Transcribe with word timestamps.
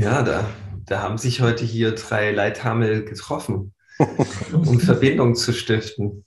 Ja, 0.00 0.22
da, 0.22 0.48
da 0.86 1.02
haben 1.02 1.18
sich 1.18 1.42
heute 1.42 1.66
hier 1.66 1.94
drei 1.94 2.32
Leithamel 2.32 3.04
getroffen, 3.04 3.74
um 4.50 4.80
Verbindung 4.80 5.34
zu 5.34 5.52
stiften. 5.52 6.24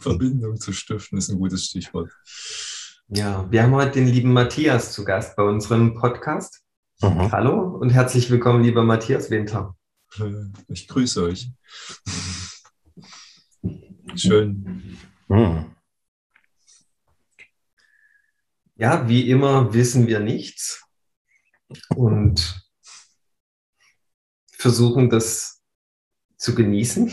Verbindung 0.00 0.56
zu 0.56 0.72
stiften 0.72 1.16
ist 1.16 1.28
ein 1.28 1.38
gutes 1.38 1.66
Stichwort. 1.66 2.10
Ja, 3.06 3.46
wir 3.48 3.62
haben 3.62 3.76
heute 3.76 3.92
den 3.92 4.08
lieben 4.08 4.32
Matthias 4.32 4.90
zu 4.92 5.04
Gast 5.04 5.36
bei 5.36 5.44
unserem 5.44 5.94
Podcast. 5.94 6.64
Mhm. 7.00 7.30
Hallo 7.30 7.76
und 7.76 7.90
herzlich 7.90 8.28
willkommen, 8.28 8.64
lieber 8.64 8.82
Matthias 8.82 9.30
Winter. 9.30 9.76
Äh, 10.18 10.46
ich 10.66 10.88
grüße 10.88 11.22
euch. 11.22 11.48
Schön. 14.16 14.98
Mhm. 15.28 15.76
Ja, 18.74 19.08
wie 19.08 19.30
immer 19.30 19.72
wissen 19.72 20.08
wir 20.08 20.18
nichts 20.18 20.84
und 21.94 22.59
versuchen 24.60 25.08
das 25.08 25.62
zu 26.36 26.54
genießen. 26.54 27.12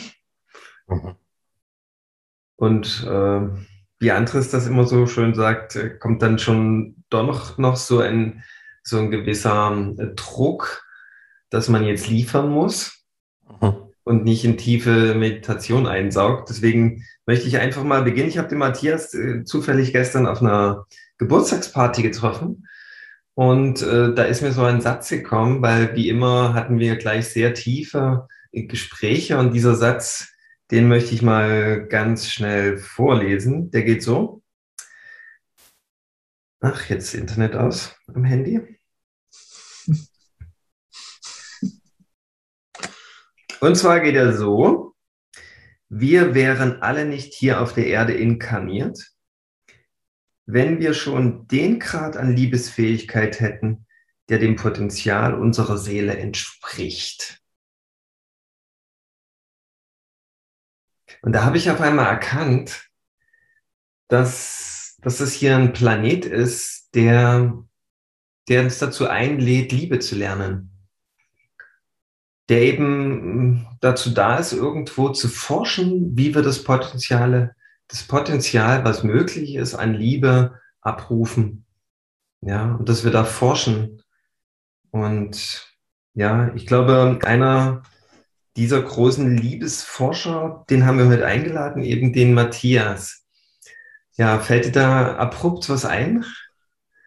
Mhm. 0.87 1.15
Und 2.57 3.05
äh, 3.07 3.41
wie 3.99 4.11
Andres 4.11 4.51
das 4.51 4.67
immer 4.67 4.85
so 4.85 5.07
schön 5.07 5.33
sagt, 5.33 5.75
äh, 5.75 5.89
kommt 5.89 6.21
dann 6.21 6.39
schon 6.39 7.03
doch 7.09 7.57
noch, 7.57 7.77
so 7.77 7.99
ein, 7.99 8.43
so 8.83 8.97
ein 8.97 9.11
gewisser 9.11 9.93
äh, 9.97 10.13
Druck, 10.15 10.85
dass 11.49 11.69
man 11.69 11.85
jetzt 11.85 12.09
liefern 12.09 12.49
muss 12.49 13.05
mhm. 13.61 13.75
und 14.03 14.23
nicht 14.25 14.43
in 14.43 14.57
tiefe 14.57 15.15
Meditation 15.15 15.87
einsaugt. 15.87 16.49
Deswegen 16.49 17.05
möchte 17.25 17.47
ich 17.47 17.59
einfach 17.59 17.83
mal 17.83 18.03
beginnen. 18.03 18.29
Ich 18.29 18.37
habe 18.37 18.49
den 18.49 18.57
Matthias 18.57 19.13
äh, 19.13 19.45
zufällig 19.45 19.93
gestern 19.93 20.27
auf 20.27 20.41
einer 20.41 20.85
Geburtstagsparty 21.17 22.01
getroffen 22.01 22.67
und 23.37 23.83
äh, 23.83 24.15
da 24.15 24.23
ist 24.23 24.41
mir 24.41 24.51
so 24.51 24.63
ein 24.63 24.81
Satz 24.81 25.09
gekommen, 25.09 25.61
weil 25.61 25.95
wie 25.95 26.09
immer 26.09 26.55
hatten 26.55 26.79
wir 26.79 26.95
gleich 26.95 27.27
sehr 27.27 27.53
tiefe 27.53 28.27
Gespräche 28.51 29.37
und 29.37 29.53
dieser 29.53 29.75
Satz, 29.75 30.33
den 30.71 30.87
möchte 30.87 31.13
ich 31.13 31.21
mal 31.21 31.85
ganz 31.87 32.31
schnell 32.31 32.79
vorlesen. 32.79 33.69
Der 33.69 33.83
geht 33.83 34.01
so. 34.01 34.41
Ach, 36.61 36.89
jetzt 36.89 37.13
Internet 37.13 37.55
aus 37.55 37.95
am 38.07 38.23
Handy. 38.23 38.79
Und 43.61 43.75
zwar 43.75 43.99
geht 43.99 44.15
er 44.15 44.35
so, 44.35 44.95
wir 45.89 46.33
wären 46.33 46.81
alle 46.81 47.05
nicht 47.05 47.35
hier 47.35 47.61
auf 47.61 47.73
der 47.73 47.85
Erde 47.85 48.13
inkarniert, 48.13 49.11
wenn 50.47 50.79
wir 50.79 50.93
schon 50.93 51.45
den 51.47 51.79
Grad 51.79 52.15
an 52.15 52.35
Liebesfähigkeit 52.35 53.41
hätten, 53.41 53.85
der 54.29 54.39
dem 54.39 54.55
Potenzial 54.55 55.35
unserer 55.35 55.77
Seele 55.77 56.17
entspricht. 56.17 57.41
Und 61.21 61.33
da 61.33 61.43
habe 61.43 61.57
ich 61.57 61.69
auf 61.69 61.81
einmal 61.81 62.07
erkannt, 62.07 62.89
dass, 64.07 64.97
dass 65.01 65.19
es 65.19 65.33
hier 65.33 65.57
ein 65.57 65.73
Planet 65.73 66.25
ist, 66.25 66.95
der, 66.95 67.53
der 68.47 68.63
uns 68.63 68.79
dazu 68.79 69.07
einlädt, 69.07 69.73
Liebe 69.73 69.99
zu 69.99 70.15
lernen. 70.15 70.71
Der 72.47 72.61
eben 72.61 73.67
dazu 73.81 74.11
da 74.11 74.37
ist, 74.37 74.53
irgendwo 74.53 75.09
zu 75.09 75.27
forschen, 75.27 76.17
wie 76.17 76.33
wir 76.33 76.41
das 76.41 76.63
Potenziale 76.63 77.53
das 77.87 78.03
Potenzial, 78.03 78.83
was 78.83 79.03
möglich 79.03 79.55
ist, 79.55 79.75
an 79.75 79.93
Liebe 79.93 80.59
abrufen. 80.81 81.65
Ja, 82.41 82.75
und 82.75 82.87
dass 82.89 83.03
wir 83.03 83.11
da 83.11 83.23
forschen. 83.23 84.01
Und 84.91 85.67
ja, 86.13 86.53
ich 86.55 86.65
glaube, 86.65 87.19
einer 87.23 87.83
dieser 88.55 88.81
großen 88.81 89.37
Liebesforscher, 89.37 90.65
den 90.69 90.85
haben 90.85 90.97
wir 90.97 91.07
heute 91.07 91.25
eingeladen, 91.25 91.83
eben 91.83 92.13
den 92.13 92.33
Matthias. 92.33 93.23
Ja, 94.17 94.39
fällt 94.39 94.65
dir 94.65 94.71
da 94.71 95.15
abrupt 95.17 95.69
was 95.69 95.85
ein? 95.85 96.25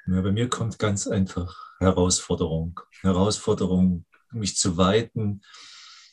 Ja, 0.06 0.20
bei 0.20 0.30
mir 0.30 0.48
kommt 0.48 0.78
ganz 0.78 1.08
einfach 1.08 1.56
Herausforderung. 1.80 2.80
Herausforderung, 3.00 4.04
mich 4.30 4.56
zu 4.56 4.76
weiten, 4.76 5.42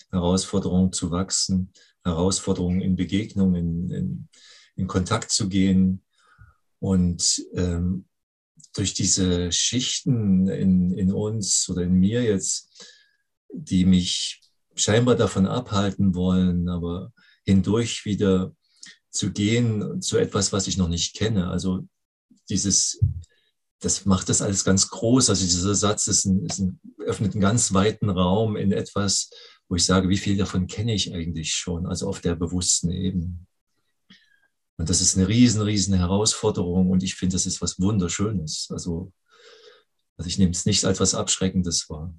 Herausforderung 0.09 0.91
zu 0.91 1.11
wachsen, 1.11 1.71
Herausforderung 2.03 2.81
in 2.81 2.95
Begegnung, 2.95 3.55
in, 3.55 3.91
in, 3.91 4.29
in 4.77 4.87
Kontakt 4.87 5.31
zu 5.31 5.49
gehen 5.49 6.03
und 6.79 7.43
ähm, 7.53 8.05
durch 8.73 8.93
diese 8.93 9.51
Schichten 9.51 10.47
in, 10.47 10.93
in 10.93 11.11
uns 11.11 11.67
oder 11.69 11.81
in 11.81 11.93
mir 11.93 12.23
jetzt, 12.23 12.87
die 13.51 13.85
mich 13.85 14.41
scheinbar 14.75 15.15
davon 15.15 15.47
abhalten 15.47 16.15
wollen, 16.15 16.69
aber 16.69 17.11
hindurch 17.43 18.05
wieder 18.05 18.55
zu 19.09 19.31
gehen 19.31 20.01
zu 20.01 20.17
etwas, 20.17 20.53
was 20.53 20.67
ich 20.67 20.77
noch 20.77 20.89
nicht 20.89 21.15
kenne. 21.15 21.49
Also 21.49 21.87
dieses, 22.49 22.99
das 23.79 24.05
macht 24.05 24.29
das 24.29 24.41
alles 24.41 24.63
ganz 24.63 24.89
groß. 24.89 25.29
Also 25.29 25.43
dieser 25.43 25.73
Satz 25.73 26.07
ist 26.07 26.25
ein, 26.25 26.45
ist 26.45 26.59
ein, 26.59 26.79
öffnet 26.99 27.33
einen 27.33 27.41
ganz 27.41 27.73
weiten 27.73 28.09
Raum 28.09 28.55
in 28.55 28.71
etwas, 28.71 29.31
wo 29.67 29.75
ich 29.75 29.85
sage, 29.85 30.09
wie 30.09 30.17
viel 30.17 30.37
davon 30.37 30.67
kenne 30.67 30.93
ich 30.93 31.13
eigentlich 31.13 31.53
schon, 31.53 31.87
also 31.87 32.07
auf 32.07 32.21
der 32.21 32.35
bewussten 32.35 32.91
Ebene. 32.91 33.37
Und 34.77 34.89
das 34.89 35.01
ist 35.01 35.17
eine 35.17 35.27
riesen, 35.27 35.61
riesen 35.61 35.95
Herausforderung 35.95 36.91
und 36.91 37.03
ich 37.03 37.15
finde, 37.15 37.33
das 37.33 37.45
ist 37.45 37.61
was 37.61 37.79
Wunderschönes. 37.79 38.69
Also, 38.71 39.11
also 40.17 40.27
ich 40.27 40.37
nehme 40.37 40.51
es 40.51 40.65
nicht 40.65 40.85
als 40.85 40.99
was 40.99 41.15
Abschreckendes 41.15 41.89
wahr. 41.89 42.13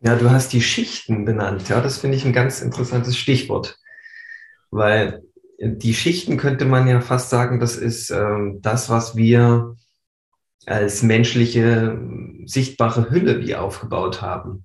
Ja, 0.00 0.16
du 0.16 0.30
hast 0.30 0.52
die 0.52 0.62
Schichten 0.62 1.24
benannt. 1.24 1.68
Ja, 1.68 1.80
das 1.80 1.98
finde 1.98 2.16
ich 2.16 2.24
ein 2.24 2.32
ganz 2.32 2.60
interessantes 2.60 3.16
Stichwort, 3.16 3.78
weil 4.70 5.22
die 5.58 5.94
Schichten 5.94 6.38
könnte 6.38 6.64
man 6.64 6.88
ja 6.88 7.00
fast 7.00 7.30
sagen, 7.30 7.60
das 7.60 7.76
ist 7.76 8.10
ähm, 8.10 8.58
das, 8.62 8.88
was 8.88 9.14
wir 9.14 9.76
als 10.66 11.02
menschliche 11.02 12.00
sichtbare 12.46 13.10
Hülle 13.10 13.40
wie 13.40 13.54
aufgebaut 13.54 14.22
haben. 14.22 14.64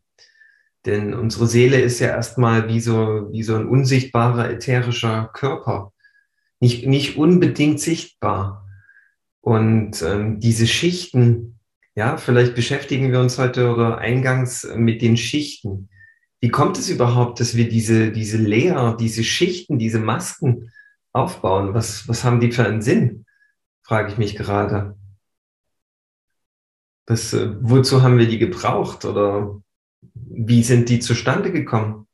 Denn 0.87 1.13
unsere 1.13 1.47
Seele 1.47 1.81
ist 1.81 1.99
ja 1.99 2.07
erstmal 2.07 2.69
wie 2.69 2.79
so, 2.79 3.27
wie 3.31 3.43
so 3.43 3.55
ein 3.55 3.67
unsichtbarer 3.67 4.49
ätherischer 4.49 5.29
Körper. 5.33 5.91
Nicht, 6.61 6.87
nicht 6.87 7.17
unbedingt 7.17 7.81
sichtbar. 7.81 8.65
Und 9.41 10.01
ähm, 10.01 10.39
diese 10.39 10.65
Schichten, 10.65 11.59
ja, 11.93 12.15
vielleicht 12.15 12.55
beschäftigen 12.55 13.11
wir 13.11 13.19
uns 13.19 13.37
heute 13.37 13.69
oder 13.69 13.97
eingangs 13.97 14.65
mit 14.75 15.01
den 15.01 15.17
Schichten. 15.17 15.89
Wie 16.39 16.49
kommt 16.49 16.77
es 16.77 16.89
überhaupt, 16.89 17.41
dass 17.41 17.57
wir 17.57 17.67
diese, 17.67 18.11
diese 18.11 18.37
Layer, 18.37 18.95
diese 18.95 19.25
Schichten, 19.25 19.77
diese 19.79 19.99
Masken 19.99 20.71
aufbauen? 21.11 21.73
Was, 21.73 22.07
was 22.07 22.23
haben 22.23 22.39
die 22.39 22.53
für 22.53 22.65
einen 22.65 22.81
Sinn? 22.81 23.25
Frage 23.83 24.11
ich 24.11 24.17
mich 24.17 24.37
gerade. 24.37 24.97
Was, 27.07 27.33
äh, 27.33 27.55
wozu 27.59 28.03
haben 28.03 28.17
wir 28.17 28.27
die 28.27 28.39
gebraucht? 28.39 29.03
Oder 29.03 29.61
wie 30.01 30.63
sind 30.63 30.89
die 30.89 30.99
zustande 30.99 31.51
gekommen? 31.51 32.07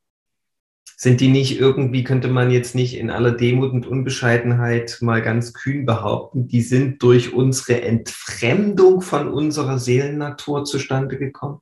Sind 0.95 1.19
die 1.19 1.27
nicht 1.27 1.59
irgendwie, 1.59 2.03
könnte 2.03 2.29
man 2.29 2.49
jetzt 2.49 2.75
nicht 2.75 2.95
in 2.95 3.09
aller 3.09 3.33
Demut 3.33 3.73
und 3.73 3.85
Unbescheidenheit 3.85 4.99
mal 5.01 5.21
ganz 5.21 5.51
kühn 5.53 5.85
behaupten, 5.85 6.47
die 6.47 6.61
sind 6.61 7.03
durch 7.03 7.33
unsere 7.33 7.81
Entfremdung 7.81 9.01
von 9.01 9.27
unserer 9.27 9.79
Seelennatur 9.79 10.63
zustande 10.63 11.17
gekommen? 11.17 11.59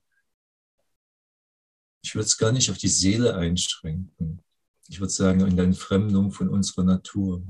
Ich 2.04 2.14
würde 2.14 2.26
es 2.26 2.38
gar 2.38 2.52
nicht 2.52 2.70
auf 2.70 2.78
die 2.78 2.88
Seele 2.88 3.36
einschränken. 3.36 4.42
Ich 4.88 5.00
würde 5.00 5.14
sagen, 5.14 5.40
in 5.42 5.56
der 5.56 5.66
Entfremdung 5.66 6.32
von 6.32 6.50
unserer 6.50 6.84
Natur. 6.84 7.42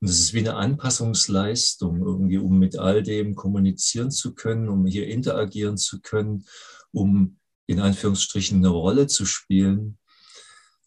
Und 0.00 0.08
es 0.08 0.18
ist 0.18 0.34
wie 0.34 0.40
eine 0.40 0.54
Anpassungsleistung, 0.54 2.04
irgendwie, 2.04 2.38
um 2.38 2.58
mit 2.58 2.78
all 2.78 3.02
dem 3.02 3.34
kommunizieren 3.34 4.10
zu 4.10 4.34
können, 4.34 4.68
um 4.68 4.84
hier 4.84 5.06
interagieren 5.06 5.78
zu 5.78 6.00
können, 6.00 6.44
um 6.90 7.38
in 7.66 7.80
Anführungsstrichen 7.80 8.58
eine 8.58 8.68
Rolle 8.68 9.06
zu 9.06 9.24
spielen. 9.24 9.98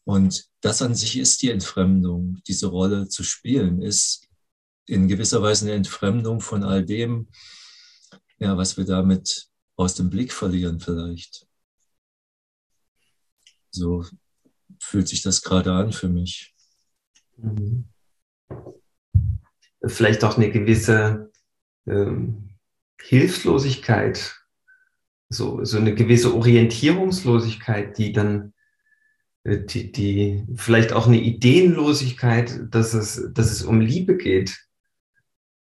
Und 0.04 0.46
das 0.62 0.82
an 0.82 0.96
sich 0.96 1.18
ist 1.18 1.42
die 1.42 1.50
Entfremdung, 1.50 2.42
diese 2.48 2.68
Rolle 2.68 3.08
zu 3.08 3.24
spielen, 3.24 3.82
ist 3.82 4.28
in 4.88 5.08
gewisser 5.08 5.42
Weise 5.42 5.66
eine 5.66 5.76
Entfremdung 5.76 6.42
von 6.42 6.64
all 6.64 6.86
dem, 6.86 7.28
ja, 8.38 8.56
was 8.58 8.78
wir 8.78 8.86
damit 8.86 9.48
aus 9.76 9.96
dem 9.96 10.10
Blick 10.10 10.32
verlieren 10.32 10.80
vielleicht. 10.80 11.48
So 13.72 14.06
fühlt 14.80 15.08
sich 15.08 15.22
das 15.22 15.42
gerade 15.42 15.74
an 15.74 15.92
für 15.92 16.08
mich. 16.08 16.56
Mhm. 17.38 17.90
Vielleicht 19.86 20.24
auch 20.24 20.38
eine 20.38 20.52
gewisse 20.52 21.32
ähm, 21.88 22.58
Hilflosigkeit 23.02 24.45
so, 25.36 25.64
so 25.64 25.78
eine 25.78 25.94
gewisse 25.94 26.34
Orientierungslosigkeit, 26.34 27.98
die 27.98 28.14
dann, 28.14 28.54
äh, 29.44 29.60
die, 29.60 29.92
die, 29.92 30.46
vielleicht 30.56 30.94
auch 30.94 31.08
eine 31.08 31.20
Ideenlosigkeit, 31.20 32.62
dass 32.70 32.94
es, 32.94 33.30
dass 33.34 33.52
es 33.52 33.64
um 33.64 33.82
Liebe 33.82 34.18
geht. 34.18 34.58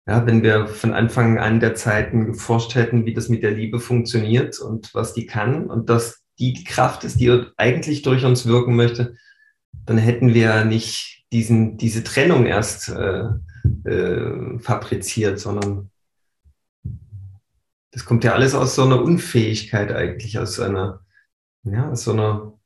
Ja, 0.06 0.26
wenn 0.26 0.43
wir 0.43 0.69
von 0.69 0.94
Anfang 0.94 1.38
an 1.38 1.61
der 1.61 1.75
Zeiten 1.75 2.26
geforscht 2.26 2.75
hätten, 2.75 3.05
wie 3.05 3.12
das 3.12 3.29
mit 3.29 3.43
der 3.43 3.50
Liebe 3.50 3.79
funktioniert 3.79 4.59
und 4.59 4.94
was 4.94 5.12
die 5.12 5.26
kann 5.26 5.67
und 5.69 5.91
dass 5.91 6.23
die 6.38 6.64
Kraft 6.64 7.05
ist, 7.05 7.21
die 7.21 7.44
eigentlich 7.56 8.03
durch 8.03 8.25
uns 8.25 8.47
wirken 8.47 8.75
möchte, 8.75 9.17
dann 9.85 9.99
hätten 9.99 10.32
wir 10.32 10.64
nicht 10.64 11.25
diesen, 11.32 11.76
diese 11.76 12.05
Trennung 12.05 12.47
erst 12.47 12.88
äh, 12.88 13.25
äh, 13.85 14.59
fabriziert, 14.61 15.41
sondern 15.41 15.91
das 17.90 18.05
kommt 18.05 18.25
ja 18.25 18.35
alles 18.35 18.55
aus 18.55 18.75
so 18.75 18.85
einer 18.85 19.02
Unfähigkeit 19.02 19.90
eigentlich, 19.93 20.38
aus 20.38 20.61
einer, 20.61 21.05
ja, 21.62 21.90
aus 21.90 22.05
so 22.05 22.12
einer, 22.12 22.58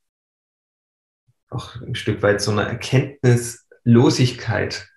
auch 1.49 1.81
ein 1.83 1.95
Stück 1.95 2.23
weit 2.23 2.41
so 2.41 2.51
einer 2.51 2.65
Erkenntnislosigkeit. 2.65 4.89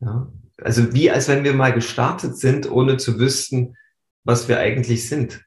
Ja? 0.00 0.32
Also 0.58 0.92
wie 0.92 1.10
als 1.10 1.28
wenn 1.28 1.44
wir 1.44 1.54
mal 1.54 1.72
gestartet 1.72 2.36
sind, 2.36 2.70
ohne 2.70 2.96
zu 2.96 3.18
wüssten, 3.18 3.76
was 4.24 4.48
wir 4.48 4.58
eigentlich 4.58 5.08
sind. 5.08 5.44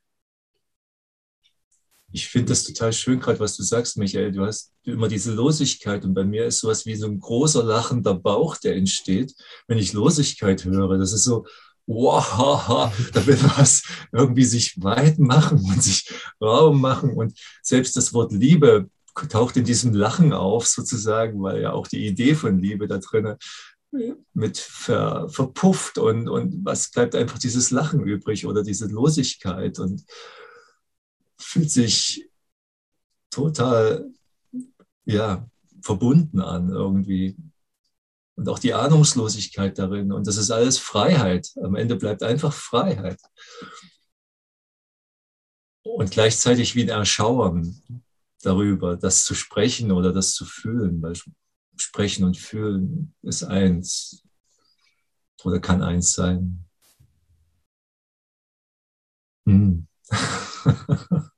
Ich 2.13 2.28
finde 2.28 2.50
das 2.50 2.66
total 2.66 2.92
schön, 2.92 3.19
gerade 3.19 3.39
was 3.39 3.56
du 3.56 3.63
sagst, 3.63 3.98
Michael. 3.98 4.33
Du 4.33 4.45
hast 4.45 4.74
immer 4.83 5.07
diese 5.07 5.33
Losigkeit 5.33 6.04
und 6.04 6.13
bei 6.13 6.25
mir 6.25 6.45
ist 6.45 6.60
sowas 6.60 6.86
wie 6.86 6.95
so 6.95 7.07
ein 7.07 7.19
großer 7.19 7.63
lachender 7.63 8.16
Bauch, 8.16 8.57
der 8.57 8.75
entsteht, 8.75 9.33
wenn 9.68 9.78
ich 9.78 9.94
Losigkeit 9.94 10.66
höre. 10.66 10.98
Das 10.98 11.13
ist 11.13 11.24
so, 11.24 11.45
wow, 11.94 12.92
da 13.14 13.26
will 13.26 13.40
was 13.58 13.84
irgendwie 14.12 14.46
sich 14.46 14.82
weit 14.82 15.20
machen 15.20 15.60
und 15.60 15.84
sich 15.84 16.12
Raum 16.42 16.82
machen. 16.82 17.14
Und 17.14 17.38
selbst 17.62 17.96
das 17.96 18.14
Wort 18.14 18.32
Liebe 18.32 18.90
taucht 19.30 19.58
in 19.58 19.66
diesem 19.66 19.94
Lachen 19.94 20.34
auf, 20.34 20.68
sozusagen, 20.68 21.42
weil 21.42 21.62
ja 21.62 21.74
auch 21.74 21.88
die 21.88 22.08
Idee 22.08 22.36
von 22.36 22.60
Liebe 22.60 22.88
da 22.88 22.98
drin 22.98 23.36
mit 24.34 24.58
ver, 24.58 25.28
verpufft 25.30 25.98
und, 25.98 26.30
und 26.30 26.64
was 26.64 26.92
bleibt 26.92 27.14
einfach 27.14 27.38
dieses 27.38 27.72
Lachen 27.72 28.02
übrig 28.02 28.46
oder 28.46 28.64
diese 28.64 28.88
Losigkeit 28.88 29.80
und 29.80 30.06
fühlt 31.38 31.70
sich 31.70 32.30
total 33.30 34.10
ja, 35.06 35.50
verbunden 35.82 36.40
an 36.40 36.70
irgendwie 36.70 37.36
und 38.42 38.50
auch 38.50 38.58
die 38.58 38.74
Ahnungslosigkeit 38.74 39.78
darin. 39.78 40.12
Und 40.12 40.26
das 40.26 40.38
ist 40.38 40.50
alles 40.50 40.80
Freiheit. 40.80 41.52
Am 41.62 41.76
Ende 41.76 41.96
bleibt 41.96 42.24
einfach 42.24 42.52
Freiheit. 42.52 43.22
Und 45.84 46.10
gleichzeitig 46.10 46.74
wie 46.74 46.82
ein 46.82 46.90
Erschauern 46.90 47.80
darüber, 48.42 48.98
das 48.98 49.26
zu 49.26 49.36
sprechen 49.36 49.92
oder 49.92 50.12
das 50.12 50.34
zu 50.34 50.46
fühlen, 50.46 51.04
weil 51.04 51.14
Sprechen 51.78 52.26
und 52.26 52.36
Fühlen 52.36 53.14
ist 53.22 53.44
eins 53.44 54.24
oder 55.44 55.60
kann 55.60 55.84
eins 55.84 56.14
sein. 56.14 56.66
Hm. 59.46 59.86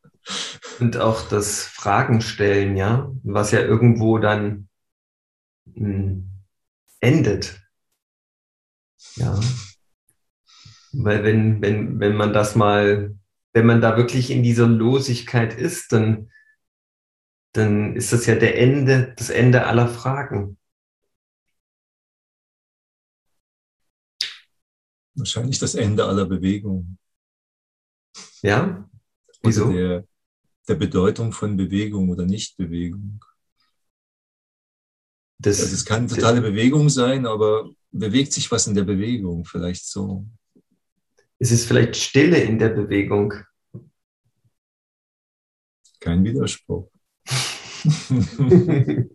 und 0.79 0.95
auch 0.95 1.27
das 1.27 1.65
Fragen 1.65 2.21
stellen, 2.21 2.77
ja, 2.77 3.11
was 3.23 3.51
ja 3.51 3.59
irgendwo 3.59 4.19
dann 4.19 4.69
hm, 5.73 6.32
endet. 7.03 7.61
Ja. 9.15 9.39
Weil 10.93 11.23
wenn, 11.23 11.61
wenn, 11.61 11.99
wenn 11.99 12.15
man 12.15 12.33
das 12.33 12.55
mal, 12.55 13.15
wenn 13.53 13.65
man 13.65 13.81
da 13.81 13.97
wirklich 13.97 14.29
in 14.29 14.43
dieser 14.43 14.67
Losigkeit 14.67 15.53
ist, 15.53 15.91
dann, 15.91 16.31
dann 17.51 17.95
ist 17.95 18.13
das 18.13 18.25
ja 18.25 18.35
der 18.35 18.57
Ende, 18.57 19.13
das 19.17 19.29
Ende 19.29 19.65
aller 19.65 19.87
Fragen. 19.87 20.57
Wahrscheinlich 25.15 25.59
das 25.59 25.75
Ende 25.75 26.05
aller 26.05 26.25
Bewegungen. 26.25 26.97
Ja? 28.41 28.89
Wieso? 29.43 29.65
Oder 29.65 29.73
der, 29.73 30.07
der 30.67 30.75
Bedeutung 30.75 31.31
von 31.31 31.57
Bewegung 31.57 32.09
oder 32.09 32.25
Nichtbewegung. 32.25 33.23
Das, 35.43 35.59
also 35.59 35.75
es 35.75 35.85
kann 35.85 36.07
totale 36.07 36.41
das, 36.41 36.49
Bewegung 36.49 36.89
sein, 36.89 37.25
aber 37.25 37.69
bewegt 37.91 38.31
sich 38.31 38.49
was 38.49 38.65
in 38.65 38.75
der 38.75 38.85
Bewegung, 38.85 39.43
vielleicht 39.43 39.85
so. 39.85 40.25
Es 41.37 41.51
ist 41.51 41.65
vielleicht 41.67 41.97
Stille 41.97 42.37
in 42.37 42.57
der 42.57 42.69
Bewegung. 42.69 43.33
Kein 45.99 46.23
Widerspruch. 46.23 46.89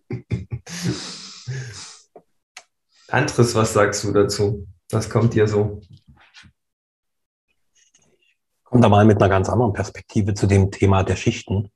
Andres, 3.08 3.54
was 3.54 3.72
sagst 3.72 4.04
du 4.04 4.12
dazu? 4.12 4.69
Was 4.90 5.08
kommt 5.08 5.32
dir 5.32 5.48
so? 5.48 5.80
Kommt 8.64 8.84
da 8.84 8.90
mal 8.90 9.06
mit 9.06 9.16
einer 9.16 9.30
ganz 9.30 9.48
anderen 9.48 9.72
Perspektive 9.72 10.34
zu 10.34 10.46
dem 10.46 10.70
Thema 10.70 11.04
der 11.04 11.16
Schichten. 11.16 11.72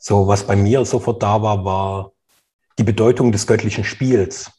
So, 0.00 0.26
was 0.26 0.44
bei 0.44 0.56
mir 0.56 0.84
sofort 0.84 1.22
da 1.22 1.40
war, 1.40 1.64
war 1.64 2.12
die 2.78 2.84
Bedeutung 2.84 3.32
des 3.32 3.46
göttlichen 3.46 3.84
Spiels. 3.84 4.50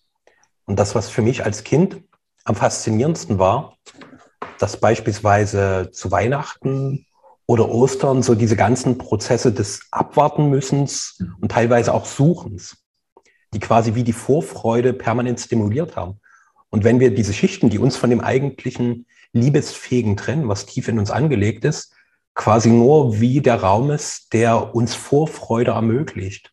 Und 0.65 0.79
das, 0.79 0.95
was 0.95 1.09
für 1.09 1.21
mich 1.21 1.43
als 1.45 1.63
Kind 1.63 2.01
am 2.45 2.55
faszinierendsten 2.55 3.39
war, 3.39 3.77
dass 4.59 4.79
beispielsweise 4.79 5.89
zu 5.91 6.11
Weihnachten 6.11 7.05
oder 7.45 7.69
Ostern 7.69 8.23
so 8.23 8.35
diese 8.35 8.55
ganzen 8.55 8.97
Prozesse 8.97 9.51
des 9.51 9.81
Abwartenmüssens 9.91 11.19
und 11.41 11.51
teilweise 11.51 11.93
auch 11.93 12.05
Suchens, 12.05 12.77
die 13.53 13.59
quasi 13.59 13.95
wie 13.95 14.03
die 14.03 14.13
Vorfreude 14.13 14.93
permanent 14.93 15.39
stimuliert 15.39 15.95
haben. 15.95 16.19
Und 16.69 16.83
wenn 16.83 16.99
wir 16.99 17.13
diese 17.13 17.33
Schichten, 17.33 17.69
die 17.69 17.79
uns 17.79 17.97
von 17.97 18.09
dem 18.09 18.21
eigentlichen 18.21 19.05
Liebesfähigen 19.33 20.15
trennen, 20.15 20.47
was 20.47 20.65
tief 20.65 20.87
in 20.87 20.99
uns 20.99 21.11
angelegt 21.11 21.65
ist, 21.65 21.93
quasi 22.35 22.69
nur 22.69 23.19
wie 23.19 23.41
der 23.41 23.61
Raum 23.61 23.91
ist, 23.91 24.33
der 24.33 24.73
uns 24.73 24.95
Vorfreude 24.95 25.71
ermöglicht 25.71 26.52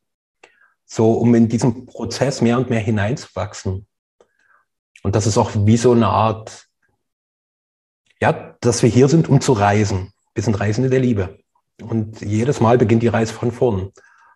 so 0.91 1.13
um 1.13 1.35
in 1.37 1.49
diesem 1.49 1.87
Prozess 1.87 2.41
mehr 2.41 2.59
und 2.59 2.69
mehr 2.69 2.81
hineinzuwachsen. 2.81 3.87
Und 5.05 5.15
das 5.15 5.27
ist 5.27 5.39
auch 5.39 5.53
wie 5.55 5.77
so 5.77 5.93
eine 5.93 6.09
Art, 6.09 6.67
ja, 8.21 8.57
dass 8.61 8.83
wir 8.83 8.91
hier 8.91 9.09
sind, 9.09 9.29
um 9.29 9.41
zu 9.41 9.53
reisen. 9.53 10.13
Wir 10.35 10.43
sind 10.43 10.59
Reisende 10.59 10.91
der 10.91 10.99
Liebe. 10.99 11.39
Und 11.81 12.21
jedes 12.21 12.61
Mal 12.61 12.77
beginnt 12.77 13.05
die 13.05 13.09
Reise 13.09 13.33
von 13.33 13.53
vorn. 13.53 13.93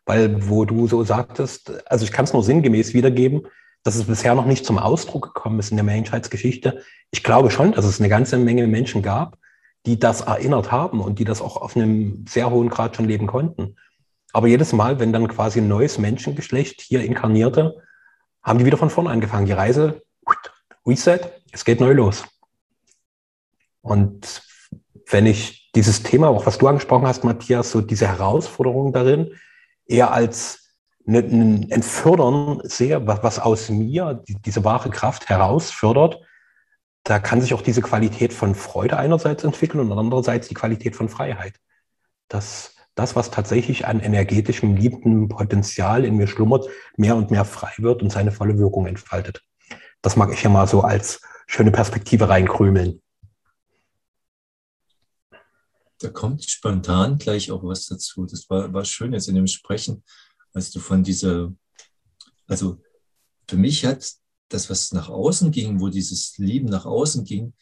Weil, 0.06 0.48
wo 0.48 0.64
du 0.64 0.86
so 0.86 1.02
sagtest, 1.02 1.72
also 1.90 2.04
ich 2.04 2.12
kann 2.12 2.24
es 2.24 2.32
nur 2.32 2.44
sinngemäß 2.44 2.94
wiedergeben, 2.94 3.46
dass 3.82 3.96
es 3.96 4.04
bisher 4.04 4.34
noch 4.34 4.46
nicht 4.46 4.64
zum 4.64 4.78
Ausdruck 4.78 5.34
gekommen 5.34 5.58
ist 5.58 5.70
in 5.70 5.76
der 5.76 5.84
Menschheitsgeschichte. 5.84 6.82
Ich 7.10 7.24
glaube 7.24 7.50
schon, 7.50 7.72
dass 7.72 7.84
es 7.84 8.00
eine 8.00 8.08
ganze 8.08 8.38
Menge 8.38 8.66
Menschen 8.68 9.02
gab, 9.02 9.38
die 9.86 9.98
das 9.98 10.20
erinnert 10.20 10.70
haben 10.70 11.00
und 11.00 11.18
die 11.18 11.24
das 11.24 11.42
auch 11.42 11.56
auf 11.56 11.76
einem 11.76 12.24
sehr 12.28 12.50
hohen 12.50 12.68
Grad 12.68 12.94
schon 12.94 13.06
leben 13.06 13.26
konnten. 13.26 13.76
Aber 14.34 14.48
jedes 14.48 14.72
Mal, 14.72 14.98
wenn 14.98 15.12
dann 15.12 15.28
quasi 15.28 15.60
ein 15.60 15.68
neues 15.68 15.96
Menschengeschlecht 15.98 16.80
hier 16.80 17.04
inkarnierte, 17.04 17.80
haben 18.42 18.58
die 18.58 18.64
wieder 18.64 18.76
von 18.76 18.90
vorne 18.90 19.10
angefangen. 19.10 19.46
Die 19.46 19.52
Reise, 19.52 20.02
Reset, 20.84 21.20
es 21.52 21.64
geht 21.64 21.78
neu 21.78 21.92
los. 21.92 22.24
Und 23.80 24.42
wenn 25.06 25.26
ich 25.26 25.70
dieses 25.76 26.02
Thema, 26.02 26.28
auch 26.30 26.46
was 26.46 26.58
du 26.58 26.66
angesprochen 26.66 27.06
hast, 27.06 27.22
Matthias, 27.22 27.70
so 27.70 27.80
diese 27.80 28.08
Herausforderung 28.08 28.92
darin, 28.92 29.36
eher 29.86 30.10
als 30.10 30.74
ein 31.06 31.70
Entfördern 31.70 32.60
sehe, 32.64 33.06
was 33.06 33.38
aus 33.38 33.68
mir 33.68 34.20
diese 34.26 34.64
wahre 34.64 34.90
Kraft 34.90 35.28
herausfördert, 35.28 36.20
da 37.04 37.20
kann 37.20 37.40
sich 37.40 37.54
auch 37.54 37.62
diese 37.62 37.82
Qualität 37.82 38.32
von 38.32 38.56
Freude 38.56 38.96
einerseits 38.96 39.44
entwickeln 39.44 39.78
und 39.88 39.96
andererseits 39.96 40.48
die 40.48 40.54
Qualität 40.54 40.96
von 40.96 41.08
Freiheit. 41.08 41.60
Das 42.26 42.73
das, 42.94 43.16
was 43.16 43.30
tatsächlich 43.30 43.86
an 43.86 44.00
energetischem, 44.00 44.76
liebendem 44.76 45.28
Potenzial 45.28 46.04
in 46.04 46.16
mir 46.16 46.26
schlummert, 46.26 46.68
mehr 46.96 47.16
und 47.16 47.30
mehr 47.30 47.44
frei 47.44 47.72
wird 47.78 48.02
und 48.02 48.10
seine 48.10 48.32
volle 48.32 48.58
Wirkung 48.58 48.86
entfaltet. 48.86 49.42
Das 50.02 50.16
mag 50.16 50.32
ich 50.32 50.42
ja 50.42 50.50
mal 50.50 50.68
so 50.68 50.82
als 50.82 51.20
schöne 51.46 51.70
Perspektive 51.70 52.28
reinkrümeln. 52.28 53.02
Da 55.98 56.10
kommt 56.10 56.44
spontan 56.44 57.18
gleich 57.18 57.50
auch 57.50 57.64
was 57.64 57.86
dazu. 57.86 58.26
Das 58.26 58.48
war, 58.50 58.72
war 58.72 58.84
schön 58.84 59.12
jetzt 59.12 59.28
in 59.28 59.34
dem 59.34 59.46
Sprechen, 59.46 60.04
als 60.52 60.70
du 60.70 60.78
von 60.78 61.02
dieser, 61.02 61.52
also 62.46 62.80
für 63.48 63.56
mich 63.56 63.84
hat 63.84 64.06
das, 64.48 64.70
was 64.70 64.92
nach 64.92 65.08
außen 65.08 65.50
ging, 65.50 65.80
wo 65.80 65.88
dieses 65.88 66.36
Lieben 66.38 66.68
nach 66.68 66.84
außen 66.84 67.24
ging, 67.24 67.54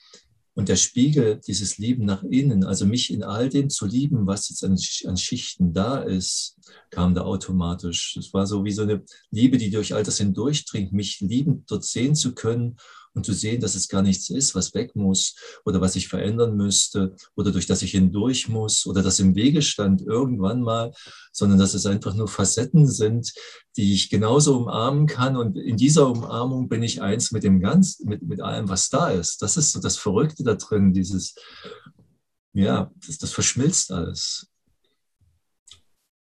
und 0.54 0.68
der 0.68 0.76
Spiegel, 0.76 1.40
dieses 1.46 1.78
Lieben 1.78 2.04
nach 2.04 2.22
innen, 2.24 2.64
also 2.64 2.84
mich 2.84 3.12
in 3.12 3.22
all 3.22 3.48
dem 3.48 3.70
zu 3.70 3.86
lieben, 3.86 4.26
was 4.26 4.50
jetzt 4.50 4.64
an, 4.64 4.76
an 5.06 5.16
Schichten 5.16 5.72
da 5.72 6.02
ist, 6.02 6.58
kam 6.90 7.14
da 7.14 7.22
automatisch. 7.22 8.14
Das 8.16 8.34
war 8.34 8.46
so 8.46 8.64
wie 8.64 8.72
so 8.72 8.82
eine 8.82 9.02
Liebe, 9.30 9.56
die 9.56 9.70
durch 9.70 9.94
all 9.94 10.02
das 10.02 10.18
hindurchdringt, 10.18 10.92
mich 10.92 11.20
liebend 11.20 11.70
dort 11.70 11.84
sehen 11.84 12.14
zu 12.14 12.34
können 12.34 12.76
und 13.14 13.26
zu 13.26 13.32
sehen, 13.32 13.60
dass 13.60 13.74
es 13.74 13.88
gar 13.88 14.02
nichts 14.02 14.30
ist, 14.30 14.54
was 14.54 14.74
weg 14.74 14.96
muss 14.96 15.36
oder 15.64 15.80
was 15.80 15.96
ich 15.96 16.08
verändern 16.08 16.56
müsste 16.56 17.14
oder 17.34 17.52
durch 17.52 17.66
das 17.66 17.82
ich 17.82 17.92
hindurch 17.92 18.48
muss 18.48 18.86
oder 18.86 19.02
das 19.02 19.20
im 19.20 19.34
Wege 19.34 19.62
stand 19.62 20.02
irgendwann 20.02 20.62
mal, 20.62 20.92
sondern 21.32 21.58
dass 21.58 21.74
es 21.74 21.86
einfach 21.86 22.14
nur 22.14 22.28
Facetten 22.28 22.86
sind, 22.86 23.32
die 23.76 23.94
ich 23.94 24.10
genauso 24.10 24.56
umarmen 24.56 25.06
kann 25.06 25.36
und 25.36 25.56
in 25.56 25.76
dieser 25.76 26.08
Umarmung 26.08 26.68
bin 26.68 26.82
ich 26.82 27.02
eins 27.02 27.32
mit 27.32 27.42
dem 27.42 27.60
Ganzen, 27.60 28.08
mit, 28.08 28.22
mit 28.22 28.40
allem, 28.40 28.68
was 28.68 28.88
da 28.88 29.10
ist. 29.10 29.42
Das 29.42 29.56
ist 29.56 29.72
so 29.72 29.80
das 29.80 29.96
Verrückte 29.96 30.44
da 30.44 30.54
drin, 30.54 30.92
dieses, 30.92 31.34
ja, 32.52 32.90
das, 33.06 33.18
das 33.18 33.32
verschmilzt 33.32 33.92
alles. 33.92 34.46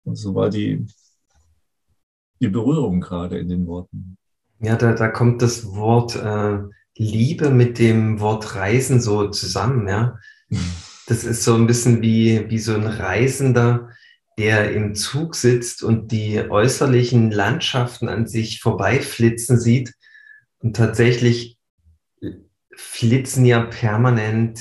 Und 0.03 0.15
so 0.15 0.35
war 0.35 0.49
die, 0.49 0.85
die 2.39 2.47
Berührung 2.47 3.01
gerade 3.01 3.39
in 3.39 3.49
den 3.49 3.65
Worten. 3.65 4.17
Ja, 4.59 4.75
da, 4.75 4.93
da 4.93 5.07
kommt 5.07 5.41
das 5.41 5.75
Wort 5.75 6.15
äh, 6.15 6.59
Liebe 6.97 7.49
mit 7.49 7.77
dem 7.77 8.19
Wort 8.19 8.55
Reisen 8.55 9.01
so 9.01 9.29
zusammen, 9.29 9.87
ja. 9.87 10.17
Das 11.07 11.23
ist 11.23 11.43
so 11.43 11.55
ein 11.55 11.67
bisschen 11.67 12.01
wie, 12.01 12.49
wie 12.49 12.59
so 12.59 12.73
ein 12.73 12.87
Reisender, 12.87 13.89
der 14.37 14.73
im 14.73 14.95
Zug 14.95 15.35
sitzt 15.35 15.83
und 15.83 16.11
die 16.11 16.39
äußerlichen 16.49 17.31
Landschaften 17.31 18.09
an 18.09 18.27
sich 18.27 18.61
vorbeiflitzen 18.61 19.59
sieht. 19.59 19.93
Und 20.59 20.75
tatsächlich 20.75 21.57
flitzen 22.75 23.45
ja 23.45 23.61
permanent 23.61 24.59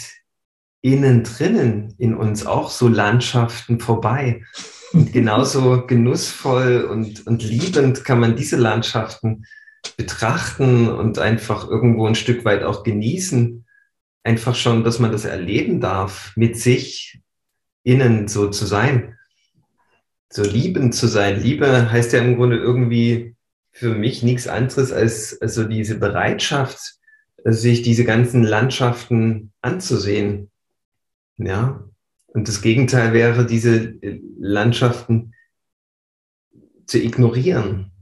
innen 0.80 1.24
drinnen 1.24 1.94
in 1.98 2.14
uns 2.14 2.46
auch 2.46 2.70
so 2.70 2.88
Landschaften 2.88 3.80
vorbei. 3.80 4.42
Und 4.92 5.12
genauso 5.12 5.86
genussvoll 5.86 6.82
und, 6.84 7.26
und 7.26 7.42
liebend 7.42 8.04
kann 8.04 8.20
man 8.20 8.36
diese 8.36 8.56
Landschaften 8.56 9.46
betrachten 9.97 10.88
und 10.88 11.19
einfach 11.19 11.69
irgendwo 11.69 12.07
ein 12.07 12.14
Stück 12.14 12.45
weit 12.45 12.62
auch 12.62 12.83
genießen. 12.83 13.64
Einfach 14.23 14.55
schon, 14.55 14.85
dass 14.85 14.99
man 14.99 15.12
das 15.12 15.25
erleben 15.25 15.81
darf, 15.81 16.33
mit 16.37 16.59
sich 16.59 17.21
innen 17.83 18.29
so 18.29 18.49
zu 18.50 18.67
sein. 18.67 19.19
So 20.31 20.43
liebend 20.43 20.95
zu 20.95 21.07
sein. 21.07 21.41
Liebe 21.41 21.91
heißt 21.91 22.12
ja 22.12 22.21
im 22.21 22.37
Grunde 22.37 22.57
irgendwie 22.57 23.37
für 23.71 23.95
mich 23.95 24.23
nichts 24.23 24.49
anderes 24.49 24.93
als 24.93 25.41
also 25.41 25.64
diese 25.64 25.99
Bereitschaft, 25.99 26.95
sich 27.45 27.83
diese 27.83 28.05
ganzen 28.05 28.43
Landschaften 28.43 29.53
anzusehen. 29.61 30.50
Ja. 31.37 31.85
Und 32.29 32.49
das 32.49 32.62
Gegenteil 32.62 33.12
wäre, 33.12 33.47
diese 33.47 33.95
Landschaften 34.38 35.35
zu 36.87 36.99
ignorieren 36.99 37.93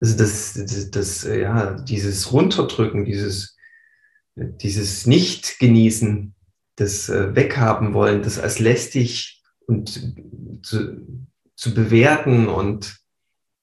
also 0.00 0.16
das, 0.16 0.54
das, 0.54 0.90
das, 0.90 1.24
ja, 1.24 1.72
dieses 1.72 2.32
Runterdrücken, 2.32 3.04
dieses, 3.04 3.56
dieses 4.36 5.06
Nicht-Genießen, 5.06 6.34
das 6.76 7.08
äh, 7.08 7.34
Weghaben 7.34 7.92
wollen, 7.94 8.22
das 8.22 8.38
als 8.38 8.60
lästig 8.60 9.42
und 9.66 9.90
zu, 10.62 11.26
zu 11.56 11.74
bewerten 11.74 12.46
und 12.48 12.98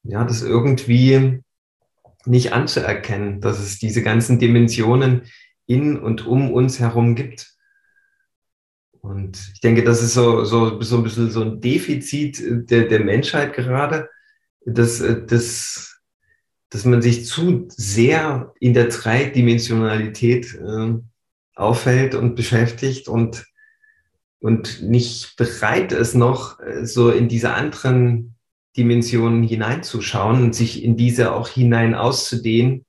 ja, 0.04 0.24
das 0.26 0.42
irgendwie 0.42 1.42
nicht 2.26 2.54
anzuerkennen, 2.54 3.40
dass 3.40 3.60
es 3.60 3.80
diese 3.80 4.04
ganzen 4.04 4.38
Dimensionen 4.38 5.24
in 5.66 5.98
und 5.98 6.26
um 6.28 6.52
uns 6.52 6.80
herum 6.80 7.16
gibt. 7.16 7.54
Und 9.00 9.52
ich 9.54 9.62
denke, 9.62 9.84
das 9.84 10.02
ist 10.02 10.14
so, 10.14 10.44
so, 10.44 10.82
so 10.82 10.98
ein 10.98 11.04
bisschen 11.04 11.32
so 11.32 11.42
ein 11.42 11.62
Defizit 11.62 12.70
der, 12.70 12.88
der 12.88 13.04
Menschheit 13.04 13.54
gerade, 13.54 14.10
dass, 14.66 15.04
dass 15.28 15.95
dass 16.76 16.84
man 16.84 17.02
sich 17.02 17.26
zu 17.26 17.70
sehr 17.70 18.54
in 18.60 18.74
der 18.74 18.88
Dreidimensionalität 18.88 20.56
äh, 20.56 20.96
aufhält 21.56 22.16
und 22.16 22.36
beschäftigt 22.36 23.08
und, 23.08 23.46
und 24.40 24.84
nicht 24.84 25.38
bereit 25.38 25.94
ist, 25.94 26.16
noch 26.16 26.60
äh, 26.60 26.86
so 26.86 27.12
in 27.12 27.30
diese 27.30 27.54
anderen 27.54 28.36
Dimensionen 28.76 29.42
hineinzuschauen 29.42 30.44
und 30.44 30.54
sich 30.54 30.84
in 30.84 30.98
diese 30.98 31.32
auch 31.32 31.48
hinein 31.48 31.96
auszudehnen. 31.96 32.86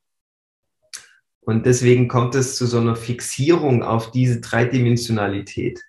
Und 1.43 1.65
deswegen 1.65 2.09
kommt 2.09 2.35
es 2.35 2.57
zu 2.57 2.67
so 2.67 2.81
einer 2.81 2.97
Fixierung 2.97 3.85
auf 3.85 4.11
diese 4.11 4.41
Dreidimensionalität. 4.41 5.81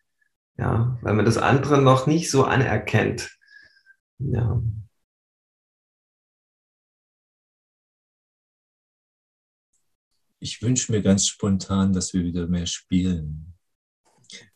Ja, 0.56 1.00
weil 1.01 1.16
man 1.16 1.25
das 1.25 1.39
andere 1.39 1.82
noch 1.82 2.06
nicht 2.06 2.30
so 2.30 2.44
anerkennt. 2.44 3.36
Ja. 4.20 4.62
Ich 10.39 10.62
wünsche 10.62 10.91
mir 10.91 11.01
ganz 11.01 11.27
spontan, 11.27 11.94
dass 11.94 12.13
wir 12.13 12.24
wieder 12.24 12.48
mehr 12.48 12.65
spielen. 12.65 13.53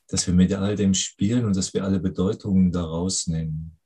Dass 0.08 0.28
wir 0.28 0.34
mit 0.34 0.54
all 0.54 0.76
dem 0.76 0.94
spielen 0.94 1.46
und 1.46 1.56
dass 1.56 1.74
wir 1.74 1.84
alle 1.84 2.00
Bedeutungen 2.00 2.72
da 2.72 2.84
rausnehmen. 2.84 3.78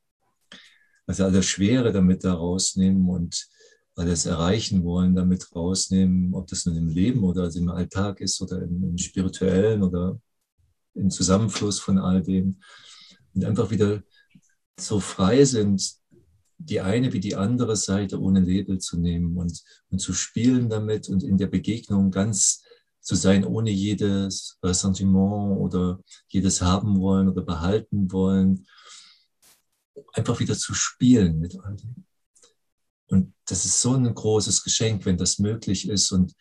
Also 1.08 1.26
alle 1.26 1.44
Schwere 1.44 1.92
damit 1.92 2.24
da 2.24 2.34
rausnehmen 2.34 3.08
und 3.10 3.48
alles 3.96 4.26
erreichen 4.26 4.84
wollen, 4.84 5.16
damit 5.16 5.56
rausnehmen, 5.56 6.34
ob 6.34 6.48
das 6.48 6.66
nun 6.66 6.76
im 6.76 6.88
Leben 6.90 7.24
oder 7.24 7.54
im 7.56 7.70
Alltag 7.70 8.20
ist 8.20 8.42
oder 8.42 8.62
im, 8.62 8.84
im 8.84 8.98
spirituellen 8.98 9.84
oder 9.84 10.20
im 10.96 11.10
Zusammenfluss 11.10 11.80
von 11.80 11.98
all 11.98 12.22
dem. 12.22 12.60
Und 13.34 13.46
einfach 13.46 13.70
wieder 13.70 14.04
so 14.78 15.00
frei 15.00 15.46
sind, 15.46 15.96
die 16.58 16.82
eine 16.82 17.14
wie 17.14 17.20
die 17.20 17.36
andere 17.36 17.76
Seite 17.76 18.20
ohne 18.20 18.40
Label 18.40 18.80
zu 18.80 18.98
nehmen 18.98 19.38
und, 19.38 19.62
und 19.90 20.00
zu 20.00 20.14
spielen 20.14 20.70
damit 20.70 21.10
und 21.10 21.24
in 21.24 21.38
der 21.38 21.48
Begegnung 21.48 22.12
ganz 22.12 22.64
zu 23.02 23.16
sein, 23.16 23.46
ohne 23.46 23.70
jedes 23.70 24.58
Ressentiment 24.64 25.60
oder 25.60 26.00
jedes 26.28 26.62
haben 26.62 27.00
wollen 27.00 27.30
oder 27.30 27.44
behalten 27.44 28.12
wollen. 28.12 28.66
Einfach 30.14 30.40
wieder 30.40 30.58
zu 30.58 30.74
spielen 30.74 31.40
mit 31.40 31.60
all 31.60 31.76
dem. 31.76 32.06
Und 33.08 33.34
das 33.46 33.66
ist 33.66 33.82
so 33.82 33.94
ein 33.94 34.12
großes 34.14 34.64
Geschenk, 34.64 35.06
wenn 35.06 35.18
das 35.18 35.38
möglich 35.38 35.88
ist. 35.88 36.12
Und 36.12 36.34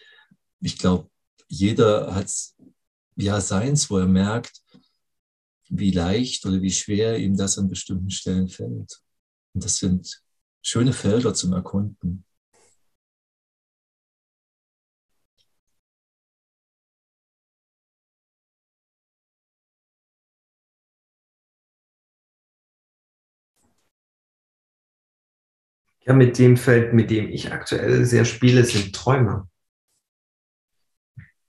ich 0.61 0.79
glaube, 0.79 1.11
jeder 1.49 2.15
hat 2.15 2.33
ja 3.17 3.41
seins, 3.41 3.91
wo 3.91 3.99
er 3.99 4.09
merkt, 4.09 4.63
wie 5.69 5.91
leicht 5.91 6.47
oder 6.47 6.63
wie 6.63 6.71
schwer 6.71 7.19
ihm 7.19 7.37
das 7.37 7.59
an 7.59 7.69
bestimmten 7.69 8.11
Stellen 8.11 8.49
fällt. 8.49 9.04
Und 9.55 9.65
das 9.65 9.77
sind 9.77 10.23
schöne 10.63 10.93
Felder 10.93 11.33
zum 11.35 11.53
Erkunden. 11.53 12.25
Ja, 26.07 26.13
mit 26.13 26.39
dem 26.39 26.57
Feld, 26.57 26.93
mit 26.93 27.11
dem 27.11 27.29
ich 27.31 27.53
aktuell 27.53 28.05
sehr 28.05 28.25
spiele, 28.25 28.65
sind 28.65 28.95
Träume. 28.95 29.49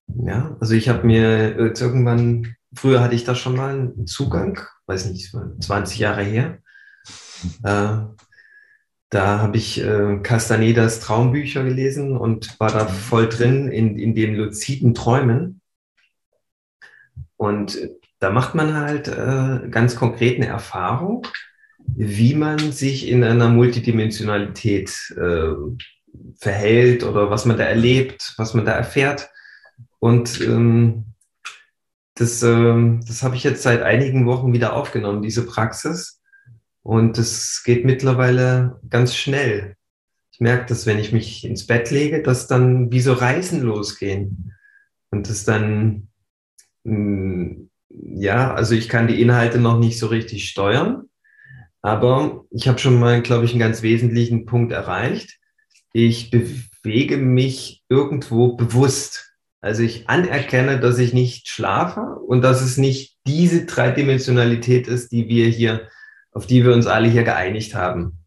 Ja, 0.08 0.56
also 0.60 0.74
ich 0.74 0.90
habe 0.90 1.06
mir 1.06 1.56
irgendwann, 1.58 2.56
früher 2.74 3.02
hatte 3.02 3.16
ich 3.16 3.24
da 3.24 3.36
schon 3.36 3.56
mal 3.56 3.74
einen 3.76 4.08
Zugang, 4.08 4.60
weiß 4.86 5.08
nicht, 5.08 5.34
20 5.60 6.00
Jahre 6.00 6.24
her. 6.24 6.60
Äh, 7.64 7.98
da 9.10 9.40
habe 9.40 9.58
ich 9.58 9.82
äh, 9.82 10.20
Castanedas 10.24 11.00
Traumbücher 11.00 11.64
gelesen 11.64 12.18
und 12.18 12.60
war 12.60 12.72
da 12.72 12.86
voll 12.86 13.30
drin 13.30 13.70
in, 13.70 13.98
in 13.98 14.16
den 14.16 14.36
luziden 14.36 14.94
Träumen. 14.94 15.62
Und 17.38 17.78
da 18.20 18.32
macht 18.32 18.56
man 18.56 18.76
halt 18.76 19.08
äh, 19.08 19.68
ganz 19.70 19.96
konkret 19.96 20.38
eine 20.38 20.48
Erfahrung, 20.48 21.28
wie 21.78 22.34
man 22.34 22.72
sich 22.72 23.08
in 23.08 23.24
einer 23.24 23.50
Multidimensionalität 23.50 25.14
äh, 25.18 25.54
verhält 26.38 27.04
oder 27.04 27.30
was 27.30 27.46
man 27.46 27.58
da 27.58 27.66
erlebt, 27.66 28.34
was 28.38 28.54
man 28.54 28.66
da 28.66 28.72
erfährt. 28.72 29.30
Und 30.00 30.42
ähm, 30.42 31.06
das, 32.16 32.42
äh, 32.44 33.00
das 33.06 33.24
habe 33.24 33.36
ich 33.36 33.44
jetzt 33.44 33.64
seit 33.64 33.82
einigen 33.82 34.26
Wochen 34.26 34.54
wieder 34.54 34.74
aufgenommen, 34.74 35.22
diese 35.22 35.46
Praxis. 35.46 36.22
Und 36.86 37.18
es 37.18 37.64
geht 37.66 37.84
mittlerweile 37.84 38.80
ganz 38.92 39.16
schnell. 39.16 39.76
Ich 40.32 40.40
merke 40.40 40.68
dass 40.68 40.86
wenn 40.86 41.00
ich 41.00 41.12
mich 41.12 41.44
ins 41.44 41.66
Bett 41.66 41.90
lege, 41.90 42.22
dass 42.22 42.46
dann 42.46 42.92
wie 42.92 43.02
so 43.02 43.14
Reisen 43.14 43.64
losgehen. 43.64 44.54
Und 45.10 45.28
das 45.28 45.46
dann, 45.46 46.10
mm, 46.84 47.70
ja, 47.90 48.54
also 48.54 48.76
ich 48.76 48.88
kann 48.88 49.08
die 49.08 49.20
Inhalte 49.20 49.58
noch 49.58 49.80
nicht 49.80 49.98
so 49.98 50.06
richtig 50.06 50.48
steuern, 50.48 51.10
aber 51.82 52.46
ich 52.52 52.68
habe 52.68 52.78
schon 52.78 53.00
mal, 53.00 53.20
glaube 53.24 53.46
ich, 53.46 53.52
einen 53.52 53.60
ganz 53.60 53.82
wesentlichen 53.82 54.46
Punkt 54.46 54.72
erreicht. 54.72 55.40
Ich 55.92 56.30
bewege 56.30 57.18
mich 57.18 57.84
irgendwo 57.90 58.58
bewusst. 58.58 59.34
Also 59.60 59.82
ich 59.82 60.08
anerkenne, 60.08 60.80
dass 60.80 61.00
ich 61.00 61.14
nicht 61.14 61.48
schlafe 61.48 62.02
und 62.28 62.44
dass 62.44 62.62
es 62.62 62.78
nicht 62.78 63.18
diese 63.26 63.66
Dreidimensionalität 63.66 64.88
ist, 64.88 65.12
die 65.12 65.28
wir 65.28 65.48
hier 65.48 65.88
auf 66.36 66.46
die 66.46 66.64
wir 66.64 66.74
uns 66.74 66.86
alle 66.86 67.10
hier 67.10 67.24
geeinigt 67.24 67.74
haben. 67.74 68.20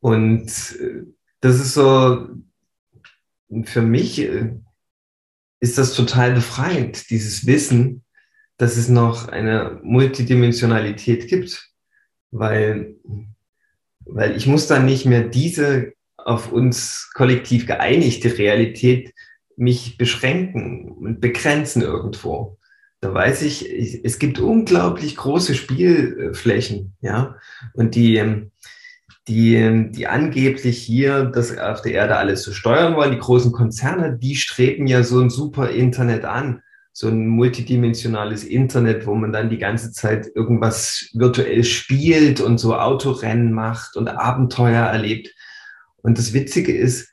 Und 0.00 0.46
äh, 0.80 1.02
das 1.40 1.56
ist 1.56 1.74
so, 1.74 2.28
für 3.64 3.82
mich 3.82 4.20
äh, 4.20 4.54
ist 5.60 5.76
das 5.76 5.94
total 5.94 6.32
befreiend, 6.32 7.10
dieses 7.10 7.46
Wissen, 7.46 8.04
dass 8.58 8.76
es 8.76 8.88
noch 8.88 9.28
eine 9.28 9.80
Multidimensionalität 9.82 11.28
gibt, 11.28 11.68
weil, 12.30 12.96
weil 14.00 14.36
ich 14.36 14.46
muss 14.46 14.68
dann 14.68 14.86
nicht 14.86 15.04
mehr 15.04 15.22
diese 15.22 15.92
auf 16.16 16.52
uns 16.52 17.10
kollektiv 17.14 17.66
geeinigte 17.66 18.38
Realität 18.38 19.14
mich 19.56 19.98
beschränken 19.98 20.90
und 20.90 21.20
begrenzen 21.20 21.82
irgendwo. 21.82 22.57
Da 23.00 23.14
weiß 23.14 23.42
ich, 23.42 24.04
es 24.04 24.18
gibt 24.18 24.40
unglaublich 24.40 25.16
große 25.16 25.54
Spielflächen, 25.54 26.96
ja, 27.00 27.36
und 27.74 27.94
die, 27.94 28.16
ähm, 28.16 28.50
die, 29.28 29.90
die 29.92 30.06
angeblich 30.06 30.78
hier 30.78 31.26
das 31.26 31.56
auf 31.56 31.82
der 31.82 31.92
Erde 31.92 32.16
alles 32.16 32.42
zu 32.42 32.52
steuern 32.52 32.96
wollen, 32.96 33.12
die 33.12 33.18
großen 33.18 33.52
Konzerne, 33.52 34.18
die 34.18 34.34
streben 34.34 34.86
ja 34.86 35.04
so 35.04 35.20
ein 35.20 35.30
super 35.30 35.70
Internet 35.70 36.24
an, 36.24 36.62
so 36.92 37.06
ein 37.06 37.28
multidimensionales 37.28 38.42
Internet, 38.42 39.06
wo 39.06 39.14
man 39.14 39.32
dann 39.32 39.50
die 39.50 39.58
ganze 39.58 39.92
Zeit 39.92 40.26
irgendwas 40.34 41.10
virtuell 41.14 41.62
spielt 41.62 42.40
und 42.40 42.58
so 42.58 42.74
Autorennen 42.74 43.52
macht 43.52 43.96
und 43.96 44.08
Abenteuer 44.08 44.84
erlebt. 44.84 45.32
Und 45.98 46.18
das 46.18 46.32
Witzige 46.32 46.76
ist, 46.76 47.12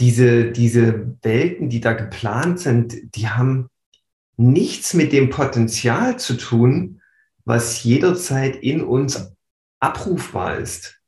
diese, 0.00 0.50
diese 0.50 1.14
Welten, 1.22 1.68
die 1.68 1.80
da 1.80 1.92
geplant 1.92 2.58
sind, 2.58 2.94
die 3.14 3.28
haben 3.28 3.68
nichts 4.36 4.94
mit 4.94 5.12
dem 5.12 5.30
Potenzial 5.30 6.18
zu 6.18 6.34
tun, 6.34 7.00
was 7.44 7.82
jederzeit 7.82 8.56
in 8.56 8.82
uns 8.82 9.32
abrufbar 9.80 10.58
ist. 10.58 11.00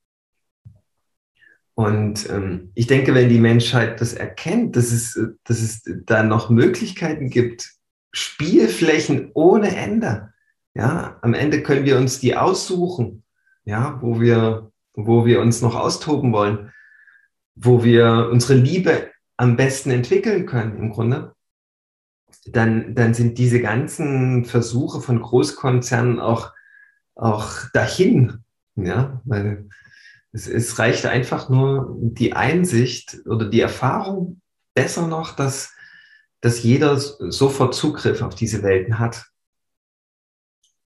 Und 1.74 2.28
ähm, 2.30 2.70
ich 2.74 2.86
denke, 2.86 3.14
wenn 3.14 3.28
die 3.28 3.38
Menschheit 3.38 4.00
das 4.00 4.14
erkennt, 4.14 4.76
dass 4.76 4.92
es, 4.92 5.20
dass 5.44 5.60
es 5.60 5.82
da 5.84 6.22
noch 6.22 6.48
Möglichkeiten 6.48 7.28
gibt, 7.28 7.74
Spielflächen 8.12 9.30
ohne 9.34 9.76
Ende, 9.76 10.32
ja, 10.72 11.18
am 11.20 11.34
Ende 11.34 11.62
können 11.62 11.84
wir 11.84 11.98
uns 11.98 12.18
die 12.18 12.34
aussuchen, 12.34 13.24
ja, 13.64 13.98
wo 14.00 14.20
wir, 14.20 14.72
wo 14.94 15.26
wir 15.26 15.40
uns 15.40 15.60
noch 15.60 15.74
austoben 15.74 16.32
wollen, 16.32 16.72
wo 17.54 17.84
wir 17.84 18.30
unsere 18.32 18.54
Liebe 18.54 19.10
am 19.36 19.56
besten 19.56 19.90
entwickeln 19.90 20.46
können, 20.46 20.78
im 20.78 20.90
Grunde, 20.90 21.35
dann, 22.52 22.94
dann 22.94 23.14
sind 23.14 23.38
diese 23.38 23.60
ganzen 23.60 24.44
Versuche 24.44 25.00
von 25.00 25.20
Großkonzernen 25.20 26.20
auch, 26.20 26.52
auch 27.14 27.50
dahin, 27.72 28.44
ja, 28.76 29.20
weil 29.24 29.68
es, 30.32 30.46
es 30.46 30.78
reicht 30.78 31.06
einfach 31.06 31.48
nur 31.48 31.96
die 31.98 32.34
Einsicht 32.34 33.18
oder 33.26 33.48
die 33.48 33.60
Erfahrung, 33.60 34.40
besser 34.74 35.06
noch, 35.06 35.34
dass, 35.34 35.74
dass 36.40 36.62
jeder 36.62 36.96
sofort 36.98 37.74
Zugriff 37.74 38.22
auf 38.22 38.34
diese 38.34 38.62
Welten 38.62 38.98
hat. 38.98 39.24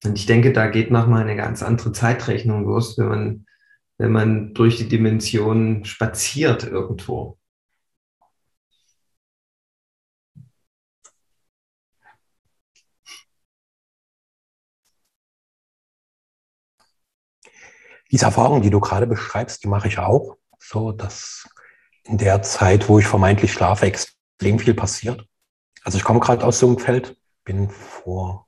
Und 0.04 0.16
ich 0.16 0.26
denke, 0.26 0.52
da 0.52 0.68
geht 0.68 0.90
nochmal 0.90 1.22
eine 1.22 1.36
ganz 1.36 1.62
andere 1.62 1.92
Zeitrechnung 1.92 2.64
los, 2.64 2.96
wenn 2.96 3.08
man, 3.08 3.46
wenn 3.98 4.12
man 4.12 4.54
durch 4.54 4.76
die 4.76 4.88
Dimensionen 4.88 5.84
spaziert 5.84 6.64
irgendwo. 6.64 7.39
Diese 18.10 18.24
Erfahrung, 18.24 18.62
die 18.62 18.70
du 18.70 18.80
gerade 18.80 19.06
beschreibst, 19.06 19.62
die 19.62 19.68
mache 19.68 19.88
ich 19.88 19.98
auch. 19.98 20.36
So, 20.58 20.92
dass 20.92 21.48
in 22.04 22.18
der 22.18 22.42
Zeit, 22.42 22.88
wo 22.88 22.98
ich 22.98 23.06
vermeintlich 23.06 23.52
schlafe, 23.52 23.86
extrem 23.86 24.58
viel 24.58 24.74
passiert. 24.74 25.24
Also 25.84 25.96
ich 25.96 26.04
komme 26.04 26.20
gerade 26.20 26.44
aus 26.44 26.58
so 26.58 26.66
einem 26.66 26.78
Feld, 26.78 27.16
bin 27.44 27.70
vor 27.70 28.46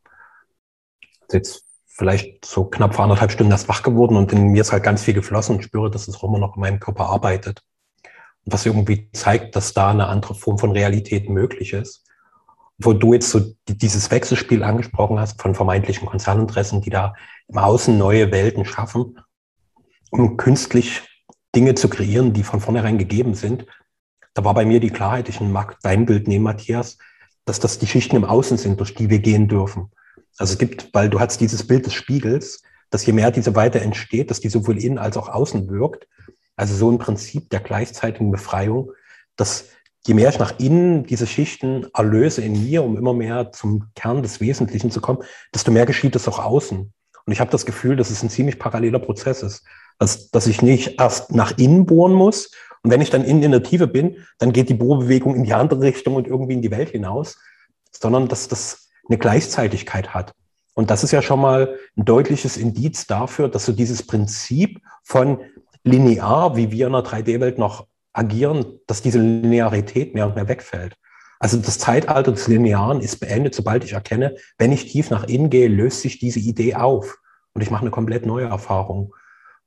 jetzt 1.31 1.65
vielleicht 1.87 2.45
so 2.45 2.65
knapp 2.65 2.95
vor 2.95 3.05
anderthalb 3.05 3.31
Stunden 3.31 3.53
erst 3.53 3.69
wach 3.69 3.83
geworden 3.83 4.17
und 4.17 4.33
in 4.33 4.49
mir 4.49 4.63
ist 4.63 4.73
halt 4.73 4.83
ganz 4.83 5.03
viel 5.03 5.15
geflossen 5.15 5.57
und 5.57 5.63
spüre, 5.63 5.91
dass 5.91 6.09
es 6.09 6.17
auch 6.17 6.25
immer 6.25 6.39
noch 6.39 6.57
in 6.57 6.61
meinem 6.61 6.81
Körper 6.81 7.07
arbeitet. 7.07 7.63
Und 8.45 8.53
was 8.53 8.67
irgendwie 8.67 9.11
zeigt, 9.13 9.57
dass 9.57 9.73
da 9.73 9.91
eine 9.91 10.09
andere 10.09 10.35
Form 10.35 10.59
von 10.59 10.73
Realität 10.73 11.29
möglich 11.29 11.73
ist. 11.73 12.05
Wo 12.79 12.93
du 12.93 13.13
jetzt 13.13 13.31
so 13.31 13.55
dieses 13.67 14.11
Wechselspiel 14.11 14.65
angesprochen 14.65 15.21
hast 15.21 15.41
von 15.41 15.55
vermeintlichen 15.55 16.09
Konzerninteressen, 16.09 16.81
die 16.81 16.91
da 16.91 17.15
im 17.49 17.59
Außen 17.59 17.97
neue 17.97 18.33
Welten 18.33 18.65
schaffen 18.65 19.19
um 20.13 20.37
künstlich 20.37 21.03
Dinge 21.57 21.75
zu 21.75 21.89
kreieren, 21.89 22.33
die 22.33 22.43
von 22.43 22.61
vornherein 22.61 22.99
gegeben 22.99 23.35
sind. 23.35 23.67
Da 24.35 24.45
war 24.45 24.55
bei 24.55 24.65
mir 24.65 24.79
die 24.79 24.91
Klarheit, 24.91 25.29
ich 25.29 25.41
mag 25.41 25.79
dein 25.83 26.07
Bild 26.07 26.29
nehmen, 26.29 26.45
Matthias, 26.45 26.99
dass 27.45 27.61
das 27.61 27.79
die 27.79 27.87
Schichten 27.87 28.17
im 28.17 28.25
Außen 28.25 28.59
sind, 28.59 28.79
durch 28.79 28.95
die 28.95 29.11
wir 29.11 29.19
gehen 29.19 29.49
dürfen. 29.49 29.91
Also 30.39 30.53
es 30.53 30.59
gibt, 30.59 30.91
weil 30.93 31.11
du 31.11 31.19
hast 31.19 31.41
dieses 31.41 31.67
Bild 31.67 31.87
des 31.87 31.95
Spiegels, 31.95 32.63
dass 32.91 33.05
je 33.07 33.13
mehr 33.13 33.31
diese 33.31 33.57
Weite 33.57 33.81
entsteht, 33.81 34.31
dass 34.31 34.41
die 34.41 34.51
sowohl 34.51 34.79
innen 34.79 34.99
als 34.99 35.17
auch 35.17 35.29
außen 35.29 35.69
wirkt. 35.71 36.07
Also 36.57 36.75
so 36.75 36.91
ein 36.91 36.99
Prinzip 36.99 37.49
der 37.51 37.61
gleichzeitigen 37.61 38.31
Befreiung, 38.31 38.93
dass 39.37 39.71
je 40.07 40.15
mehr 40.15 40.29
ich 40.29 40.39
nach 40.39 40.59
innen 40.59 41.05
diese 41.05 41.27
Schichten 41.27 41.87
erlöse 41.95 42.43
in 42.43 42.65
mir, 42.65 42.85
um 42.85 42.99
immer 42.99 43.15
mehr 43.15 43.53
zum 43.53 43.87
Kern 43.95 44.23
des 44.23 44.41
Wesentlichen 44.41 44.91
zu 44.91 45.01
kommen, 45.01 45.23
desto 45.55 45.71
mehr 45.71 45.87
geschieht 45.87 46.17
es 46.17 46.29
auch 46.29 46.39
außen. 46.39 46.93
Und 47.25 47.33
ich 47.33 47.41
habe 47.41 47.51
das 47.51 47.65
Gefühl, 47.65 47.97
dass 47.97 48.11
es 48.11 48.23
ein 48.23 48.31
ziemlich 48.31 48.59
paralleler 48.59 48.99
Prozess 48.99 49.43
ist 49.43 49.65
dass, 50.03 50.31
dass 50.31 50.49
ich 50.49 50.63
nicht 50.63 51.01
erst 51.01 51.31
nach 51.33 51.57
innen 51.59 51.87
bohren 51.87 52.13
muss. 52.13 52.51
Und 52.83 52.91
wenn 52.91 53.01
ich 53.01 53.11
dann 53.11 53.23
innen 53.23 53.45
in 53.45 53.53
der 53.53 53.63
Tiefe 53.63 53.87
bin, 53.87 54.17
dann 54.41 54.53
geht 54.53 54.69
die 54.69 54.75
Bohrbewegung 54.75 55.37
in 55.37 55.45
die 55.45 55.55
andere 55.55 55.83
Richtung 55.83 56.17
und 56.17 56.27
irgendwie 56.27 56.55
in 56.55 56.63
die 56.63 56.73
Welt 56.73 56.89
hinaus, 56.89 57.39
sondern 57.93 58.27
dass 58.27 58.49
das 58.49 58.89
eine 59.09 59.17
Gleichzeitigkeit 59.17 60.13
hat. 60.13 60.33
Und 60.75 60.91
das 60.91 61.05
ist 61.05 61.13
ja 61.13 61.23
schon 61.23 61.41
mal 61.41 61.79
ein 61.97 62.05
deutliches 62.05 62.57
Indiz 62.57 63.07
dafür, 63.07 63.49
dass 63.49 63.65
so 63.65 63.73
dieses 63.73 64.05
Prinzip 64.05 64.81
von 65.05 65.39
linear, 65.85 66.57
wie 66.57 66.73
wir 66.73 66.89
in 66.89 66.95
der 66.95 67.05
3D-Welt 67.05 67.59
noch 67.59 67.87
agieren, 68.13 68.81
dass 68.89 69.03
diese 69.03 69.21
Linearität 69.21 70.15
mehr 70.15 70.27
und 70.27 70.35
mehr 70.35 70.49
wegfällt. 70.49 70.97
Also 71.39 71.59
das 71.59 71.79
Zeitalter 71.79 72.33
des 72.33 72.49
Linearen 72.49 73.01
ist 73.01 73.21
beendet, 73.21 73.55
sobald 73.55 73.85
ich 73.85 73.93
erkenne, 73.93 74.35
wenn 74.59 74.73
ich 74.73 74.91
tief 74.91 75.11
nach 75.11 75.29
innen 75.29 75.49
gehe, 75.49 75.69
löst 75.69 76.01
sich 76.01 76.19
diese 76.19 76.41
Idee 76.41 76.75
auf 76.75 77.19
und 77.55 77.63
ich 77.63 77.71
mache 77.71 77.83
eine 77.83 77.93
komplett 77.93 78.27
neue 78.27 78.47
Erfahrung. 78.47 79.13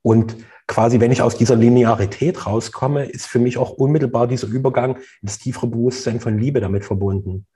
Und 0.06 0.38
quasi, 0.68 1.00
wenn 1.00 1.12
ich 1.12 1.24
aus 1.24 1.36
dieser 1.36 1.56
Linearität 1.56 2.46
rauskomme, 2.46 3.06
ist 3.06 3.26
für 3.26 3.40
mich 3.40 3.58
auch 3.58 3.72
unmittelbar 3.72 4.28
dieser 4.28 4.46
Übergang 4.46 4.98
in 4.98 5.02
das 5.24 5.40
tiefere 5.40 5.66
Bewusstsein 5.66 6.20
von 6.20 6.38
Liebe 6.38 6.62
damit 6.62 6.86
verbunden. 6.86 7.48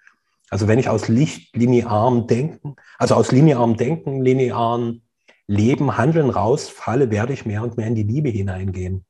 Also 0.50 0.68
wenn 0.68 0.80
ich 0.80 0.90
aus 0.90 1.10
Licht, 1.10 1.56
linearem 1.56 2.26
Denken, 2.26 2.76
also 2.98 3.14
aus 3.14 3.32
linearem 3.32 3.78
Denken, 3.78 4.24
linearen 4.24 5.04
Leben, 5.46 5.96
Handeln 5.96 6.32
rausfalle, 6.32 7.12
werde 7.12 7.34
ich 7.34 7.46
mehr 7.46 7.62
und 7.62 7.78
mehr 7.78 7.86
in 7.86 7.94
die 7.94 8.02
Liebe 8.02 8.30
hineingehen. 8.30 9.06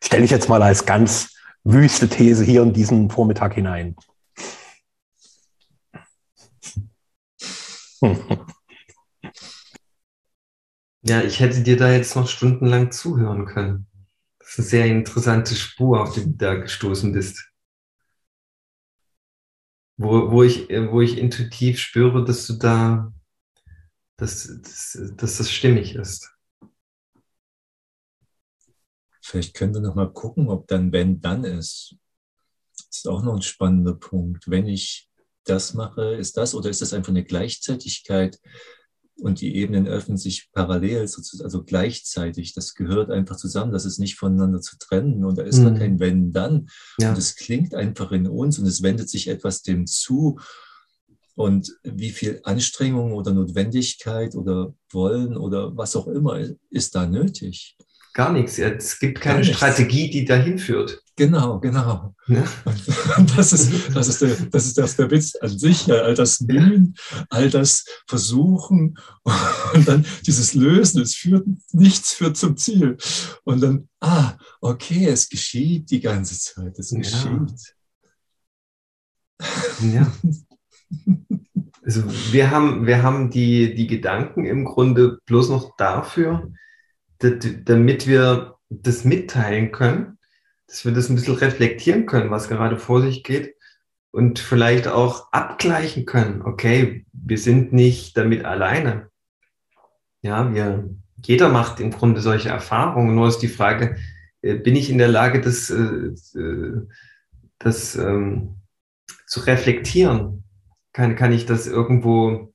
Stelle 0.00 0.24
ich 0.24 0.30
jetzt 0.30 0.48
mal 0.48 0.62
als 0.62 0.86
ganz 0.86 1.34
wüste 1.64 2.08
These 2.08 2.44
hier 2.44 2.62
in 2.62 2.72
diesen 2.72 3.10
Vormittag 3.10 3.54
hinein. 3.54 3.96
Ja, 11.08 11.22
ich 11.22 11.38
hätte 11.40 11.62
dir 11.62 11.76
da 11.76 11.92
jetzt 11.92 12.16
noch 12.16 12.28
stundenlang 12.28 12.90
zuhören 12.90 13.46
können. 13.46 13.86
Das 14.40 14.50
ist 14.50 14.58
eine 14.58 14.66
sehr 14.68 14.86
interessante 14.86 15.54
Spur, 15.54 16.02
auf 16.02 16.14
die 16.14 16.24
du 16.24 16.30
da 16.30 16.54
gestoßen 16.54 17.12
bist. 17.12 17.48
Wo, 19.98 20.30
wo, 20.30 20.42
ich, 20.42 20.68
wo 20.68 21.00
ich 21.00 21.16
intuitiv 21.18 21.78
spüre, 21.78 22.24
dass 22.24 22.46
du 22.46 22.54
da, 22.54 23.12
dass, 24.16 24.46
dass, 24.62 24.98
dass 25.16 25.38
das 25.38 25.50
stimmig 25.50 25.94
ist. 25.94 26.30
Vielleicht 29.22 29.54
können 29.54 29.74
wir 29.74 29.80
noch 29.80 29.94
mal 29.94 30.12
gucken, 30.12 30.48
ob 30.48 30.66
dann 30.68 30.92
wenn 30.92 31.20
dann 31.20 31.44
ist. 31.44 31.96
Das 32.76 32.98
ist 32.98 33.08
auch 33.08 33.22
noch 33.22 33.34
ein 33.34 33.42
spannender 33.42 33.94
Punkt. 33.94 34.48
Wenn 34.48 34.66
ich 34.66 35.08
das 35.44 35.74
mache, 35.74 36.14
ist 36.14 36.36
das 36.36 36.54
oder 36.54 36.70
ist 36.70 36.82
das 36.82 36.92
einfach 36.92 37.10
eine 37.10 37.24
Gleichzeitigkeit? 37.24 38.38
Und 39.20 39.40
die 39.40 39.56
Ebenen 39.56 39.86
öffnen 39.86 40.18
sich 40.18 40.50
parallel, 40.52 41.00
also 41.00 41.64
gleichzeitig. 41.64 42.54
Das 42.54 42.74
gehört 42.74 43.10
einfach 43.10 43.36
zusammen. 43.36 43.72
Das 43.72 43.86
ist 43.86 43.98
nicht 43.98 44.16
voneinander 44.16 44.60
zu 44.60 44.76
trennen 44.78 45.24
und 45.24 45.38
da 45.38 45.42
ist 45.42 45.58
mhm. 45.58 45.64
gar 45.64 45.74
kein 45.74 46.00
Wenn 46.00 46.32
dann. 46.32 46.68
Ja. 46.98 47.10
Und 47.10 47.18
es 47.18 47.36
klingt 47.36 47.74
einfach 47.74 48.12
in 48.12 48.26
uns 48.26 48.58
und 48.58 48.66
es 48.66 48.82
wendet 48.82 49.08
sich 49.08 49.28
etwas 49.28 49.62
dem 49.62 49.86
zu. 49.86 50.38
Und 51.34 51.78
wie 51.82 52.10
viel 52.10 52.40
Anstrengung 52.44 53.12
oder 53.12 53.32
Notwendigkeit 53.32 54.34
oder 54.34 54.74
Wollen 54.90 55.36
oder 55.36 55.76
was 55.76 55.96
auch 55.96 56.08
immer 56.08 56.38
ist 56.70 56.94
da 56.94 57.06
nötig? 57.06 57.76
Gar 58.16 58.32
nichts. 58.32 58.58
Es 58.58 58.98
gibt 58.98 59.20
keine 59.20 59.44
Strategie, 59.44 60.08
die 60.08 60.24
dahin 60.24 60.58
führt. 60.58 61.02
Genau, 61.16 61.60
genau. 61.60 62.14
Ja. 62.28 62.44
Und 63.18 63.36
das 63.36 63.52
ist, 63.52 63.94
das 63.94 64.08
ist, 64.08 64.22
der, 64.22 64.34
das 64.50 64.64
ist 64.64 64.78
das 64.78 64.96
der 64.96 65.10
Witz 65.10 65.36
an 65.36 65.58
sich, 65.58 65.92
all 65.92 66.14
das 66.14 66.40
Mühen, 66.40 66.94
all 67.28 67.50
das 67.50 67.84
Versuchen 68.06 68.96
und 69.74 69.86
dann 69.86 70.06
dieses 70.26 70.54
Lösen, 70.54 71.02
es 71.02 71.14
führt, 71.14 71.46
nichts 71.72 72.14
führt 72.14 72.38
zum 72.38 72.56
Ziel. 72.56 72.96
Und 73.44 73.60
dann, 73.60 73.90
ah, 74.00 74.32
okay, 74.62 75.08
es 75.08 75.28
geschieht 75.28 75.90
die 75.90 76.00
ganze 76.00 76.38
Zeit, 76.38 76.78
es 76.78 76.88
geschieht. 76.88 77.74
Ja. 79.92 80.10
Also 81.84 82.02
wir 82.32 82.50
haben, 82.50 82.86
wir 82.86 83.02
haben 83.02 83.28
die, 83.28 83.74
die 83.74 83.86
Gedanken 83.86 84.46
im 84.46 84.64
Grunde 84.64 85.18
bloß 85.26 85.50
noch 85.50 85.76
dafür, 85.76 86.50
damit 87.18 88.06
wir 88.06 88.56
das 88.68 89.04
mitteilen 89.04 89.72
können, 89.72 90.18
dass 90.66 90.84
wir 90.84 90.92
das 90.92 91.08
ein 91.08 91.14
bisschen 91.14 91.36
reflektieren 91.36 92.06
können, 92.06 92.30
was 92.30 92.48
gerade 92.48 92.78
vor 92.78 93.00
sich 93.00 93.22
geht 93.22 93.54
und 94.10 94.38
vielleicht 94.38 94.88
auch 94.88 95.30
abgleichen 95.32 96.06
können. 96.06 96.42
Okay, 96.42 97.06
wir 97.12 97.38
sind 97.38 97.72
nicht 97.72 98.16
damit 98.16 98.44
alleine. 98.44 99.10
Ja, 100.22 100.52
wir, 100.52 100.90
jeder 101.22 101.50
macht 101.50 101.80
im 101.80 101.90
Grunde 101.90 102.20
solche 102.20 102.48
Erfahrungen. 102.48 103.14
Nur 103.14 103.28
ist 103.28 103.38
die 103.38 103.48
Frage, 103.48 103.96
äh, 104.42 104.54
bin 104.54 104.74
ich 104.74 104.90
in 104.90 104.98
der 104.98 105.08
Lage, 105.08 105.40
das, 105.40 105.70
äh, 105.70 106.38
äh, 106.38 106.86
das 107.58 107.96
ähm, 107.96 108.56
zu 109.26 109.40
reflektieren? 109.40 110.44
Kann, 110.92 111.14
kann 111.14 111.32
ich 111.32 111.46
das 111.46 111.66
irgendwo 111.66 112.54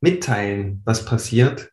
mitteilen, 0.00 0.82
was 0.84 1.04
passiert, 1.04 1.72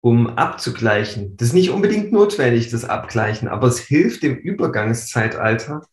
um 0.00 0.28
abzugleichen? 0.36 1.36
Das 1.36 1.48
ist 1.48 1.54
nicht 1.54 1.70
unbedingt 1.70 2.12
notwendig, 2.12 2.70
das 2.70 2.84
Abgleichen, 2.84 3.48
aber 3.48 3.68
es 3.68 3.78
hilft 3.78 4.24
im 4.24 4.36
Übergangszeitalter, 4.36 5.86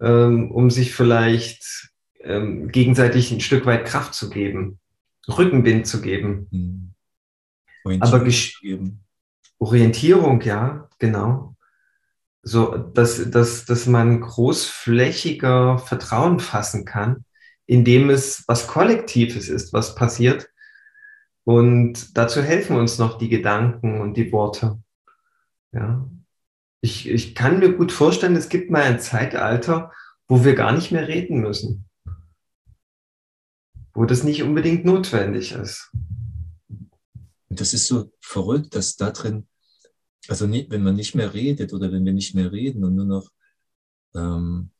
ähm, 0.00 0.50
um 0.50 0.70
sich 0.70 0.94
vielleicht 0.94 1.90
ähm, 2.20 2.68
gegenseitig 2.68 3.30
ein 3.30 3.40
Stück 3.40 3.66
weit 3.66 3.86
Kraft 3.86 4.14
zu 4.14 4.30
geben, 4.30 4.78
Rückenwind 5.28 5.86
zu 5.86 6.00
geben. 6.00 6.48
Mhm. 6.50 8.00
Aber 8.00 8.20
geben. 8.20 9.04
Orientierung, 9.58 10.42
ja, 10.42 10.88
genau. 10.98 11.56
So, 12.42 12.76
dass, 12.76 13.30
dass, 13.30 13.64
dass 13.64 13.86
man 13.86 14.20
großflächiger 14.20 15.78
Vertrauen 15.78 16.40
fassen 16.40 16.84
kann 16.84 17.24
indem 17.70 18.10
es 18.10 18.42
was 18.48 18.66
Kollektives 18.66 19.48
ist, 19.48 19.72
was 19.72 19.94
passiert. 19.94 20.49
Und 21.44 22.16
dazu 22.16 22.42
helfen 22.42 22.76
uns 22.76 22.98
noch 22.98 23.18
die 23.18 23.28
Gedanken 23.28 24.00
und 24.00 24.16
die 24.16 24.32
Worte. 24.32 24.82
Ja. 25.72 26.08
Ich, 26.82 27.08
ich 27.08 27.34
kann 27.34 27.58
mir 27.58 27.76
gut 27.76 27.92
vorstellen, 27.92 28.36
es 28.36 28.48
gibt 28.48 28.70
mal 28.70 28.82
ein 28.82 29.00
Zeitalter, 29.00 29.92
wo 30.28 30.44
wir 30.44 30.54
gar 30.54 30.72
nicht 30.72 30.92
mehr 30.92 31.08
reden 31.08 31.40
müssen. 31.40 31.86
Wo 33.92 34.04
das 34.04 34.22
nicht 34.22 34.42
unbedingt 34.42 34.84
notwendig 34.84 35.52
ist. 35.52 35.90
Das 37.48 37.74
ist 37.74 37.88
so 37.88 38.12
verrückt, 38.20 38.76
dass 38.76 38.96
da 38.96 39.10
drin, 39.10 39.48
also 40.28 40.46
nicht, 40.46 40.70
wenn 40.70 40.84
man 40.84 40.94
nicht 40.94 41.14
mehr 41.14 41.34
redet 41.34 41.72
oder 41.72 41.90
wenn 41.90 42.04
wir 42.04 42.12
nicht 42.12 42.34
mehr 42.34 42.52
reden 42.52 42.84
und 42.84 42.94
nur 42.94 43.06
noch 43.06 43.30
ähm, 44.14 44.70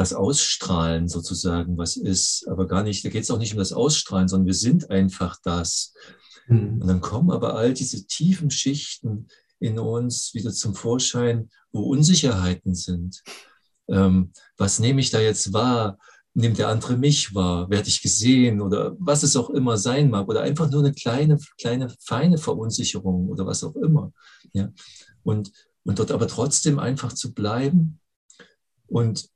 das 0.00 0.14
Ausstrahlen 0.14 1.08
sozusagen, 1.08 1.76
was 1.76 1.98
ist, 1.98 2.48
aber 2.48 2.66
gar 2.66 2.82
nicht, 2.82 3.04
da 3.04 3.10
geht 3.10 3.24
es 3.24 3.30
auch 3.30 3.38
nicht 3.38 3.52
um 3.52 3.58
das 3.58 3.74
Ausstrahlen, 3.74 4.28
sondern 4.28 4.46
wir 4.46 4.54
sind 4.54 4.88
einfach 4.88 5.36
das. 5.44 5.92
Mhm. 6.48 6.80
Und 6.80 6.88
dann 6.88 7.02
kommen 7.02 7.30
aber 7.30 7.54
all 7.54 7.74
diese 7.74 8.06
tiefen 8.06 8.50
Schichten 8.50 9.28
in 9.58 9.78
uns 9.78 10.32
wieder 10.32 10.52
zum 10.52 10.74
Vorschein, 10.74 11.50
wo 11.70 11.82
Unsicherheiten 11.82 12.74
sind. 12.74 13.22
Ähm, 13.88 14.32
was 14.56 14.78
nehme 14.78 15.02
ich 15.02 15.10
da 15.10 15.20
jetzt 15.20 15.52
wahr? 15.52 15.98
Nimmt 16.32 16.56
der 16.56 16.68
andere 16.68 16.96
mich 16.96 17.34
wahr? 17.34 17.68
Werde 17.68 17.88
ich 17.88 18.00
gesehen? 18.00 18.62
Oder 18.62 18.96
was 18.98 19.22
es 19.22 19.36
auch 19.36 19.50
immer 19.50 19.76
sein 19.76 20.08
mag? 20.08 20.26
Oder 20.28 20.40
einfach 20.40 20.70
nur 20.70 20.80
eine 20.80 20.94
kleine, 20.94 21.38
kleine, 21.60 21.94
feine 22.00 22.38
Verunsicherung 22.38 23.28
oder 23.28 23.44
was 23.44 23.62
auch 23.64 23.76
immer. 23.76 24.14
Ja? 24.54 24.72
Und, 25.24 25.52
und 25.84 25.98
dort 25.98 26.10
aber 26.10 26.26
trotzdem 26.26 26.78
einfach 26.78 27.12
zu 27.12 27.34
bleiben 27.34 28.00
und 28.86 29.28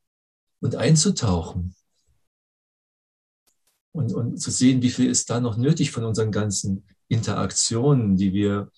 und 0.61 0.77
einzutauchen. 0.77 1.75
Und, 3.93 4.13
und 4.13 4.39
zu 4.39 4.51
sehen, 4.51 4.83
wie 4.83 4.91
viel 4.91 5.09
ist 5.09 5.31
da 5.31 5.41
noch 5.41 5.57
nötig 5.57 5.93
von 5.93 6.05
unseren 6.05 6.33
ganzen 6.33 6.85
Interaktionen, 7.09 8.17
die 8.17 8.33
wir, 8.33 8.71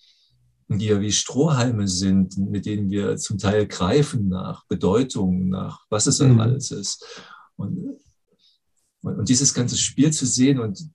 die 0.69 0.87
ja 0.87 1.01
wie 1.01 1.13
Strohhalme 1.13 1.89
sind, 1.89 2.37
mit 2.37 2.67
denen 2.67 2.91
wir 2.91 3.17
zum 3.17 3.39
Teil 3.39 3.67
greifen 3.67 4.29
nach 4.29 4.67
Bedeutung, 4.67 5.49
nach 5.49 5.87
was 5.89 6.07
es 6.07 6.21
mhm. 6.21 6.41
alles 6.41 6.71
ist. 6.71 7.05
Und, 7.57 7.99
und 9.01 9.29
dieses 9.29 9.55
ganze 9.55 9.79
Spiel 9.79 10.13
zu 10.13 10.27
sehen 10.27 10.61
und 10.61 10.91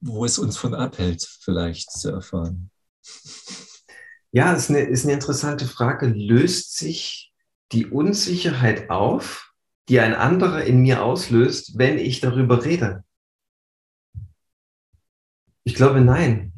wo 0.00 0.24
es 0.24 0.38
uns 0.38 0.56
von 0.56 0.74
abhält, 0.74 1.26
vielleicht 1.40 1.90
zu 1.90 2.10
erfahren. 2.10 2.70
Ja, 4.30 4.52
ist 4.52 4.70
eine, 4.70 4.80
ist 4.80 5.04
eine 5.04 5.14
interessante 5.14 5.66
Frage. 5.66 6.06
Löst 6.06 6.76
sich 6.76 7.32
die 7.72 7.86
Unsicherheit 7.86 8.90
auf 8.90 9.45
die 9.88 10.00
ein 10.00 10.14
anderer 10.14 10.64
in 10.64 10.80
mir 10.80 11.02
auslöst, 11.02 11.78
wenn 11.78 11.98
ich 11.98 12.20
darüber 12.20 12.64
rede? 12.64 13.04
Ich 15.64 15.74
glaube, 15.74 16.00
nein. 16.00 16.52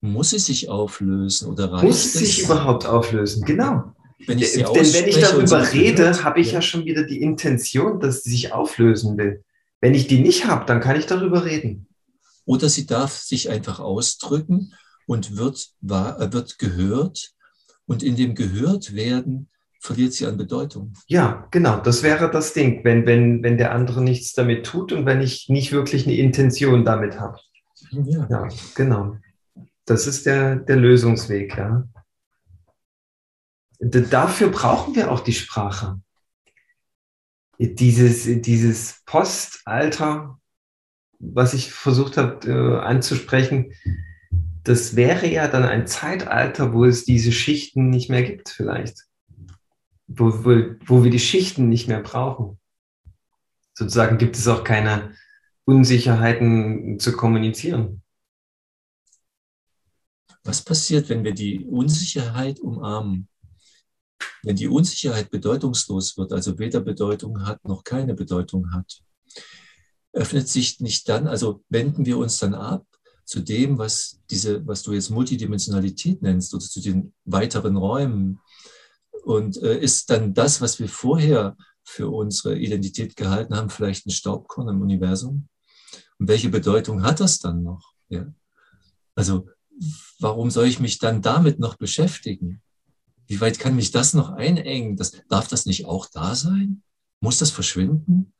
Muss 0.00 0.30
sie 0.30 0.38
sich 0.38 0.68
auflösen 0.68 1.50
oder 1.50 1.72
reicht 1.72 1.84
Muss 1.84 2.12
sie 2.12 2.18
sich 2.18 2.44
überhaupt 2.44 2.86
auflösen, 2.86 3.44
genau. 3.44 3.92
Wenn 4.26 4.38
ich 4.38 4.52
Denn 4.52 4.64
wenn 4.64 5.08
ich 5.08 5.20
darüber 5.20 5.72
rede, 5.72 6.24
habe 6.24 6.40
ich 6.40 6.48
ja. 6.48 6.54
ja 6.54 6.62
schon 6.62 6.84
wieder 6.84 7.04
die 7.04 7.20
Intention, 7.20 8.00
dass 8.00 8.22
sie 8.22 8.30
sich 8.30 8.52
auflösen 8.52 9.16
will. 9.16 9.44
Wenn 9.80 9.94
ich 9.94 10.06
die 10.06 10.20
nicht 10.20 10.46
habe, 10.46 10.66
dann 10.66 10.80
kann 10.80 10.98
ich 10.98 11.06
darüber 11.06 11.44
reden. 11.44 11.88
Oder 12.44 12.68
sie 12.68 12.86
darf 12.86 13.16
sich 13.16 13.50
einfach 13.50 13.78
ausdrücken 13.78 14.74
und 15.06 15.36
wird, 15.36 15.72
wird 15.80 16.58
gehört 16.58 17.34
und 17.88 18.04
in 18.04 18.14
dem 18.14 18.36
gehört 18.36 18.94
werden 18.94 19.48
verliert 19.80 20.12
sie 20.12 20.26
an 20.26 20.36
Bedeutung. 20.36 20.92
Ja, 21.06 21.48
genau, 21.50 21.80
das 21.80 22.02
wäre 22.02 22.30
das 22.30 22.52
Ding, 22.52 22.84
wenn, 22.84 23.06
wenn, 23.06 23.42
wenn 23.42 23.58
der 23.58 23.72
andere 23.72 24.02
nichts 24.02 24.32
damit 24.34 24.66
tut 24.66 24.92
und 24.92 25.06
wenn 25.06 25.20
ich 25.20 25.48
nicht 25.48 25.72
wirklich 25.72 26.06
eine 26.06 26.16
Intention 26.16 26.84
damit 26.84 27.18
habe. 27.18 27.38
Ja. 27.90 28.26
ja, 28.28 28.48
genau. 28.74 29.16
Das 29.84 30.06
ist 30.06 30.26
der, 30.26 30.56
der 30.56 30.76
Lösungsweg, 30.76 31.56
ja. 31.56 31.88
Dafür 33.80 34.48
brauchen 34.48 34.96
wir 34.96 35.10
auch 35.10 35.20
die 35.20 35.32
Sprache. 35.32 36.00
Dieses, 37.58 38.24
dieses 38.42 39.02
Postalter, 39.06 40.38
was 41.20 41.54
ich 41.54 41.72
versucht 41.72 42.16
habe 42.16 42.46
äh, 42.46 42.84
anzusprechen, 42.84 43.72
das 44.64 44.96
wäre 44.96 45.26
ja 45.26 45.48
dann 45.48 45.64
ein 45.64 45.86
Zeitalter, 45.86 46.72
wo 46.72 46.84
es 46.84 47.04
diese 47.04 47.32
Schichten 47.32 47.90
nicht 47.90 48.10
mehr 48.10 48.22
gibt, 48.22 48.48
vielleicht. 48.48 49.04
Wo, 50.06 50.44
wo, 50.44 50.74
wo 50.86 51.04
wir 51.04 51.10
die 51.10 51.18
Schichten 51.18 51.68
nicht 51.68 51.88
mehr 51.88 52.02
brauchen. 52.02 52.58
Sozusagen 53.74 54.18
gibt 54.18 54.36
es 54.36 54.48
auch 54.48 54.64
keine 54.64 55.14
Unsicherheiten 55.64 56.98
zu 56.98 57.12
kommunizieren. 57.12 58.02
Was 60.44 60.64
passiert, 60.64 61.08
wenn 61.10 61.24
wir 61.24 61.34
die 61.34 61.64
Unsicherheit 61.64 62.58
umarmen? 62.58 63.28
Wenn 64.42 64.56
die 64.56 64.68
Unsicherheit 64.68 65.30
bedeutungslos 65.30 66.16
wird, 66.16 66.32
also 66.32 66.58
weder 66.58 66.80
Bedeutung 66.80 67.46
hat 67.46 67.62
noch 67.64 67.84
keine 67.84 68.14
Bedeutung 68.14 68.72
hat, 68.72 69.00
öffnet 70.12 70.48
sich 70.48 70.80
nicht 70.80 71.08
dann, 71.08 71.28
also 71.28 71.62
wenden 71.68 72.06
wir 72.06 72.18
uns 72.18 72.38
dann 72.38 72.54
ab 72.54 72.87
zu 73.28 73.40
dem, 73.40 73.76
was 73.76 74.20
diese, 74.30 74.66
was 74.66 74.82
du 74.82 74.94
jetzt 74.94 75.10
Multidimensionalität 75.10 76.22
nennst 76.22 76.54
oder 76.54 76.64
zu 76.64 76.80
den 76.80 77.12
weiteren 77.26 77.76
Räumen. 77.76 78.40
Und 79.22 79.58
äh, 79.62 79.78
ist 79.78 80.08
dann 80.08 80.32
das, 80.32 80.62
was 80.62 80.78
wir 80.78 80.88
vorher 80.88 81.54
für 81.84 82.08
unsere 82.08 82.56
Identität 82.56 83.16
gehalten 83.16 83.54
haben, 83.54 83.68
vielleicht 83.68 84.06
ein 84.06 84.12
Staubkorn 84.12 84.68
im 84.68 84.80
Universum? 84.80 85.46
Und 86.18 86.28
welche 86.28 86.48
Bedeutung 86.48 87.02
hat 87.02 87.20
das 87.20 87.38
dann 87.38 87.62
noch? 87.62 87.92
Ja? 88.08 88.32
Also, 89.14 89.46
warum 90.18 90.50
soll 90.50 90.66
ich 90.66 90.80
mich 90.80 90.98
dann 90.98 91.20
damit 91.20 91.58
noch 91.58 91.76
beschäftigen? 91.76 92.62
Wie 93.26 93.42
weit 93.42 93.58
kann 93.58 93.76
mich 93.76 93.90
das 93.90 94.14
noch 94.14 94.30
einengen? 94.30 94.96
Das, 94.96 95.12
darf 95.28 95.48
das 95.48 95.66
nicht 95.66 95.84
auch 95.84 96.06
da 96.06 96.34
sein? 96.34 96.82
Muss 97.20 97.36
das 97.36 97.50
verschwinden? 97.50 98.32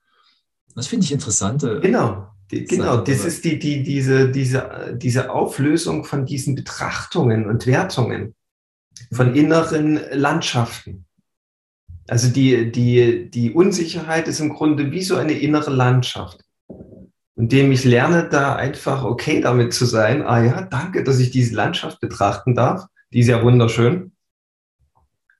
Das 0.74 0.86
finde 0.86 1.04
ich 1.04 1.12
interessante. 1.12 1.78
Genau. 1.80 2.30
Die, 2.50 2.64
genau, 2.64 2.98
das 2.98 3.24
ist 3.24 3.44
die, 3.44 3.58
die, 3.58 3.82
diese, 3.82 4.30
diese, 4.30 4.96
diese 4.96 5.30
Auflösung 5.30 6.04
von 6.04 6.24
diesen 6.24 6.54
Betrachtungen 6.54 7.46
und 7.46 7.66
Wertungen, 7.66 8.34
von 9.12 9.34
inneren 9.34 10.00
Landschaften. 10.12 11.04
Also 12.08 12.30
die, 12.30 12.72
die, 12.72 13.30
die 13.30 13.52
Unsicherheit 13.52 14.28
ist 14.28 14.40
im 14.40 14.54
Grunde 14.54 14.90
wie 14.90 15.02
so 15.02 15.16
eine 15.16 15.34
innere 15.34 15.70
Landschaft, 15.70 16.42
indem 17.36 17.70
ich 17.70 17.84
lerne, 17.84 18.28
da 18.30 18.56
einfach 18.56 19.04
okay 19.04 19.42
damit 19.42 19.74
zu 19.74 19.84
sein. 19.84 20.22
Ah 20.22 20.42
ja, 20.42 20.62
danke, 20.62 21.04
dass 21.04 21.18
ich 21.18 21.30
diese 21.30 21.54
Landschaft 21.54 22.00
betrachten 22.00 22.54
darf. 22.54 22.86
Die 23.12 23.20
ist 23.20 23.28
ja 23.28 23.42
wunderschön. 23.42 24.12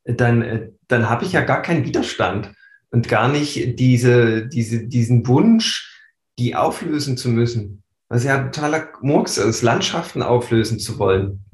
Dann, 0.05 0.73
dann 0.89 1.09
habe 1.09 1.25
ich 1.25 1.33
ja 1.33 1.41
gar 1.41 1.63
keinen 1.63 1.85
Widerstand 1.85 2.53
und 2.91 3.09
gar 3.09 3.29
nicht 3.29 3.79
diese, 3.79 4.47
diese, 4.47 4.87
diesen 4.87 5.27
Wunsch, 5.27 5.98
die 6.39 6.55
auflösen 6.55 7.17
zu 7.17 7.29
müssen. 7.29 7.83
Was 8.09 8.25
ja 8.25 8.43
totaler 8.45 8.93
Murks 9.03 9.37
ist, 9.37 9.63
Landschaften 9.63 10.23
auflösen 10.23 10.79
zu 10.79 10.99
wollen. 10.99 11.45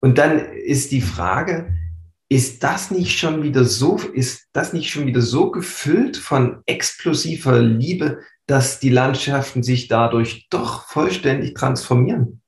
Und 0.00 0.18
dann 0.18 0.38
ist 0.38 0.90
die 0.90 1.00
Frage, 1.00 1.76
ist 2.28 2.64
das 2.64 2.90
nicht 2.90 3.18
schon 3.18 3.42
wieder 3.42 3.64
so, 3.64 3.96
ist 3.96 4.48
das 4.52 4.72
nicht 4.72 4.90
schon 4.90 5.06
wieder 5.06 5.22
so 5.22 5.50
gefüllt 5.50 6.16
von 6.16 6.62
explosiver 6.66 7.60
Liebe, 7.60 8.20
dass 8.46 8.80
die 8.80 8.90
Landschaften 8.90 9.62
sich 9.62 9.88
dadurch 9.88 10.48
doch 10.50 10.86
vollständig 10.88 11.54
transformieren? 11.54 12.42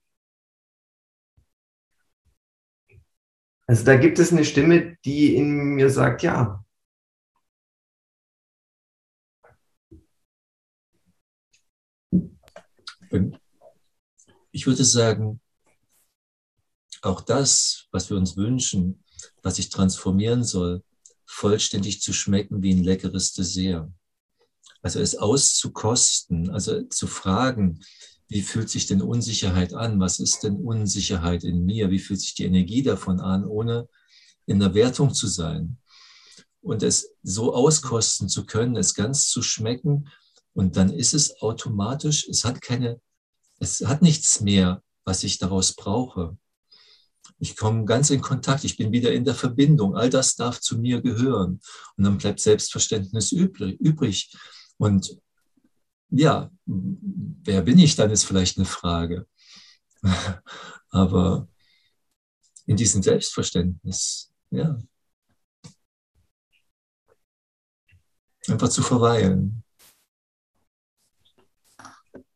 Also 3.69 3.85
da 3.85 3.97
gibt 3.97 4.19
es 4.19 4.33
eine 4.33 4.45
Stimme, 4.45 4.97
die 5.05 5.35
in 5.35 5.75
mir 5.75 5.90
sagt, 5.90 6.23
ja. 6.23 6.64
Ich 14.52 14.66
würde 14.66 14.85
sagen, 14.85 15.40
auch 17.02 17.20
das, 17.20 17.87
was 17.92 18.11
wir 18.11 18.16
uns 18.16 18.37
wünschen, 18.37 19.05
was 19.42 19.57
sich 19.57 19.68
transformieren 19.68 20.44
soll, 20.44 20.83
vollständig 21.26 22.00
zu 22.00 22.12
schmecken 22.12 22.62
wie 22.62 22.72
ein 22.72 22.85
leckeres 22.85 23.33
Dessert. 23.33 23.90
Also 24.83 25.00
es 25.00 25.16
auszukosten, 25.16 26.50
also 26.50 26.83
zu 26.85 27.07
fragen, 27.07 27.81
wie 28.29 28.42
fühlt 28.42 28.70
sich 28.70 28.87
denn 28.87 29.02
Unsicherheit 29.02 29.72
an? 29.74 30.00
Was 30.00 30.18
ist 30.18 30.42
denn 30.42 30.57
Unsicherheit 30.57 31.44
in 31.44 31.64
mir? 31.64 31.90
Wie 31.90 31.98
fühlt 31.98 32.20
sich 32.20 32.35
die 32.35 32.44
Energie 32.44 32.83
davon 32.83 33.20
an, 33.20 33.44
ohne 33.44 33.88
in 34.46 34.59
der 34.59 34.74
Wertung 34.74 35.14
zu 35.14 35.29
sein? 35.29 35.79
Und 36.61 36.83
es 36.83 37.11
so 37.22 37.55
auskosten 37.55 38.29
zu 38.29 38.44
können, 38.44 38.76
es 38.76 38.94
ganz 38.94 39.29
zu 39.29 39.42
schmecken. 39.42 40.09
Und 40.55 40.76
dann 40.76 40.92
ist 40.92 41.14
es 41.14 41.40
automatisch, 41.40 42.26
es 42.29 42.44
hat 42.44 42.61
keine, 42.61 43.00
es 43.59 43.85
hat 43.87 44.03
nichts 44.03 44.40
mehr, 44.40 44.83
was 45.05 45.25
ich 45.25 45.38
daraus 45.38 45.75
brauche. 45.75 46.37
Ich 47.38 47.57
komme 47.57 47.85
ganz 47.85 48.11
in 48.11 48.21
Kontakt, 48.21 48.64
ich 48.64 48.77
bin 48.77 48.92
wieder 48.92 49.12
in 49.12 49.25
der 49.25 49.35
Verbindung. 49.35 49.97
All 49.97 50.11
das 50.11 50.37
darf 50.37 50.61
zu 50.61 50.79
mir 50.79 51.01
gehören. 51.01 51.61
Und 51.97 52.05
dann 52.05 52.19
bleibt 52.19 52.40
Selbstverständnis 52.40 53.33
übrig. 53.33 54.35
Und 54.79 55.19
ja, 56.11 56.51
wer 56.64 57.62
bin 57.62 57.79
ich 57.79 57.97
dann, 57.97 58.11
ist 58.11 58.25
vielleicht 58.25 58.57
eine 58.57 58.66
Frage. 58.66 59.27
Aber 60.90 61.49
in 62.66 62.77
diesem 62.77 63.03
Selbstverständnis, 63.03 64.33
ja. 64.51 64.79
Einfach 68.49 68.69
zu 68.69 68.83
verweilen. 68.83 69.64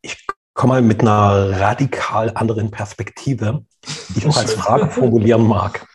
Ich 0.01 0.17
komme 0.61 0.73
mal 0.73 0.81
mit 0.81 1.01
einer 1.01 1.59
radikal 1.59 2.31
anderen 2.35 2.71
Perspektive, 2.71 3.65
die 4.09 4.19
ich 4.19 4.27
auch 4.27 4.37
als 4.37 4.53
Frage 4.53 4.87
formulieren 4.91 5.45
mag. 5.45 5.87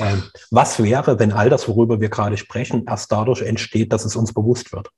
Ähm, 0.00 0.22
was 0.50 0.82
wäre, 0.82 1.18
wenn 1.18 1.32
all 1.32 1.50
das, 1.50 1.68
worüber 1.68 2.00
wir 2.00 2.08
gerade 2.08 2.36
sprechen, 2.36 2.84
erst 2.86 3.12
dadurch 3.12 3.42
entsteht, 3.42 3.92
dass 3.92 4.04
es 4.04 4.16
uns 4.16 4.32
bewusst 4.32 4.72
wird? 4.72 4.90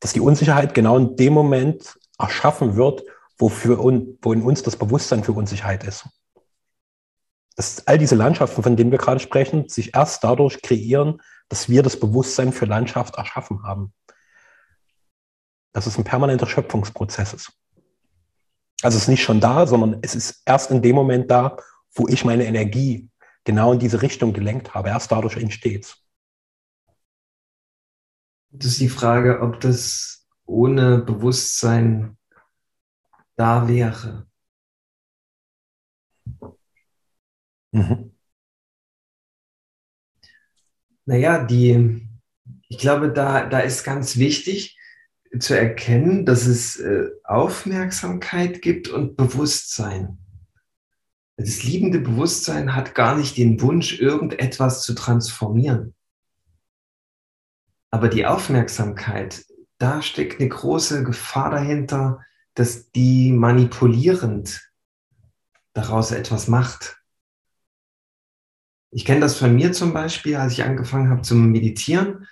dass 0.00 0.12
die 0.12 0.20
Unsicherheit 0.20 0.74
genau 0.74 0.96
in 0.96 1.16
dem 1.16 1.32
Moment 1.32 1.98
erschaffen 2.18 2.76
wird, 2.76 3.02
wofür 3.38 3.78
wo 3.78 4.32
in 4.32 4.42
uns 4.42 4.62
das 4.62 4.76
Bewusstsein 4.76 5.24
für 5.24 5.32
Unsicherheit 5.32 5.84
ist. 5.84 6.08
Dass 7.56 7.86
all 7.86 7.98
diese 7.98 8.14
Landschaften, 8.14 8.62
von 8.62 8.76
denen 8.76 8.90
wir 8.90 8.98
gerade 8.98 9.20
sprechen, 9.20 9.68
sich 9.68 9.94
erst 9.94 10.22
dadurch 10.24 10.60
kreieren, 10.62 11.22
dass 11.48 11.68
wir 11.68 11.82
das 11.82 11.98
Bewusstsein 11.98 12.52
für 12.52 12.66
Landschaft 12.66 13.16
erschaffen 13.16 13.62
haben. 13.62 13.92
Dass 15.72 15.86
es 15.86 15.96
ein 15.96 16.04
permanenter 16.04 16.46
Schöpfungsprozess 16.46 17.32
ist. 17.32 17.52
Also 18.82 18.96
es 18.96 19.04
ist 19.04 19.08
nicht 19.08 19.22
schon 19.22 19.40
da, 19.40 19.66
sondern 19.66 19.98
es 20.02 20.14
ist 20.14 20.42
erst 20.44 20.70
in 20.70 20.82
dem 20.82 20.94
Moment 20.94 21.30
da, 21.30 21.56
wo 21.94 22.08
ich 22.08 22.24
meine 22.24 22.44
Energie 22.44 23.08
genau 23.44 23.72
in 23.72 23.78
diese 23.78 24.02
Richtung 24.02 24.32
gelenkt 24.32 24.74
habe. 24.74 24.88
Erst 24.88 25.10
dadurch 25.10 25.36
entsteht 25.36 25.84
es. 25.84 26.02
Das 28.50 28.72
ist 28.72 28.80
die 28.80 28.88
Frage, 28.88 29.40
ob 29.40 29.60
das 29.60 30.26
ohne 30.44 30.98
Bewusstsein 30.98 32.16
da 33.36 33.68
wäre. 33.68 34.26
Mhm. 37.72 38.12
Naja, 41.04 41.44
die, 41.44 42.08
ich 42.68 42.78
glaube, 42.78 43.12
da, 43.12 43.46
da 43.46 43.60
ist 43.60 43.84
ganz 43.84 44.16
wichtig 44.16 44.75
zu 45.38 45.58
erkennen, 45.58 46.26
dass 46.26 46.46
es 46.46 46.76
äh, 46.76 47.10
Aufmerksamkeit 47.24 48.62
gibt 48.62 48.88
und 48.88 49.16
Bewusstsein. 49.16 50.18
Das 51.36 51.62
liebende 51.62 51.98
Bewusstsein 51.98 52.74
hat 52.74 52.94
gar 52.94 53.16
nicht 53.16 53.36
den 53.36 53.60
Wunsch, 53.60 54.00
irgendetwas 54.00 54.82
zu 54.82 54.94
transformieren. 54.94 55.94
Aber 57.90 58.08
die 58.08 58.26
Aufmerksamkeit, 58.26 59.44
da 59.78 60.02
steckt 60.02 60.40
eine 60.40 60.48
große 60.48 61.04
Gefahr 61.04 61.50
dahinter, 61.50 62.24
dass 62.54 62.90
die 62.90 63.32
manipulierend 63.32 64.70
daraus 65.74 66.10
etwas 66.10 66.48
macht. 66.48 66.96
Ich 68.90 69.04
kenne 69.04 69.20
das 69.20 69.36
von 69.36 69.54
mir 69.54 69.72
zum 69.72 69.92
Beispiel, 69.92 70.36
als 70.36 70.54
ich 70.54 70.64
angefangen 70.64 71.10
habe 71.10 71.20
zu 71.20 71.34
meditieren. 71.34 72.26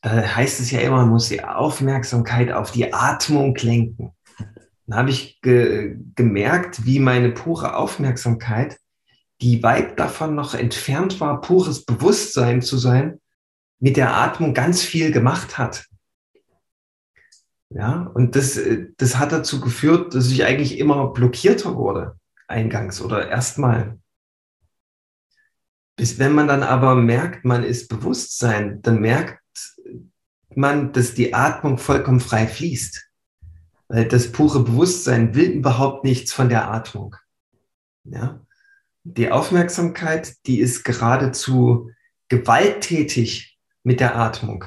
Da 0.00 0.36
heißt 0.36 0.60
es 0.60 0.70
ja 0.70 0.80
immer, 0.80 0.98
man 0.98 1.08
muss 1.08 1.28
die 1.28 1.42
Aufmerksamkeit 1.42 2.52
auf 2.52 2.70
die 2.70 2.92
Atmung 2.92 3.56
lenken. 3.56 4.12
Dann 4.86 4.98
habe 4.98 5.10
ich 5.10 5.40
ge 5.40 5.96
gemerkt, 6.14 6.86
wie 6.86 6.98
meine 6.98 7.30
pure 7.30 7.76
Aufmerksamkeit, 7.76 8.78
die 9.40 9.62
weit 9.62 9.98
davon 9.98 10.34
noch 10.34 10.54
entfernt 10.54 11.20
war, 11.20 11.40
pures 11.40 11.84
Bewusstsein 11.84 12.62
zu 12.62 12.78
sein, 12.78 13.20
mit 13.80 13.96
der 13.96 14.16
Atmung 14.16 14.54
ganz 14.54 14.82
viel 14.82 15.12
gemacht 15.12 15.58
hat. 15.58 15.86
Ja, 17.70 18.10
und 18.14 18.34
das, 18.34 18.58
das 18.96 19.18
hat 19.18 19.32
dazu 19.32 19.60
geführt, 19.60 20.14
dass 20.14 20.30
ich 20.30 20.44
eigentlich 20.44 20.78
immer 20.78 21.08
blockierter 21.12 21.76
wurde, 21.76 22.18
eingangs 22.46 23.00
oder 23.02 23.28
erstmal. 23.28 23.98
Bis 25.96 26.18
wenn 26.18 26.32
man 26.32 26.48
dann 26.48 26.62
aber 26.62 26.94
merkt, 26.94 27.44
man 27.44 27.62
ist 27.62 27.88
Bewusstsein, 27.88 28.80
dann 28.82 29.00
merkt 29.00 29.42
man, 30.58 30.92
dass 30.92 31.14
die 31.14 31.34
Atmung 31.34 31.78
vollkommen 31.78 32.20
frei 32.20 32.46
fließt. 32.46 33.08
Weil 33.88 34.06
das 34.06 34.32
pure 34.32 34.62
Bewusstsein 34.64 35.34
will 35.34 35.50
überhaupt 35.50 36.04
nichts 36.04 36.32
von 36.32 36.48
der 36.48 36.70
Atmung. 36.70 37.16
Ja? 38.04 38.40
Die 39.04 39.30
Aufmerksamkeit, 39.30 40.34
die 40.46 40.60
ist 40.60 40.84
geradezu 40.84 41.90
gewalttätig 42.28 43.58
mit 43.82 44.00
der 44.00 44.16
Atmung. 44.16 44.64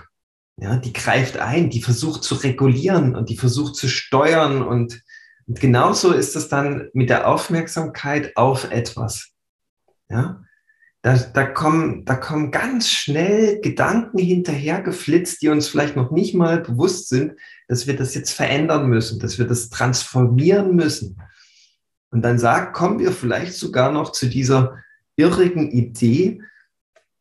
Ja, 0.58 0.78
die 0.78 0.94
greift 0.94 1.38
ein, 1.38 1.70
die 1.70 1.82
versucht 1.82 2.24
zu 2.24 2.36
regulieren 2.36 3.16
und 3.16 3.30
die 3.30 3.38
versucht 3.38 3.76
zu 3.76 3.88
steuern 3.88 4.62
und, 4.62 5.02
und 5.48 5.60
genauso 5.60 6.12
ist 6.12 6.36
es 6.36 6.50
dann 6.50 6.90
mit 6.94 7.10
der 7.10 7.28
Aufmerksamkeit 7.28 8.36
auf 8.36 8.70
etwas. 8.72 9.30
Ja, 10.10 10.44
da, 11.02 11.16
da, 11.16 11.46
kommen, 11.46 12.06
da 12.06 12.16
kommen 12.16 12.52
ganz 12.52 12.90
schnell 12.90 13.60
Gedanken 13.62 14.20
hinterhergeflitzt, 14.20 15.42
die 15.42 15.50
uns 15.50 15.68
vielleicht 15.68 15.96
noch 15.96 16.12
nicht 16.12 16.36
mal 16.36 16.60
bewusst 16.60 17.10
sind, 17.10 17.34
dass 17.68 17.88
wir 17.88 17.96
das 17.96 18.14
jetzt 18.14 18.32
verändern 18.32 18.88
müssen, 18.88 19.20
dass 19.20 19.40
wir 19.40 19.48
das 19.48 19.70
transformieren 19.70 20.76
müssen. 20.76 21.20
Und 22.12 22.22
dann 22.22 22.38
sagt, 22.38 22.74
kommen 22.74 23.00
wir 23.00 23.12
vielleicht 23.12 23.54
sogar 23.54 23.92
noch 23.92 24.12
zu 24.12 24.28
dieser 24.28 24.78
irrigen 25.16 25.72
Idee, 25.72 26.42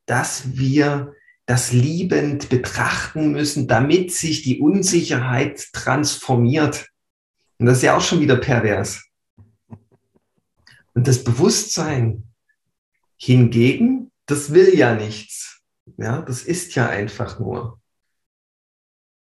dass 0.04 0.58
wir 0.58 1.14
das 1.46 1.72
liebend 1.72 2.48
betrachten 2.48 3.32
müssen, 3.32 3.66
damit 3.66 4.12
sich 4.12 4.42
die 4.42 4.60
Unsicherheit 4.60 5.72
transformiert. 5.72 6.88
Und 7.58 7.66
das 7.66 7.78
ist 7.78 7.84
ja 7.84 7.96
auch 7.96 8.02
schon 8.02 8.20
wieder 8.20 8.36
pervers. 8.36 9.04
Und 10.94 11.08
das 11.08 11.24
Bewusstsein 11.24 12.29
hingegen, 13.20 14.10
das 14.26 14.52
will 14.52 14.76
ja 14.76 14.94
nichts. 14.94 15.62
Ja, 15.96 16.22
das 16.22 16.42
ist 16.42 16.74
ja 16.74 16.88
einfach 16.88 17.38
nur. 17.38 17.80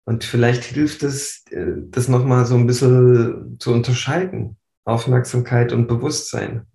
Und 0.05 0.23
vielleicht 0.23 0.63
hilft 0.63 1.03
es, 1.03 1.43
äh, 1.51 1.73
das 1.89 2.07
nochmal 2.07 2.45
so 2.45 2.55
ein 2.55 2.67
bisschen 2.67 3.57
zu 3.59 3.71
unterscheiden. 3.71 4.57
Aufmerksamkeit 4.83 5.71
und 5.73 5.87
Bewusstsein. 5.87 6.67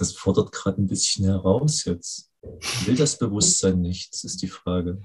das 0.00 0.12
fordert 0.12 0.52
gerade 0.52 0.80
ein 0.80 0.88
bisschen 0.88 1.26
heraus 1.26 1.84
jetzt. 1.84 2.32
Will 2.86 2.96
das 2.96 3.18
Bewusstsein 3.18 3.80
nichts, 3.80 4.24
ist 4.24 4.40
die 4.42 4.48
Frage. 4.48 5.02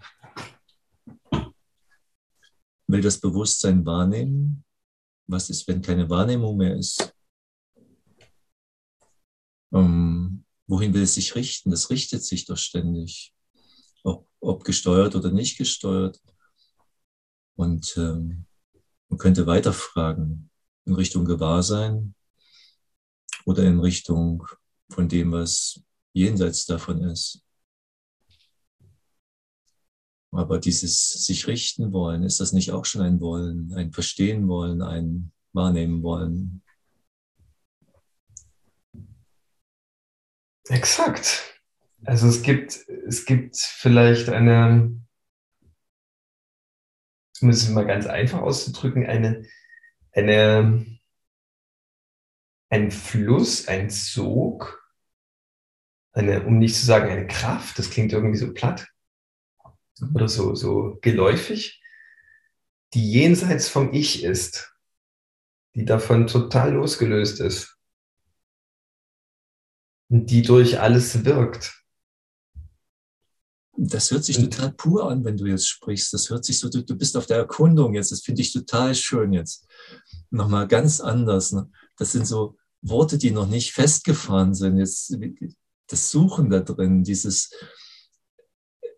Will 2.88 3.02
das 3.02 3.20
Bewusstsein 3.20 3.86
wahrnehmen? 3.86 4.65
Was 5.28 5.50
ist, 5.50 5.68
wenn 5.68 5.82
keine 5.82 6.10
Wahrnehmung 6.10 6.58
mehr 6.58 6.76
ist? 6.76 7.14
Ähm, 9.74 10.46
wohin 10.68 10.94
will 10.94 11.04
es 11.04 11.16
sich 11.16 11.36
richten? 11.36 11.72
Das 11.72 11.90
richtet 11.90 12.24
sich 12.24 12.46
doch 12.46 12.58
ständig. 12.58 13.34
Ob, 14.04 14.28
ob 14.40 14.64
gesteuert 14.64 15.16
oder 15.16 15.32
nicht 15.32 15.58
gesteuert. 15.58 16.22
Und 17.56 17.96
ähm, 17.98 18.46
man 19.10 19.18
könnte 19.18 19.48
weiterfragen 19.48 20.50
in 20.86 20.94
Richtung 20.94 21.26
Gewahrsein 21.26 22.16
oder 23.46 23.64
in 23.64 23.80
Richtung 23.80 24.46
von 24.90 25.10
dem, 25.10 25.32
was 25.32 25.82
jenseits 26.14 26.66
davon 26.66 27.04
ist. 27.04 27.45
Aber 30.36 30.60
dieses 30.60 31.26
sich 31.26 31.48
richten 31.48 31.94
wollen, 31.94 32.24
ist 32.24 32.40
das 32.40 32.52
nicht 32.52 32.72
auch 32.72 32.86
schon 32.86 33.02
ein 33.02 33.22
Wollen, 33.22 33.74
ein 33.74 33.92
Verstehen 33.92 34.48
wollen, 34.48 34.82
ein 34.82 35.32
Wahrnehmen 35.54 36.04
wollen? 36.04 36.62
Exakt. 40.68 41.62
Also 42.04 42.28
es 42.28 42.42
gibt, 42.42 42.88
es 43.08 43.26
gibt 43.26 43.56
vielleicht 43.56 44.30
eine, 44.30 45.00
um 47.42 47.50
es 47.50 47.70
mal 47.70 47.86
ganz 47.86 48.06
einfach 48.06 48.42
auszudrücken, 48.42 49.06
eine, 49.06 49.46
eine, 50.12 50.86
ein 52.70 52.92
Fluss, 52.92 53.68
ein 53.68 53.90
Sog, 53.90 54.84
eine, 56.12 56.46
um 56.46 56.58
nicht 56.58 56.76
zu 56.76 56.86
sagen 56.86 57.10
eine 57.10 57.28
Kraft, 57.28 57.80
das 57.80 57.90
klingt 57.90 58.12
irgendwie 58.12 58.38
so 58.38 58.54
platt 58.54 58.88
oder 60.14 60.28
so, 60.28 60.56
so 60.56 60.98
geläufig, 61.02 61.82
die 62.94 63.12
jenseits 63.12 63.68
vom 63.68 63.94
Ich 63.94 64.24
ist, 64.24 64.74
die 65.76 65.86
davon 65.86 66.28
total 66.28 66.74
losgelöst 66.74 67.40
ist 67.40 67.78
und 70.10 70.30
die 70.30 70.42
durch 70.42 70.80
alles 70.80 71.26
wirkt. 71.26 71.82
Das 73.78 74.10
hört 74.10 74.24
sich 74.24 74.38
total 74.38 74.72
pur 74.72 75.10
an, 75.10 75.26
wenn 75.26 75.36
du 75.36 75.48
jetzt 75.48 75.68
sprichst. 75.68 76.14
Das 76.14 76.30
hört 76.30 76.46
sich 76.46 76.60
so, 76.60 76.70
du, 76.70 76.82
du 76.82 76.96
bist 76.96 77.18
auf 77.18 77.26
der 77.26 77.38
Erkundung 77.38 77.94
jetzt. 77.94 78.12
Das 78.12 78.22
finde 78.22 78.42
ich 78.42 78.54
total 78.54 78.96
schön 78.96 79.34
jetzt. 79.34 79.68
Nochmal 80.30 80.66
ganz 80.68 81.02
anders. 81.02 81.52
Ne? 81.52 81.70
Das 81.98 82.14
sind 82.14 82.26
so 82.26 82.58
Worte, 82.82 83.18
die 83.18 83.32
noch 83.32 83.48
nicht 83.48 83.74
festgefahren 83.74 84.54
sind. 84.54 84.78
Jetzt 84.78 85.18
das 85.88 86.10
Suchen 86.10 86.50
da 86.50 86.62
drin, 86.62 87.04
dieses 87.04 87.52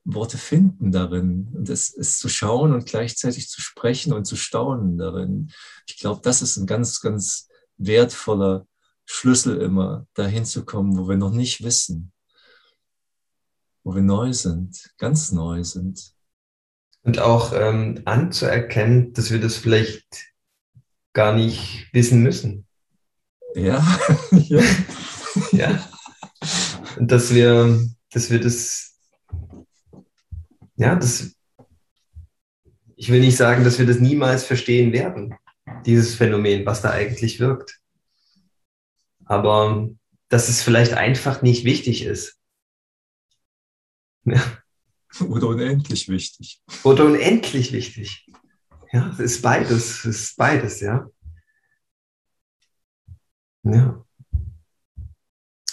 Worte 0.09 0.37
finden 0.37 0.91
darin 0.91 1.49
und 1.53 1.69
es, 1.69 1.93
es 1.93 2.17
zu 2.17 2.29
schauen 2.29 2.73
und 2.73 2.85
gleichzeitig 2.85 3.49
zu 3.49 3.61
sprechen 3.61 4.13
und 4.13 4.25
zu 4.25 4.37
staunen 4.37 4.97
darin. 4.97 5.51
Ich 5.85 5.97
glaube, 5.97 6.21
das 6.23 6.41
ist 6.41 6.55
ein 6.55 6.65
ganz, 6.65 7.01
ganz 7.01 7.49
wertvoller 7.77 8.65
Schlüssel 9.05 9.61
immer, 9.61 10.07
dahin 10.13 10.45
zu 10.45 10.63
kommen, 10.63 10.97
wo 10.97 11.09
wir 11.09 11.17
noch 11.17 11.31
nicht 11.31 11.61
wissen, 11.63 12.13
wo 13.83 13.95
wir 13.95 14.01
neu 14.01 14.31
sind, 14.31 14.91
ganz 14.97 15.31
neu 15.33 15.63
sind. 15.63 16.13
Und 17.03 17.19
auch 17.19 17.53
ähm, 17.53 18.01
anzuerkennen, 18.05 19.13
dass 19.13 19.29
wir 19.31 19.39
das 19.39 19.55
vielleicht 19.55 20.33
gar 21.13 21.33
nicht 21.33 21.87
wissen 21.91 22.23
müssen. 22.23 22.65
Ja, 23.55 23.85
ja. 24.31 24.63
ja. 25.51 25.89
Und 26.97 27.11
dass 27.11 27.33
wir, 27.33 27.79
dass 28.11 28.29
wir 28.29 28.39
das, 28.39 28.96
ja, 30.77 30.95
das, 30.95 31.35
ich 32.95 33.09
will 33.09 33.19
nicht 33.19 33.35
sagen, 33.35 33.63
dass 33.63 33.79
wir 33.79 33.85
das 33.85 33.99
niemals 33.99 34.45
verstehen 34.45 34.93
werden, 34.93 35.35
dieses 35.85 36.15
Phänomen, 36.15 36.65
was 36.65 36.81
da 36.81 36.91
eigentlich 36.91 37.39
wirkt. 37.39 37.79
Aber 39.25 39.89
dass 40.29 40.49
es 40.49 40.61
vielleicht 40.61 40.93
einfach 40.93 41.41
nicht 41.41 41.65
wichtig 41.65 42.05
ist. 42.05 42.37
Ja. 44.23 44.41
Oder 45.27 45.47
unendlich 45.47 46.09
wichtig. 46.09 46.61
Oder 46.83 47.05
unendlich 47.05 47.71
wichtig. 47.71 48.27
Ja, 48.91 49.09
es 49.11 49.19
ist 49.19 49.41
beides, 49.41 50.05
es 50.05 50.05
ist 50.05 50.37
beides, 50.37 50.79
ja. 50.79 51.07
Ja. 53.63 54.05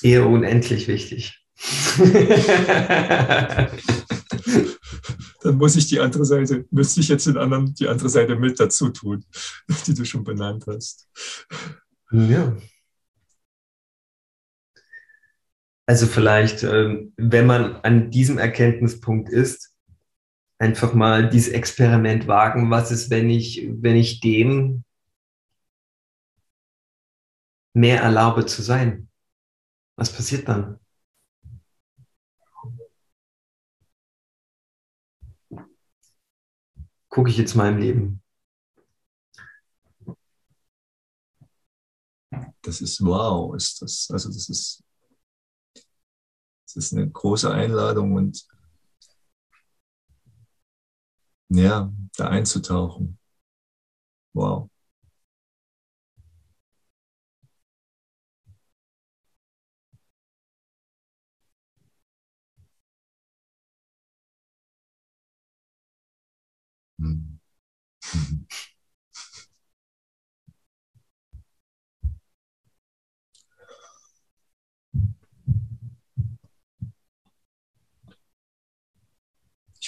Eher 0.03 0.27
unendlich 0.27 0.89
wichtig. 0.89 1.41
Dann 5.45 5.59
muss 5.59 5.77
ich 5.77 5.87
die 5.89 6.01
andere 6.01 6.25
Seite, 6.25 6.65
müsste 6.71 7.01
ich 7.01 7.09
jetzt 7.09 7.27
den 7.27 7.37
anderen, 7.37 7.75
die 7.75 7.87
andere 7.87 8.09
Seite 8.09 8.35
mit 8.35 8.59
dazu 8.59 8.89
tun, 8.89 9.25
die 9.87 9.93
du 9.93 10.05
schon 10.07 10.25
benannt 10.25 10.65
hast. 10.67 11.07
Ja. 12.11 12.57
Also 15.87 16.07
vielleicht, 16.07 16.63
ähm, 16.63 17.13
wenn 17.19 17.47
man 17.47 17.77
an 17.83 18.11
diesem 18.11 18.39
Erkenntnispunkt 18.39 19.29
ist, 19.29 19.75
einfach 20.59 20.95
mal 20.95 21.29
dieses 21.29 21.53
Experiment 21.53 22.27
wagen. 22.27 22.71
Was 22.71 22.91
ist, 22.91 23.11
wenn 23.11 23.29
ich, 23.29 23.69
wenn 23.71 23.97
ich 23.97 24.21
dem 24.21 24.85
mehr 27.75 28.01
erlaube 28.01 28.47
zu 28.47 28.63
sein? 28.63 29.11
Was 29.97 30.11
passiert 30.11 30.49
dann? 30.49 30.81
Gucke 37.15 37.31
ich 37.31 37.39
jetzt 37.39 37.55
im 37.69 37.79
Leben. 37.79 38.23
Das 42.63 42.81
ist 42.81 43.05
wow, 43.05 43.55
ist 43.55 43.81
das. 43.81 44.11
Also 44.11 44.31
das 44.31 44.49
ist 44.49 44.83
das 46.65 46.75
ist 46.75 46.93
eine 46.93 47.09
große 47.09 47.49
Einladung 47.49 48.15
und 48.15 48.45
ja, 51.51 51.93
da 52.17 52.27
einzutauchen. 52.31 53.17
Wow. 54.33 54.69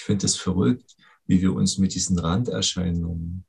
Finde 0.06 0.26
es 0.26 0.36
verrückt, 0.36 0.96
wie 1.26 1.42
wir 1.42 1.52
uns 1.52 1.78
mit 1.78 1.94
diesen 1.94 2.18
Randerscheinungen 2.18 3.44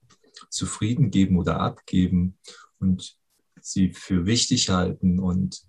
zufrieden 0.49 1.11
geben 1.11 1.37
oder 1.37 1.59
abgeben 1.59 2.37
und 2.79 3.15
sie 3.61 3.93
für 3.93 4.25
wichtig 4.25 4.69
halten 4.69 5.19
und 5.19 5.63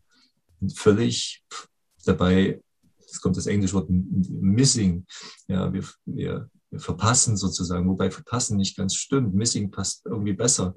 völlig 0.74 1.44
dabei, 2.04 2.62
es 3.06 3.20
kommt 3.20 3.36
das 3.36 3.46
englische 3.46 3.74
Wort 3.74 3.90
missing, 3.90 5.06
ja, 5.46 5.72
wir, 5.72 5.84
wir 6.06 6.50
verpassen 6.76 7.37
sozusagen, 7.37 7.88
wobei 7.88 8.11
verpassen 8.11 8.57
nicht 8.57 8.76
ganz 8.76 8.94
stimmt, 8.94 9.35
missing 9.35 9.70
passt 9.70 10.04
irgendwie 10.04 10.35
besser. 10.35 10.74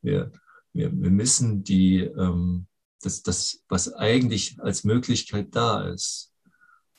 Wir, 0.00 0.32
wir, 0.72 0.92
wir 0.92 1.10
missen 1.10 1.64
die, 1.64 2.00
ähm, 2.00 2.66
das, 3.02 3.22
das, 3.22 3.64
was 3.68 3.92
eigentlich 3.94 4.60
als 4.60 4.84
Möglichkeit 4.84 5.54
da 5.54 5.88
ist. 5.88 6.32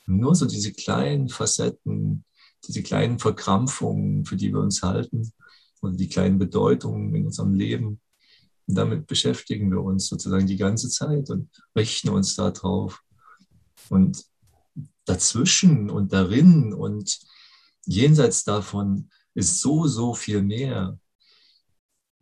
Nur 0.06 0.34
so 0.34 0.46
diese 0.46 0.72
kleinen 0.72 1.28
Facetten, 1.28 2.24
diese 2.66 2.82
kleinen 2.82 3.18
Verkrampfungen, 3.18 4.24
für 4.24 4.36
die 4.36 4.52
wir 4.52 4.60
uns 4.60 4.82
halten, 4.82 5.32
oder 5.82 5.94
die 5.94 6.08
kleinen 6.08 6.38
Bedeutungen 6.38 7.14
in 7.14 7.26
unserem 7.26 7.54
Leben. 7.54 8.00
Und 8.66 8.74
damit 8.74 9.06
beschäftigen 9.06 9.70
wir 9.70 9.80
uns 9.80 10.08
sozusagen 10.08 10.46
die 10.46 10.58
ganze 10.58 10.90
Zeit 10.90 11.30
und 11.30 11.48
richten 11.74 12.10
uns 12.10 12.36
darauf. 12.36 13.00
Und 13.88 14.24
dazwischen 15.06 15.90
und 15.90 16.12
darin 16.12 16.72
und 16.72 17.18
jenseits 17.90 18.44
davon 18.44 19.10
ist 19.34 19.60
so, 19.60 19.86
so 19.86 20.14
viel 20.14 20.42
mehr. 20.42 20.98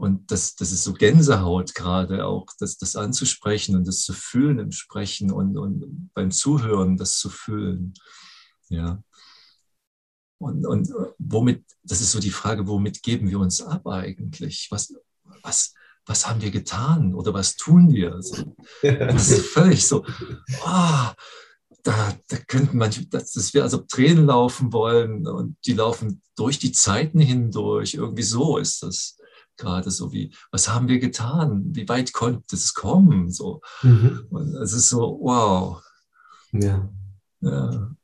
Und 0.00 0.30
das, 0.30 0.54
das 0.54 0.72
ist 0.72 0.84
so 0.84 0.92
Gänsehaut 0.92 1.74
gerade 1.74 2.24
auch, 2.24 2.46
das, 2.58 2.78
das 2.78 2.96
anzusprechen 2.96 3.74
und 3.76 3.86
das 3.86 4.02
zu 4.02 4.12
fühlen 4.12 4.58
im 4.60 4.72
Sprechen 4.72 5.32
und, 5.32 5.58
und 5.58 6.10
beim 6.14 6.30
Zuhören 6.30 6.96
das 6.96 7.18
zu 7.18 7.28
fühlen. 7.30 7.94
Ja. 8.68 9.02
Und, 10.40 10.66
und 10.66 10.88
womit, 11.18 11.64
das 11.82 12.00
ist 12.00 12.12
so 12.12 12.20
die 12.20 12.30
Frage, 12.30 12.68
womit 12.68 13.02
geben 13.02 13.28
wir 13.28 13.40
uns 13.40 13.60
ab 13.60 13.86
eigentlich? 13.88 14.68
Was, 14.70 14.94
was, 15.42 15.74
was 16.06 16.28
haben 16.28 16.40
wir 16.40 16.52
getan 16.52 17.12
oder 17.12 17.34
was 17.34 17.56
tun 17.56 17.92
wir? 17.92 18.14
Also, 18.14 18.54
das 18.82 19.30
ist 19.30 19.46
völlig 19.52 19.86
so, 19.86 20.06
oh, 20.64 21.08
da, 21.88 22.14
da 22.28 22.36
könnten 22.36 22.76
manche, 22.76 23.06
das, 23.06 23.32
das 23.32 23.54
wäre, 23.54 23.64
als 23.64 23.72
ob 23.72 23.88
Tränen 23.88 24.26
laufen 24.26 24.74
wollen 24.74 25.26
und 25.26 25.56
die 25.64 25.72
laufen 25.72 26.20
durch 26.36 26.58
die 26.58 26.72
Zeiten 26.72 27.18
hindurch. 27.18 27.94
Irgendwie 27.94 28.22
so 28.22 28.58
ist 28.58 28.82
das 28.82 29.16
gerade 29.56 29.90
so 29.90 30.12
wie, 30.12 30.34
was 30.52 30.68
haben 30.68 30.86
wir 30.88 30.98
getan? 30.98 31.74
Wie 31.74 31.88
weit 31.88 32.12
konnte 32.12 32.54
es 32.54 32.74
kommen? 32.74 33.32
So. 33.32 33.62
Mhm. 33.82 34.26
Und 34.28 34.54
es 34.56 34.74
ist 34.74 34.90
so, 34.90 35.18
wow. 35.22 35.82
Ja. 36.52 36.92
ja. 37.40 37.94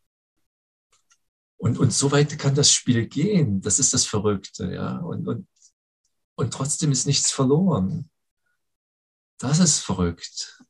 Und, 1.59 1.79
und 1.79 1.93
so 1.93 2.11
weit 2.11 2.39
kann 2.39 2.55
das 2.55 2.73
Spiel 2.73 3.07
gehen. 3.07 3.61
Das 3.61 3.79
ist 3.79 3.93
das 3.93 4.07
Verrückte, 4.07 4.73
ja. 4.73 4.97
Und, 4.97 5.29
und, 5.29 5.47
und 6.37 6.55
trotzdem 6.55 6.91
ist 6.91 7.07
nichts 7.07 7.31
verloren. 7.31 8.09
Das 9.39 9.59
ist 9.59 9.81
verrückt. 9.81 10.65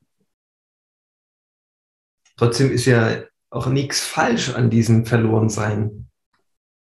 Trotzdem 2.37 2.73
ist 2.73 2.87
ja 2.87 3.23
auch 3.51 3.67
nichts 3.67 4.01
falsch 4.01 4.51
an 4.51 4.71
diesem 4.71 5.07
Verlorensein. 5.07 6.09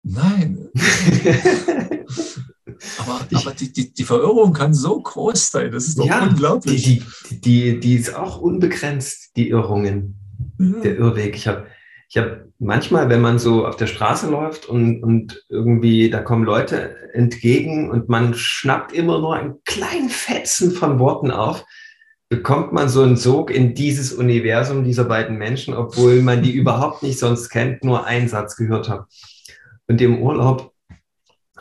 Nein. 0.04 0.70
aber, 2.98 3.20
aber 3.34 3.52
die, 3.52 3.72
die, 3.72 3.94
die, 3.94 4.04
Verirrung 4.04 4.54
kann 4.54 4.74
so 4.74 5.00
groß 5.00 5.52
sein, 5.52 5.72
das 5.72 5.88
ist 5.88 6.00
doch 6.00 6.06
ja, 6.06 6.24
unglaublich. 6.24 6.84
Die, 6.84 7.04
die, 7.30 7.42
die, 7.42 7.80
die 7.80 7.96
ist 7.96 8.16
auch 8.16 8.40
unbegrenzt, 8.40 9.36
die 9.36 9.50
Irrungen, 9.50 10.16
ja. 10.58 10.80
der 10.80 10.98
Irrweg. 10.98 11.36
Ich 11.36 11.48
habe 11.48 11.68
ich 12.10 12.18
hab 12.18 12.46
manchmal, 12.60 13.10
wenn 13.10 13.22
man 13.22 13.40
so 13.40 13.66
auf 13.66 13.78
der 13.78 13.88
Straße 13.88 14.30
läuft 14.30 14.66
und, 14.66 15.02
und 15.02 15.46
irgendwie, 15.48 16.10
da 16.10 16.22
kommen 16.22 16.44
Leute 16.44 16.96
entgegen 17.14 17.90
und 17.90 18.10
man 18.10 18.34
schnappt 18.34 18.92
immer 18.92 19.20
nur 19.20 19.36
einen 19.36 19.64
kleinen 19.64 20.10
Fetzen 20.10 20.72
von 20.72 21.00
Worten 21.00 21.32
auf, 21.32 21.64
bekommt 22.32 22.72
man 22.72 22.88
so 22.88 23.04
einen 23.04 23.18
Sog 23.18 23.52
in 23.52 23.76
dieses 23.76 24.14
Universum 24.14 24.86
dieser 24.86 25.04
beiden 25.04 25.38
Menschen, 25.38 25.74
obwohl 25.74 26.22
man 26.22 26.42
die 26.42 26.52
überhaupt 26.56 27.04
nicht 27.04 27.20
sonst 27.20 27.50
kennt, 27.50 27.84
nur 27.84 28.06
einen 28.06 28.30
Satz 28.30 28.56
gehört 28.56 28.88
hat. 28.88 29.06
Und 29.88 30.00
im 30.00 30.22
Urlaub 30.22 30.74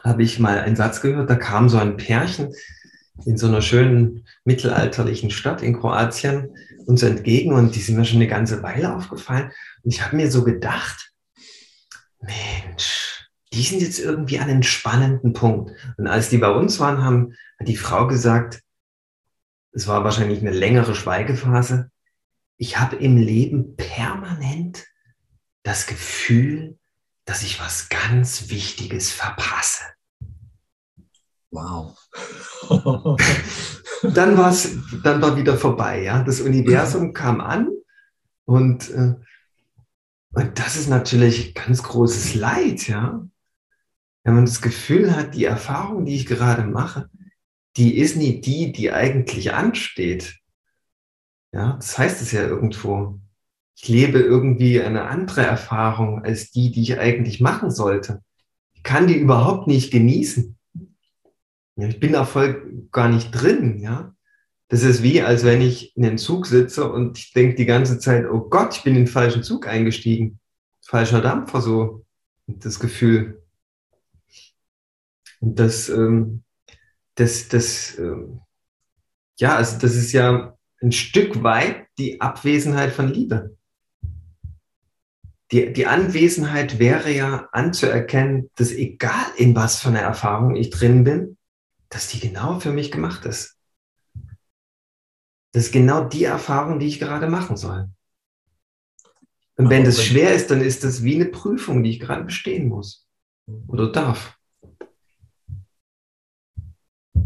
habe 0.01 0.23
ich 0.23 0.39
mal 0.39 0.61
einen 0.61 0.77
Satz 0.77 1.01
gehört, 1.01 1.29
da 1.29 1.35
kam 1.35 1.69
so 1.69 1.77
ein 1.77 1.97
Pärchen 1.97 2.55
in 3.27 3.37
so 3.37 3.49
einer 3.49 3.63
schönen 3.63 4.25
mittelalterlichen 4.45 5.33
Stadt 5.33 5.61
in 5.61 5.77
Kroatien 5.79 6.55
uns 6.87 7.03
entgegen 7.03 7.53
und 7.53 7.75
die 7.75 7.81
sind 7.81 7.97
mir 7.97 8.05
schon 8.05 8.19
eine 8.19 8.29
ganze 8.29 8.63
Weile 8.63 8.95
aufgefallen. 8.95 9.51
Und 9.83 9.93
ich 9.93 10.05
habe 10.05 10.15
mir 10.15 10.31
so 10.31 10.45
gedacht, 10.45 11.11
Mensch, 12.21 13.29
die 13.53 13.63
sind 13.63 13.83
jetzt 13.83 13.99
irgendwie 13.99 14.39
an 14.39 14.49
einem 14.49 14.63
spannenden 14.63 15.33
Punkt. 15.33 15.73
Und 15.97 16.07
als 16.07 16.29
die 16.31 16.39
bei 16.39 16.51
uns 16.51 16.79
waren, 16.79 17.03
haben, 17.03 17.35
hat 17.59 17.67
die 17.67 17.77
Frau 17.77 18.07
gesagt, 18.07 18.63
es 19.73 19.87
war 19.87 20.05
wahrscheinlich 20.05 20.41
eine 20.41 20.51
längere 20.51 20.95
Schweigephase. 20.95 21.91
Ich 22.57 22.79
habe 22.79 22.97
im 22.97 23.17
Leben 23.17 23.77
permanent 23.77 24.87
das 25.63 25.87
Gefühl, 25.87 26.79
dass 27.25 27.43
ich 27.43 27.61
was 27.61 27.89
ganz 27.89 28.51
Wichtiges 28.51 29.13
verpasse. 29.13 29.85
Wow. 31.51 31.97
dann 34.03 34.37
war 34.37 34.51
es, 34.51 34.77
dann 35.03 35.21
war 35.21 35.37
wieder 35.37 35.57
vorbei, 35.57 36.03
ja. 36.03 36.23
Das 36.23 36.41
Universum 36.41 37.13
kam 37.15 37.41
an 37.41 37.69
und, 38.45 38.91
äh, 38.91 39.15
und 40.33 40.59
das 40.59 40.77
ist 40.77 40.89
natürlich 40.89 41.55
ganz 41.55 41.83
großes 41.83 42.35
Leid, 42.35 42.89
ja. 42.89 43.27
Wenn 44.23 44.35
man 44.35 44.45
das 44.45 44.61
Gefühl 44.61 45.17
hat, 45.17 45.35
die 45.35 45.45
Erfahrung, 45.45 46.05
die 46.05 46.15
ich 46.15 46.27
gerade 46.27 46.65
mache, 46.65 47.09
die 47.81 47.97
ist 47.97 48.15
nie 48.15 48.43
die, 48.43 48.73
die 48.73 48.93
eigentlich 48.93 49.55
ansteht. 49.55 50.37
Ja, 51.51 51.73
das 51.73 51.97
heißt 51.97 52.21
es 52.21 52.31
ja 52.31 52.43
irgendwo. 52.43 53.19
Ich 53.75 53.89
lebe 53.89 54.19
irgendwie 54.19 54.83
eine 54.83 55.05
andere 55.05 55.41
Erfahrung 55.47 56.23
als 56.23 56.51
die, 56.51 56.71
die 56.71 56.83
ich 56.83 56.99
eigentlich 56.99 57.41
machen 57.41 57.71
sollte. 57.71 58.23
Ich 58.75 58.83
kann 58.83 59.07
die 59.07 59.17
überhaupt 59.17 59.67
nicht 59.67 59.91
genießen. 59.91 60.59
Ja, 61.77 61.89
ich 61.89 61.99
bin 61.99 62.13
da 62.13 62.27
voll 62.27 62.87
gar 62.93 63.09
nicht 63.09 63.31
drin, 63.31 63.81
ja. 63.81 64.15
Das 64.69 64.83
ist 64.83 65.03
wie, 65.03 65.23
als 65.23 65.45
wenn 65.45 65.63
ich 65.63 65.97
in 65.97 66.03
den 66.03 66.19
Zug 66.19 66.47
sitze 66.47 66.93
und 66.93 67.17
ich 67.17 67.33
denke 67.33 67.55
die 67.55 67.65
ganze 67.65 67.99
Zeit, 67.99 68.27
oh 68.31 68.41
Gott, 68.41 68.77
ich 68.77 68.83
bin 68.83 68.95
in 68.95 69.05
den 69.05 69.11
falschen 69.11 69.43
Zug 69.43 69.67
eingestiegen. 69.67 70.39
Falscher 70.83 71.23
Dampfer, 71.23 71.63
so. 71.63 72.05
das 72.47 72.79
Gefühl. 72.79 73.43
Und 75.41 75.59
das, 75.59 75.89
ähm, 75.89 76.45
das, 77.21 77.49
das, 77.49 77.99
ähm, 77.99 78.41
ja, 79.39 79.57
also 79.57 79.79
das 79.79 79.95
ist 79.95 80.13
ja 80.13 80.57
ein 80.81 80.93
Stück 80.93 81.43
weit 81.43 81.87
die 81.99 82.21
Abwesenheit 82.21 82.93
von 82.93 83.09
Liebe. 83.09 83.57
Die, 85.53 85.73
die 85.73 85.87
Anwesenheit 85.87 86.79
wäre 86.79 87.11
ja 87.11 87.49
anzuerkennen, 87.53 88.51
dass 88.55 88.73
egal 88.73 89.27
in 89.37 89.55
was 89.55 89.81
für 89.81 89.89
einer 89.89 90.01
Erfahrung 90.01 90.57
ich 90.57 90.71
drin 90.71 91.05
bin, 91.05 91.37
dass 91.89 92.09
die 92.09 92.21
genau 92.21 92.61
für 92.61 92.73
mich 92.73 92.91
gemacht 92.91 93.27
ist. 93.27 93.59
Das 95.53 95.65
ist 95.65 95.73
genau 95.73 96.05
die 96.05 96.25
Erfahrung, 96.25 96.79
die 96.79 96.87
ich 96.87 97.01
gerade 97.01 97.29
machen 97.29 97.57
soll. 97.57 97.91
Und 99.57 99.69
wenn 99.69 99.85
das 99.85 100.03
schwer 100.03 100.33
ist, 100.35 100.51
dann 100.51 100.63
ist 100.63 100.85
das 100.85 101.03
wie 101.03 101.17
eine 101.17 101.27
Prüfung, 101.27 101.83
die 101.83 101.91
ich 101.91 102.01
gerade 102.01 102.25
bestehen 102.25 102.69
muss 102.69 103.07
oder 103.67 103.93
darf. 103.93 104.40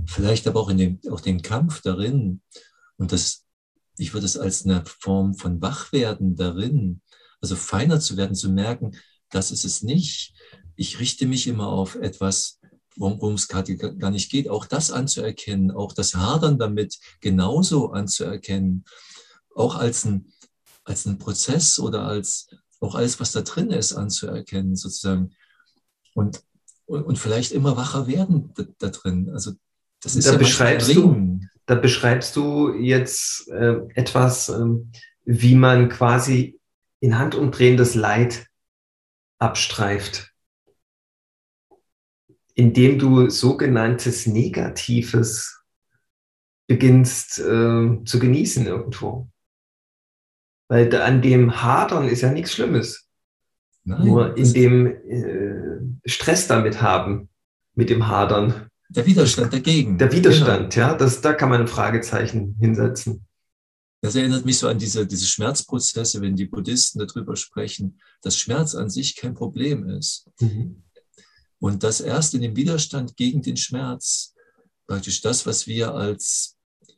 Vielleicht 0.07 0.47
aber 0.47 0.61
auch 0.61 0.69
in 0.69 0.79
dem, 0.79 1.01
auch 1.11 1.21
den 1.21 1.43
Kampf 1.43 1.83
darin. 1.83 2.43
Und 2.97 3.13
das, 3.13 3.45
ich 3.97 4.13
würde 4.13 4.27
es 4.27 4.37
als 4.37 4.65
eine 4.65 4.85
Form 4.85 5.35
von 5.35 5.61
Wachwerden 5.61 6.37
darin, 6.37 7.01
also 7.41 7.57
feiner 7.57 8.01
zu 8.01 8.17
werden, 8.17 8.35
zu 8.35 8.51
merken, 8.51 8.97
das 9.31 9.51
ist 9.51 9.65
es 9.65 9.83
nicht. 9.83 10.35
Ich 10.77 10.99
richte 11.01 11.27
mich 11.27 11.47
immer 11.47 11.69
auf 11.69 11.95
etwas, 11.97 12.61
worum 12.97 13.35
es 13.35 13.49
gerade 13.49 13.77
gar 13.77 14.11
nicht 14.11 14.31
geht, 14.31 14.49
auch 14.49 14.67
das 14.67 14.91
anzuerkennen, 14.91 15.71
auch 15.71 15.93
das 15.93 16.15
Hadern 16.15 16.59
damit 16.59 16.99
genauso 17.21 17.91
anzuerkennen, 17.91 18.85
auch 19.55 19.75
als 19.75 20.05
ein, 20.05 20.33
als 20.85 21.07
ein 21.07 21.19
Prozess 21.19 21.79
oder 21.79 22.05
als 22.07 22.49
auch 22.81 22.95
alles, 22.95 23.19
was 23.21 23.33
da 23.33 23.43
drin 23.43 23.71
ist, 23.71 23.93
anzuerkennen, 23.95 24.77
sozusagen. 24.77 25.35
Und, 26.15 26.43
und, 26.87 27.19
vielleicht 27.19 27.53
immer 27.53 27.77
wacher 27.77 28.07
werden 28.07 28.53
da 28.79 28.89
drin. 28.91 29.31
Also 29.31 29.53
das 30.05 30.17
ist 30.17 30.27
da 30.27 30.33
ja 30.33 30.39
beschreibst 30.39 30.95
du, 30.95 31.41
Da 31.67 31.75
beschreibst 31.75 32.37
du 32.37 32.75
jetzt 32.75 33.49
äh, 33.49 33.77
etwas, 33.95 34.49
äh, 34.49 34.65
wie 35.25 35.55
man 35.55 35.89
quasi 35.89 36.61
in 37.01 37.19
Handumdrehen 37.19 37.77
das 37.77 37.95
Leid 37.95 38.47
abstreift 39.39 40.35
indem 42.55 42.99
du 42.99 43.29
sogenanntes 43.31 44.27
Negatives 44.27 45.61
beginnst 46.67 47.39
äh, 47.41 48.05
zu 48.05 48.19
genießen 48.19 48.67
irgendwo. 48.67 49.29
Weil 50.69 50.95
an 50.97 51.21
dem 51.21 51.63
Hadern 51.63 52.09
ist 52.09 52.23
ja 52.23 52.31
nichts 52.31 52.55
Schlimmes. 52.55 53.09
Nein, 53.83 54.07
Nur 54.07 54.37
in 54.37 54.53
dem 54.55 54.87
äh, 54.87 56.09
Stress 56.09 56.47
damit 56.47 56.81
haben, 56.81 57.29
mit 57.75 57.91
dem 57.91 58.09
Hadern. 58.09 58.69
Der 58.95 59.07
Widerstand 59.07 59.53
dagegen. 59.53 59.99
Der 59.99 60.13
Widerstand, 60.13 60.73
genau. 60.73 60.89
ja, 60.89 60.95
das, 60.95 61.21
da 61.21 61.33
kann 61.33 61.49
man 61.49 61.63
ein 61.63 61.69
Fragezeichen 61.69 62.57
hinsetzen. 62.61 63.27
Das 64.01 64.15
erinnert 64.15 64.45
mich 64.45 64.59
so 64.59 64.69
an 64.69 64.79
diese, 64.79 65.07
diese 65.07 65.27
Schmerzprozesse, 65.27 66.21
wenn 66.21 66.37
die 66.37 66.45
Buddhisten 66.45 66.99
darüber 66.99 67.37
sprechen, 67.37 68.01
dass 68.21 68.37
Schmerz 68.37 68.75
an 68.75 68.91
sich 68.91 69.17
kein 69.17 69.35
Problem 69.35 69.89
ist. 69.89 70.29
Mhm. 70.41 70.83
Und 71.59 71.83
das 71.83 72.01
erst 72.01 72.35
in 72.35 72.43
dem 72.43 72.55
Widerstand 72.55 73.17
gegen 73.17 73.41
den 73.41 73.57
Schmerz, 73.57 74.35
praktisch 74.87 75.23
das, 75.23 75.47
was 75.47 75.67
wir 75.67 75.95
als 75.95 76.57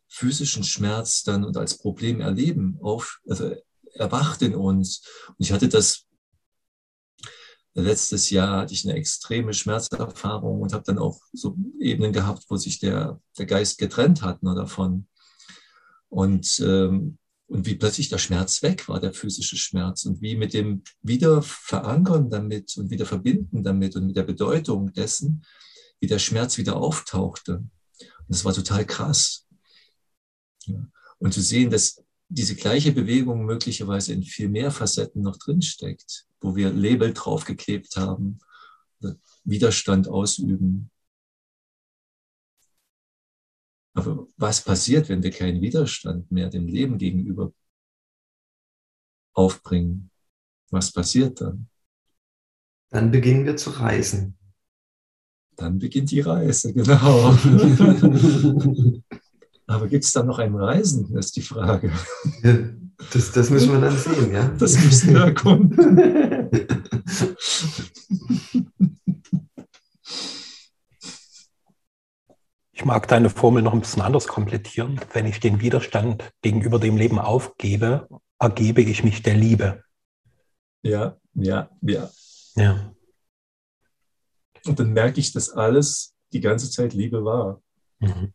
physischen 0.08 0.64
Schmerz 0.64 1.22
dann 1.22 1.44
und 1.44 1.56
als 1.56 1.78
Problem 1.78 2.20
erleben, 2.20 2.78
auf, 2.80 3.20
also 3.28 3.54
erwacht 3.94 4.42
in 4.42 4.56
uns. 4.56 5.02
Und 5.28 5.36
ich 5.38 5.52
hatte 5.52 5.68
das 5.68 6.05
letztes 7.82 8.30
Jahr 8.30 8.62
hatte 8.62 8.74
ich 8.74 8.84
eine 8.84 8.96
extreme 8.96 9.52
Schmerzerfahrung 9.52 10.60
und 10.60 10.72
habe 10.72 10.84
dann 10.84 10.98
auch 10.98 11.20
so 11.32 11.56
Ebenen 11.80 12.12
gehabt, 12.12 12.44
wo 12.48 12.56
sich 12.56 12.78
der, 12.78 13.20
der 13.38 13.46
Geist 13.46 13.78
getrennt 13.78 14.22
hat 14.22 14.42
nur 14.42 14.54
davon. 14.54 15.08
Und 16.08 16.60
ähm, 16.60 17.18
und 17.48 17.66
wie 17.66 17.76
plötzlich 17.76 18.08
der 18.08 18.18
Schmerz 18.18 18.62
weg 18.62 18.88
war, 18.88 19.00
der 19.00 19.12
physische 19.12 19.56
Schmerz 19.56 20.04
und 20.04 20.20
wie 20.20 20.36
mit 20.36 20.52
dem 20.52 20.82
Wiederverankern 21.02 22.28
damit 22.28 22.76
und 22.76 22.90
wieder 22.90 23.06
verbinden 23.06 23.62
damit 23.62 23.94
und 23.94 24.06
mit 24.06 24.16
der 24.16 24.24
Bedeutung 24.24 24.92
dessen, 24.92 25.44
wie 26.00 26.08
der 26.08 26.18
Schmerz 26.18 26.58
wieder 26.58 26.76
auftauchte. 26.76 27.58
Und 27.58 28.28
das 28.28 28.44
war 28.44 28.52
total 28.52 28.84
krass. 28.84 29.46
Ja. 30.64 30.88
Und 31.18 31.34
zu 31.34 31.40
sehen, 31.40 31.70
dass 31.70 32.02
diese 32.28 32.56
gleiche 32.56 32.90
Bewegung 32.90 33.44
möglicherweise 33.44 34.12
in 34.12 34.24
viel 34.24 34.48
mehr 34.48 34.72
Facetten 34.72 35.22
noch 35.22 35.36
drinsteckt, 35.36 36.25
wo 36.40 36.56
wir 36.56 36.72
Label 36.72 37.12
draufgeklebt 37.12 37.96
haben, 37.96 38.38
Widerstand 39.44 40.08
ausüben, 40.08 40.90
Aber 43.96 44.26
was 44.36 44.62
passiert, 44.62 45.08
wenn 45.08 45.22
wir 45.22 45.30
keinen 45.30 45.62
Widerstand 45.62 46.30
mehr 46.30 46.50
dem 46.50 46.68
Leben 46.68 46.98
gegenüber 46.98 47.52
aufbringen? 49.32 50.10
Was 50.70 50.92
passiert 50.92 51.40
dann? 51.40 51.68
Dann 52.90 53.10
beginnen 53.10 53.46
wir 53.46 53.56
zu 53.56 53.70
reisen. 53.70 54.36
Dann 55.56 55.78
beginnt 55.78 56.10
die 56.10 56.20
Reise, 56.20 56.72
genau. 56.74 57.34
Aber 59.66 59.88
gibt 59.88 60.04
es 60.04 60.12
dann 60.12 60.26
noch 60.26 60.40
ein 60.40 60.54
Reisen, 60.54 61.14
das 61.14 61.26
ist 61.26 61.36
die 61.36 61.42
Frage. 61.42 61.90
Ja, 62.42 62.58
das, 63.12 63.32
das 63.32 63.48
müssen 63.48 63.72
wir 63.72 63.80
dann 63.80 63.96
sehen, 63.96 64.30
ja. 64.30 64.48
Das 64.58 64.74
müssen 64.74 65.14
wir 65.14 65.22
erkunden. 65.22 66.22
Ich 72.72 72.84
mag 72.84 73.08
deine 73.08 73.30
Formel 73.30 73.62
noch 73.62 73.72
ein 73.72 73.80
bisschen 73.80 74.02
anders 74.02 74.26
komplettieren. 74.26 75.00
Wenn 75.12 75.26
ich 75.26 75.40
den 75.40 75.60
Widerstand 75.60 76.30
gegenüber 76.42 76.78
dem 76.78 76.96
Leben 76.96 77.18
aufgebe 77.18 78.06
ergebe 78.38 78.82
ich 78.82 79.02
mich 79.02 79.22
der 79.22 79.34
Liebe. 79.34 79.82
Ja, 80.82 81.18
ja, 81.34 81.70
ja. 81.82 82.10
Ja. 82.54 82.94
Und 84.66 84.78
dann 84.78 84.92
merke 84.92 85.20
ich, 85.20 85.32
dass 85.32 85.50
alles 85.50 86.14
die 86.32 86.40
ganze 86.40 86.70
Zeit 86.70 86.92
Liebe 86.92 87.24
war. 87.24 87.62
Mhm. 87.98 88.32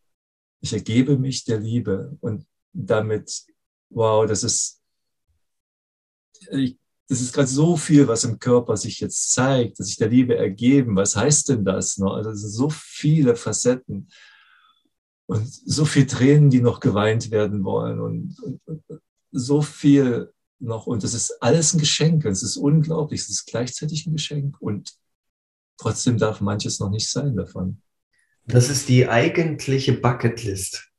Ich 0.61 0.73
ergebe 0.73 1.17
mich 1.17 1.43
der 1.45 1.59
Liebe 1.59 2.17
und 2.21 2.45
damit, 2.73 3.45
wow, 3.89 4.25
das 4.25 4.43
ist, 4.43 4.81
ich, 6.51 6.77
das 7.11 7.19
ist 7.19 7.33
gerade 7.33 7.49
so 7.49 7.75
viel, 7.75 8.07
was 8.07 8.23
im 8.23 8.39
Körper 8.39 8.77
sich 8.77 9.01
jetzt 9.01 9.33
zeigt, 9.33 9.77
dass 9.77 9.87
sich 9.87 9.97
der 9.97 10.07
Liebe 10.07 10.37
ergeben. 10.37 10.95
Was 10.95 11.17
heißt 11.17 11.49
denn 11.49 11.65
das 11.65 11.97
noch? 11.97 12.13
Also 12.13 12.29
es 12.29 12.39
sind 12.39 12.51
so 12.51 12.69
viele 12.69 13.35
Facetten 13.35 14.07
und 15.25 15.45
so 15.45 15.83
viele 15.83 16.07
Tränen, 16.07 16.49
die 16.49 16.61
noch 16.61 16.79
geweint 16.79 17.29
werden 17.29 17.65
wollen 17.65 17.99
und, 17.99 18.39
und, 18.41 18.61
und 18.65 19.01
so 19.29 19.61
viel 19.61 20.31
noch. 20.59 20.87
Und 20.87 21.03
das 21.03 21.13
ist 21.13 21.35
alles 21.41 21.73
ein 21.73 21.79
Geschenk. 21.79 22.23
Es 22.23 22.43
ist 22.43 22.55
unglaublich. 22.55 23.19
Es 23.19 23.29
ist 23.29 23.45
gleichzeitig 23.45 24.07
ein 24.07 24.13
Geschenk 24.13 24.55
und 24.61 24.93
trotzdem 25.75 26.17
darf 26.17 26.39
manches 26.39 26.79
noch 26.79 26.91
nicht 26.91 27.09
sein 27.09 27.35
davon. 27.35 27.81
Das 28.45 28.69
ist 28.69 28.87
die 28.87 29.09
eigentliche 29.09 29.91
Bucketlist. 29.91 30.89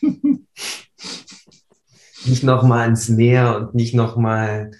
nicht 2.24 2.42
nochmal 2.42 2.88
ins 2.88 3.10
Meer 3.10 3.58
und 3.58 3.74
nicht 3.74 3.92
nochmal 3.92 4.70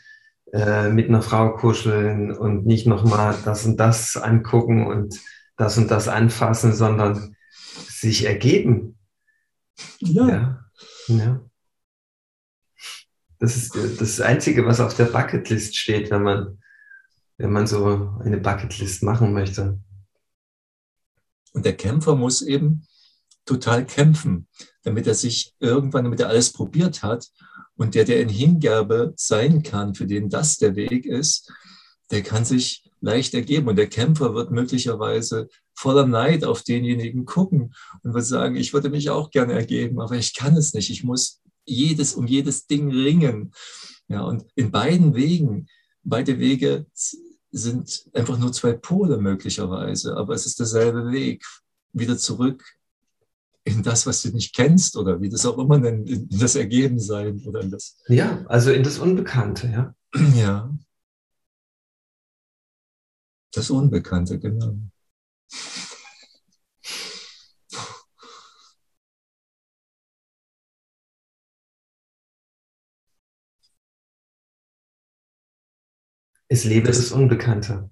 äh, 0.55 0.89
mit 0.89 1.09
einer 1.09 1.21
Frau 1.21 1.57
kuscheln 1.57 2.31
und 2.31 2.65
nicht 2.65 2.87
nochmal 2.87 3.37
das 3.45 3.67
und 3.67 3.77
das 3.77 4.17
angucken 4.17 4.87
und 4.87 5.21
das 5.57 5.79
und 5.79 5.91
das 5.91 6.07
anfassen, 6.07 6.73
sondern 6.73 7.35
sich 7.89 8.25
ergeben. 8.25 8.97
Ja. 9.99 10.29
ja. 10.29 10.67
ja. 11.17 11.41
Das 13.41 13.57
ist 13.57 13.77
das 14.01 14.21
Einzige, 14.21 14.65
was 14.65 14.79
auf 14.79 14.95
der 14.95 15.07
Bucketlist 15.07 15.77
steht, 15.77 16.13
wenn 16.13 16.23
man, 16.23 16.63
wenn 17.37 17.51
man 17.51 17.67
so 17.67 18.17
eine 18.25 18.39
Bucketlist 18.39 19.03
machen 19.03 19.33
möchte. 19.33 19.81
Und 21.53 21.65
der 21.65 21.77
Kämpfer 21.77 22.15
muss 22.15 22.43
eben 22.43 22.87
total 23.45 23.85
kämpfen, 23.85 24.47
damit 24.85 25.09
er 25.09 25.15
sich 25.15 25.53
irgendwann, 25.59 26.05
damit 26.05 26.21
er 26.21 26.29
alles 26.29 26.53
probiert 26.53 27.03
hat 27.03 27.29
und 27.77 27.95
der, 27.95 28.05
der 28.05 28.21
in 28.21 28.29
Hingabe 28.29 29.15
sein 29.17 29.63
kann, 29.63 29.95
für 29.95 30.07
den 30.07 30.29
das 30.29 30.59
der 30.59 30.77
Weg 30.77 31.07
ist, 31.07 31.53
der 32.11 32.23
kann 32.23 32.45
sich 32.45 32.91
leicht 33.01 33.35
ergeben. 33.35 33.69
Und 33.69 33.77
der 33.77 33.89
Kämpfer 33.89 34.35
wird 34.35 34.51
möglicherweise 34.51 35.49
voller 35.75 36.07
Neid 36.07 36.45
auf 36.45 36.63
denjenigen 36.63 37.25
gucken 37.25 37.75
und 38.03 38.15
wird 38.15 38.25
sagen, 38.25 38.57
ich 38.57 38.73
würde 38.73 38.91
mich 38.91 39.11
auch 39.11 39.31
gerne 39.31 39.55
ergeben, 39.55 40.01
aber 40.01 40.17
ich 40.17 40.35
kann 40.35 40.57
es 40.57 40.73
nicht. 40.73 40.91
Ich 40.91 41.05
muss 41.05 41.41
jedes 41.65 42.15
um 42.15 42.27
jedes 42.27 42.67
Ding 42.67 42.91
ringen. 42.91 43.53
Ja, 44.09 44.23
und 44.23 44.45
in 44.55 44.71
beiden 44.71 45.15
Wegen, 45.15 45.67
beide 46.03 46.39
Wege 46.39 46.87
sind 47.51 48.07
einfach 48.13 48.39
nur 48.39 48.53
zwei 48.53 48.73
Pole 48.73 49.19
möglicherweise, 49.19 50.17
aber 50.17 50.35
es 50.35 50.47
ist 50.47 50.59
derselbe 50.59 51.11
Weg, 51.11 51.45
wieder 51.93 52.19
zurück 52.19 52.63
in 53.65 53.83
das, 53.83 54.07
was 54.07 54.23
du 54.23 54.29
nicht 54.31 54.55
kennst 54.55 54.97
oder 54.97 55.21
wie 55.21 55.29
das 55.31 55.47
auch 55.47 55.59
immer 55.59 55.79
nennt, 55.79 56.09
in 56.09 56.29
das 56.39 56.55
Ergebensein 56.55 57.43
oder 57.47 57.61
in 57.63 57.71
das. 57.71 57.97
Ja, 58.09 58.45
also 58.47 58.71
in 58.71 58.83
das 58.83 58.99
Unbekannte, 58.99 59.69
ja. 59.69 59.95
Ja. 60.37 60.71
Das 63.53 63.71
Unbekannte, 63.71 64.39
genau. 64.39 64.77
Es 76.49 76.65
lebe 76.65 76.89
das, 76.89 76.99
das 76.99 77.13
Unbekannte. 77.13 77.91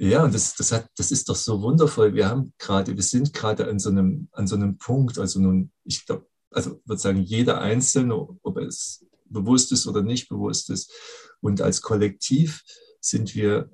Ja, 0.00 0.22
und 0.22 0.32
das, 0.32 0.54
das, 0.54 0.70
hat, 0.70 0.88
das 0.96 1.10
ist 1.10 1.28
doch 1.28 1.34
so 1.34 1.60
wundervoll. 1.60 2.14
Wir 2.14 2.28
haben 2.28 2.52
gerade, 2.58 2.94
wir 2.94 3.02
sind 3.02 3.32
gerade 3.32 3.68
an 3.68 3.80
so 3.80 3.90
einem, 3.90 4.28
an 4.30 4.46
so 4.46 4.54
einem 4.54 4.78
Punkt, 4.78 5.18
also 5.18 5.40
nun, 5.40 5.72
ich 5.82 6.06
glaube, 6.06 6.28
also 6.50 6.80
würde 6.84 7.00
sagen, 7.00 7.22
jeder 7.22 7.60
Einzelne, 7.60 8.14
ob 8.14 8.58
es 8.58 9.04
bewusst 9.24 9.72
ist 9.72 9.88
oder 9.88 10.02
nicht 10.02 10.28
bewusst 10.28 10.70
ist. 10.70 10.92
Und 11.40 11.60
als 11.60 11.82
Kollektiv 11.82 12.62
sind 13.00 13.34
wir 13.34 13.70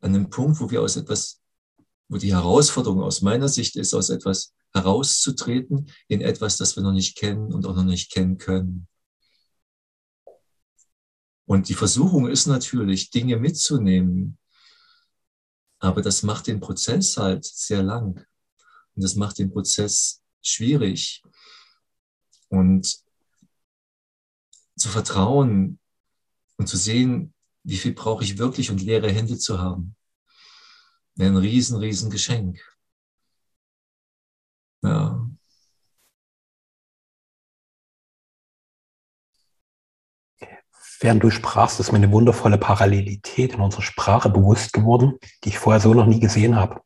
an 0.00 0.14
einem 0.14 0.30
Punkt, 0.30 0.60
wo 0.60 0.70
wir 0.70 0.80
aus 0.80 0.96
etwas, 0.96 1.40
wo 2.08 2.18
die 2.18 2.32
Herausforderung 2.32 3.02
aus 3.02 3.20
meiner 3.20 3.48
Sicht 3.48 3.74
ist, 3.74 3.94
aus 3.94 4.10
etwas 4.10 4.54
herauszutreten 4.72 5.90
in 6.06 6.20
etwas, 6.20 6.56
das 6.56 6.76
wir 6.76 6.84
noch 6.84 6.92
nicht 6.92 7.16
kennen 7.16 7.52
und 7.52 7.66
auch 7.66 7.74
noch 7.74 7.84
nicht 7.84 8.12
kennen 8.12 8.38
können. 8.38 8.86
Und 11.46 11.68
die 11.68 11.74
Versuchung 11.74 12.28
ist 12.28 12.46
natürlich, 12.46 13.10
Dinge 13.10 13.36
mitzunehmen, 13.36 14.38
aber 15.84 16.00
das 16.00 16.22
macht 16.22 16.46
den 16.46 16.60
Prozess 16.60 17.16
halt 17.16 17.44
sehr 17.44 17.82
lang. 17.82 18.24
Und 18.94 19.04
das 19.04 19.16
macht 19.16 19.38
den 19.38 19.50
Prozess 19.50 20.22
schwierig. 20.40 21.22
Und 22.48 23.00
zu 24.76 24.88
vertrauen 24.88 25.78
und 26.56 26.68
zu 26.68 26.76
sehen, 26.76 27.34
wie 27.64 27.76
viel 27.76 27.92
brauche 27.92 28.24
ich 28.24 28.38
wirklich 28.38 28.70
und 28.70 28.82
leere 28.82 29.10
Hände 29.10 29.38
zu 29.38 29.58
haben, 29.58 29.94
wäre 31.16 31.32
ein 31.32 31.36
riesen, 31.36 31.76
riesen 31.78 32.10
Geschenk. 32.10 32.60
Während 41.04 41.22
du 41.22 41.28
sprachst, 41.28 41.80
ist 41.80 41.92
mir 41.92 41.98
eine 41.98 42.12
wundervolle 42.12 42.56
Parallelität 42.56 43.52
in 43.52 43.60
unserer 43.60 43.82
Sprache 43.82 44.30
bewusst 44.30 44.72
geworden, 44.72 45.18
die 45.44 45.50
ich 45.50 45.58
vorher 45.58 45.78
so 45.78 45.92
noch 45.92 46.06
nie 46.06 46.18
gesehen 46.18 46.56
habe. 46.56 46.80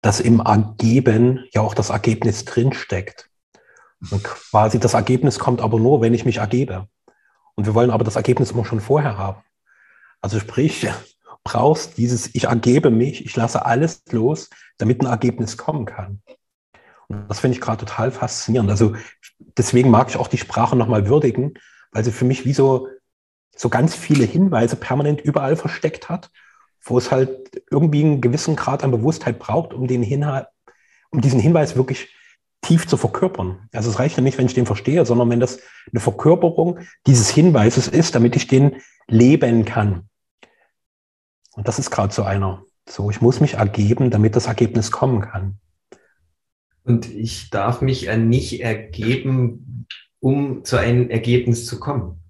Dass 0.00 0.20
im 0.20 0.38
Ergeben 0.38 1.44
ja 1.50 1.60
auch 1.60 1.74
das 1.74 1.90
Ergebnis 1.90 2.44
drinsteckt. 2.44 3.28
Und 4.12 4.22
quasi 4.22 4.78
das 4.78 4.94
Ergebnis 4.94 5.40
kommt 5.40 5.60
aber 5.60 5.80
nur, 5.80 6.00
wenn 6.02 6.14
ich 6.14 6.24
mich 6.24 6.36
ergebe. 6.36 6.86
Und 7.56 7.66
wir 7.66 7.74
wollen 7.74 7.90
aber 7.90 8.04
das 8.04 8.14
Ergebnis 8.14 8.52
immer 8.52 8.64
schon 8.64 8.78
vorher 8.78 9.18
haben. 9.18 9.42
Also 10.20 10.38
sprich, 10.38 10.86
brauchst 11.42 11.98
dieses 11.98 12.32
Ich 12.32 12.44
ergebe 12.44 12.90
mich, 12.92 13.26
ich 13.26 13.34
lasse 13.34 13.66
alles 13.66 14.04
los, 14.12 14.50
damit 14.78 15.00
ein 15.00 15.08
Ergebnis 15.08 15.56
kommen 15.56 15.84
kann. 15.84 16.22
Und 17.08 17.28
das 17.28 17.40
finde 17.40 17.56
ich 17.56 17.60
gerade 17.60 17.84
total 17.84 18.12
faszinierend. 18.12 18.70
Also 18.70 18.94
deswegen 19.58 19.90
mag 19.90 20.10
ich 20.10 20.16
auch 20.16 20.28
die 20.28 20.38
Sprache 20.38 20.76
nochmal 20.76 21.08
würdigen, 21.08 21.54
weil 21.90 22.04
sie 22.04 22.12
für 22.12 22.24
mich 22.24 22.44
wie 22.44 22.54
so 22.54 22.86
so 23.56 23.68
ganz 23.68 23.96
viele 23.96 24.24
Hinweise 24.24 24.76
permanent 24.76 25.20
überall 25.20 25.56
versteckt 25.56 26.08
hat, 26.08 26.30
wo 26.82 26.98
es 26.98 27.10
halt 27.10 27.62
irgendwie 27.70 28.04
einen 28.04 28.20
gewissen 28.20 28.54
Grad 28.54 28.84
an 28.84 28.90
Bewusstheit 28.92 29.38
braucht, 29.38 29.74
um, 29.74 29.86
den 29.86 30.02
Hinhalt, 30.02 30.46
um 31.10 31.20
diesen 31.20 31.40
Hinweis 31.40 31.74
wirklich 31.74 32.14
tief 32.62 32.86
zu 32.86 32.96
verkörpern. 32.96 33.68
Also 33.72 33.90
es 33.90 33.98
reicht 33.98 34.16
ja 34.16 34.22
nicht, 34.22 34.38
wenn 34.38 34.46
ich 34.46 34.54
den 34.54 34.66
verstehe, 34.66 35.04
sondern 35.06 35.30
wenn 35.30 35.40
das 35.40 35.60
eine 35.90 36.00
Verkörperung 36.00 36.80
dieses 37.06 37.30
Hinweises 37.30 37.88
ist, 37.88 38.14
damit 38.14 38.36
ich 38.36 38.46
den 38.46 38.76
leben 39.08 39.64
kann. 39.64 40.08
Und 41.54 41.66
das 41.66 41.78
ist 41.78 41.90
gerade 41.90 42.12
so 42.12 42.22
einer. 42.22 42.62
So, 42.88 43.10
ich 43.10 43.20
muss 43.20 43.40
mich 43.40 43.54
ergeben, 43.54 44.10
damit 44.10 44.36
das 44.36 44.46
Ergebnis 44.46 44.92
kommen 44.92 45.22
kann. 45.22 45.58
Und 46.84 47.10
ich 47.12 47.50
darf 47.50 47.80
mich 47.80 48.08
nicht 48.16 48.60
ergeben, 48.60 49.86
um 50.20 50.64
zu 50.64 50.76
einem 50.76 51.10
Ergebnis 51.10 51.66
zu 51.66 51.80
kommen. 51.80 52.20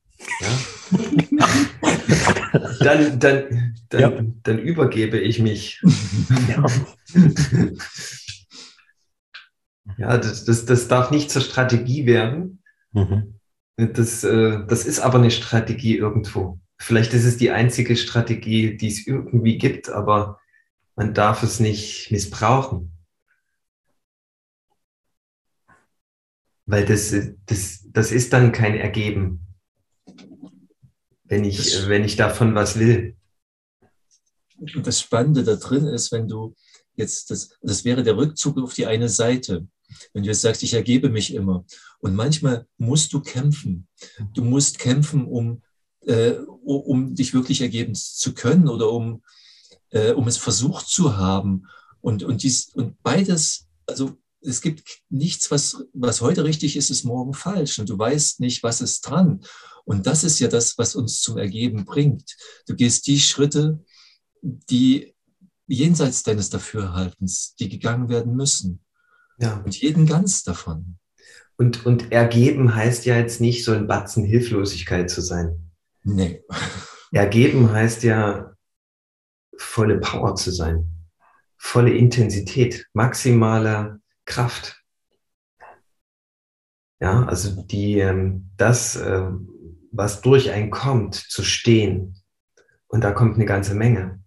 Ja? 0.40 0.48
Dann, 2.80 3.18
dann, 3.18 3.74
dann, 3.88 4.00
ja. 4.00 4.22
dann 4.42 4.58
übergebe 4.58 5.18
ich 5.18 5.38
mich. 5.40 5.82
Ja, 6.48 6.66
ja 9.98 10.18
das, 10.18 10.44
das, 10.44 10.66
das 10.66 10.88
darf 10.88 11.10
nicht 11.10 11.30
zur 11.30 11.42
Strategie 11.42 12.06
werden. 12.06 12.62
Mhm. 12.92 13.40
Das, 13.76 14.24
äh, 14.24 14.64
das 14.66 14.86
ist 14.86 15.00
aber 15.00 15.18
eine 15.18 15.30
Strategie 15.30 15.96
irgendwo. 15.96 16.60
Vielleicht 16.78 17.14
ist 17.14 17.24
es 17.24 17.36
die 17.36 17.50
einzige 17.50 17.96
Strategie, 17.96 18.76
die 18.76 18.88
es 18.88 19.06
irgendwie 19.06 19.58
gibt, 19.58 19.88
aber 19.88 20.40
man 20.94 21.14
darf 21.14 21.42
es 21.42 21.60
nicht 21.60 22.10
missbrauchen. 22.10 22.92
Weil 26.66 26.84
das, 26.84 27.14
das, 27.46 27.84
das 27.92 28.12
ist 28.12 28.32
dann 28.32 28.52
kein 28.52 28.76
Ergeben 28.76 29.45
wenn 31.28 31.44
ich, 31.44 31.56
das, 31.56 31.88
wenn 31.88 32.04
ich 32.04 32.16
davon 32.16 32.54
was 32.54 32.78
will. 32.78 33.16
Das 34.82 35.00
Spannende 35.00 35.44
da 35.44 35.56
drin 35.56 35.86
ist, 35.86 36.12
wenn 36.12 36.28
du 36.28 36.54
jetzt, 36.94 37.30
das, 37.30 37.50
das 37.60 37.84
wäre 37.84 38.02
der 38.02 38.16
Rückzug 38.16 38.58
auf 38.58 38.74
die 38.74 38.86
eine 38.86 39.08
Seite. 39.08 39.66
Wenn 40.12 40.22
du 40.22 40.28
jetzt 40.28 40.40
sagst, 40.40 40.62
ich 40.62 40.74
ergebe 40.74 41.10
mich 41.10 41.34
immer. 41.34 41.64
Und 41.98 42.14
manchmal 42.14 42.66
musst 42.78 43.12
du 43.12 43.20
kämpfen. 43.20 43.86
Du 44.32 44.42
musst 44.42 44.78
kämpfen, 44.78 45.26
um, 45.26 45.62
äh, 46.00 46.32
um 46.64 47.14
dich 47.14 47.34
wirklich 47.34 47.60
ergeben 47.60 47.94
zu 47.94 48.34
können 48.34 48.68
oder 48.68 48.90
um, 48.90 49.22
äh, 49.90 50.12
um 50.12 50.26
es 50.26 50.38
versucht 50.38 50.88
zu 50.88 51.16
haben. 51.16 51.66
Und, 52.00 52.22
und, 52.22 52.42
dies, 52.42 52.70
und 52.74 53.02
beides, 53.02 53.68
also 53.86 54.16
es 54.46 54.60
gibt 54.60 55.02
nichts, 55.10 55.50
was, 55.50 55.84
was 55.92 56.20
heute 56.20 56.44
richtig 56.44 56.76
ist, 56.76 56.90
ist 56.90 57.04
morgen 57.04 57.34
falsch. 57.34 57.78
Und 57.78 57.88
du 57.88 57.98
weißt 57.98 58.40
nicht, 58.40 58.62
was 58.62 58.80
ist 58.80 59.02
dran. 59.02 59.40
Und 59.84 60.06
das 60.06 60.24
ist 60.24 60.38
ja 60.38 60.48
das, 60.48 60.78
was 60.78 60.94
uns 60.94 61.20
zum 61.20 61.38
Ergeben 61.38 61.84
bringt. 61.84 62.36
Du 62.66 62.74
gehst 62.74 63.06
die 63.06 63.20
Schritte, 63.20 63.84
die 64.42 65.14
jenseits 65.66 66.22
deines 66.22 66.50
Dafürhaltens, 66.50 67.54
die 67.56 67.68
gegangen 67.68 68.08
werden 68.08 68.34
müssen. 68.34 68.84
Ja. 69.38 69.58
Und 69.58 69.80
jeden 69.80 70.06
ganz 70.06 70.44
davon. 70.44 70.98
Und, 71.56 71.86
und 71.86 72.12
ergeben 72.12 72.74
heißt 72.74 73.06
ja 73.06 73.16
jetzt 73.16 73.40
nicht 73.40 73.64
so 73.64 73.72
ein 73.72 73.86
Batzen 73.86 74.24
Hilflosigkeit 74.24 75.10
zu 75.10 75.20
sein. 75.20 75.72
Nee. 76.02 76.42
Ergeben 77.12 77.70
heißt 77.70 78.02
ja 78.02 78.54
volle 79.56 79.98
Power 79.98 80.34
zu 80.34 80.50
sein, 80.50 80.90
volle 81.56 81.94
Intensität, 81.94 82.86
maximale 82.92 84.00
Kraft. 84.26 84.82
Ja, 87.00 87.24
also 87.24 87.62
die, 87.62 87.98
ähm, 87.98 88.50
das, 88.56 88.96
äh, 88.96 89.22
was 89.92 90.20
durch 90.20 90.50
einen 90.50 90.70
kommt, 90.70 91.14
zu 91.14 91.42
stehen. 91.42 92.14
Und 92.88 93.04
da 93.04 93.12
kommt 93.12 93.36
eine 93.36 93.46
ganze 93.46 93.74
Menge. 93.74 94.20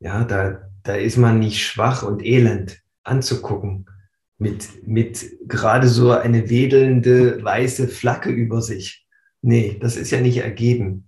Ja, 0.00 0.24
da, 0.24 0.70
da 0.82 0.94
ist 0.94 1.16
man 1.16 1.38
nicht 1.38 1.64
schwach 1.64 2.02
und 2.02 2.22
elend 2.24 2.82
anzugucken, 3.04 3.86
mit, 4.38 4.86
mit 4.86 5.24
gerade 5.46 5.88
so 5.88 6.10
eine 6.10 6.50
wedelnde 6.50 7.42
weiße 7.42 7.88
Flagge 7.88 8.30
über 8.30 8.60
sich. 8.60 9.06
Nee, 9.40 9.78
das 9.80 9.96
ist 9.96 10.10
ja 10.10 10.20
nicht 10.20 10.38
ergeben. 10.38 11.06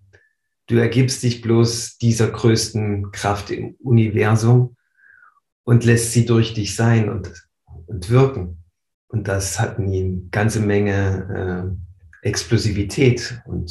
Du 0.66 0.76
ergibst 0.76 1.22
dich 1.22 1.42
bloß 1.42 1.98
dieser 1.98 2.28
größten 2.30 3.10
Kraft 3.12 3.50
im 3.50 3.76
Universum 3.78 4.76
und 5.64 5.84
lässt 5.84 6.12
sie 6.12 6.26
durch 6.26 6.54
dich 6.54 6.74
sein 6.74 7.08
und, 7.08 7.45
und 7.86 8.10
wirken. 8.10 8.64
Und 9.08 9.28
das 9.28 9.60
hat 9.60 9.78
eine 9.78 10.22
ganze 10.30 10.60
Menge 10.60 11.76
äh, 12.22 12.26
Explosivität 12.26 13.40
und 13.44 13.70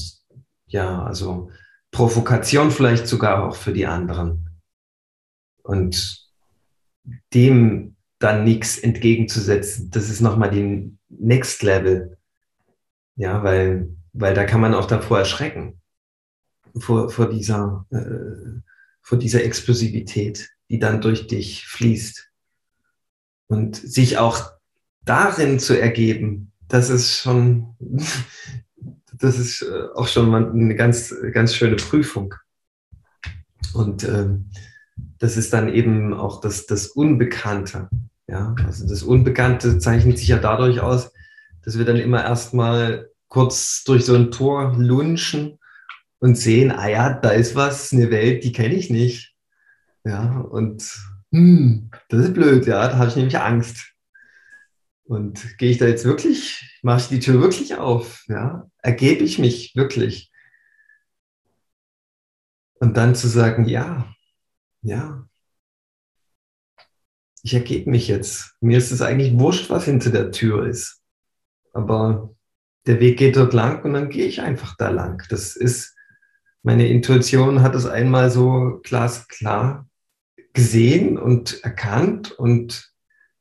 ja, 0.67 1.03
also 1.03 1.49
Provokation 1.91 2.71
vielleicht 2.71 3.07
sogar 3.07 3.43
auch 3.43 3.55
für 3.55 3.73
die 3.73 3.85
anderen. 3.85 4.49
Und 5.63 6.25
dem 7.33 7.95
dann 8.19 8.43
nichts 8.43 8.77
entgegenzusetzen, 8.77 9.91
das 9.91 10.09
ist 10.09 10.21
nochmal 10.21 10.51
die 10.51 10.97
Next 11.09 11.63
Level. 11.63 12.17
Ja, 13.15 13.43
weil, 13.43 13.95
weil 14.13 14.33
da 14.33 14.43
kann 14.45 14.61
man 14.61 14.73
auch 14.73 14.85
davor 14.85 15.19
erschrecken, 15.19 15.81
vor, 16.77 17.09
vor, 17.09 17.29
dieser, 17.29 17.85
äh, 17.91 18.61
vor 19.01 19.17
dieser 19.17 19.43
Explosivität, 19.43 20.49
die 20.69 20.79
dann 20.79 21.01
durch 21.01 21.27
dich 21.27 21.65
fließt. 21.67 22.24
Und 23.47 23.75
sich 23.75 24.17
auch 24.17 24.51
darin 25.03 25.59
zu 25.59 25.79
ergeben, 25.79 26.51
das 26.67 26.89
ist 26.89 27.17
schon, 27.17 27.75
das 29.13 29.37
ist 29.39 29.61
äh, 29.61 29.87
auch 29.93 30.07
schon 30.07 30.29
mal 30.29 30.49
eine 30.49 30.75
ganz, 30.75 31.13
ganz 31.31 31.55
schöne 31.55 31.75
Prüfung. 31.75 32.33
Und 33.73 34.03
ähm, 34.03 34.49
das 35.19 35.37
ist 35.37 35.53
dann 35.53 35.69
eben 35.69 36.13
auch 36.13 36.41
das, 36.41 36.65
das 36.65 36.87
Unbekannte. 36.87 37.89
Ja, 38.27 38.55
also 38.65 38.87
das 38.87 39.03
Unbekannte 39.03 39.77
zeichnet 39.77 40.17
sich 40.17 40.29
ja 40.29 40.37
dadurch 40.37 40.79
aus, 40.79 41.11
dass 41.63 41.77
wir 41.77 41.85
dann 41.85 41.97
immer 41.97 42.23
erstmal 42.23 43.09
kurz 43.27 43.83
durch 43.83 44.05
so 44.05 44.15
ein 44.15 44.31
Tor 44.31 44.75
lunchen 44.77 45.59
und 46.19 46.35
sehen, 46.37 46.71
ah 46.71 46.87
ja, 46.87 47.13
da 47.13 47.29
ist 47.29 47.55
was, 47.55 47.91
eine 47.91 48.09
Welt, 48.09 48.43
die 48.43 48.51
kenne 48.51 48.75
ich 48.75 48.89
nicht. 48.89 49.35
Ja, 50.03 50.39
und 50.39 50.99
hm, 51.35 51.91
das 52.09 52.25
ist 52.25 52.33
blöd, 52.33 52.65
ja, 52.65 52.87
da 52.87 52.97
habe 52.97 53.09
ich 53.09 53.15
nämlich 53.15 53.37
Angst. 53.37 53.91
Und 55.03 55.57
gehe 55.57 55.69
ich 55.69 55.77
da 55.77 55.85
jetzt 55.85 56.05
wirklich, 56.05 56.79
mache 56.81 57.01
ich 57.01 57.07
die 57.09 57.19
Tür 57.19 57.41
wirklich 57.41 57.75
auf, 57.75 58.23
ja, 58.27 58.69
ergebe 58.77 59.23
ich 59.23 59.37
mich 59.37 59.75
wirklich. 59.75 60.31
Und 62.79 62.97
dann 62.97 63.15
zu 63.15 63.27
sagen, 63.27 63.65
ja, 63.65 64.13
ja, 64.81 65.27
ich 67.43 67.53
ergebe 67.53 67.89
mich 67.89 68.07
jetzt. 68.07 68.55
Mir 68.61 68.77
ist 68.77 68.91
es 68.91 69.01
eigentlich 69.01 69.37
wurscht, 69.37 69.69
was 69.69 69.85
hinter 69.85 70.09
der 70.09 70.31
Tür 70.31 70.65
ist. 70.65 71.03
Aber 71.73 72.33
der 72.87 72.99
Weg 72.99 73.17
geht 73.19 73.35
dort 73.35 73.53
lang 73.53 73.83
und 73.83 73.93
dann 73.93 74.09
gehe 74.09 74.25
ich 74.25 74.41
einfach 74.41 74.75
da 74.77 74.89
lang. 74.89 75.23
Das 75.29 75.55
ist, 75.55 75.95
meine 76.63 76.87
Intuition 76.87 77.61
hat 77.61 77.75
es 77.75 77.85
einmal 77.85 78.31
so 78.31 78.79
glasklar 78.83 79.87
gesehen 80.55 81.19
und 81.19 81.63
erkannt 81.63 82.31
und 82.31 82.91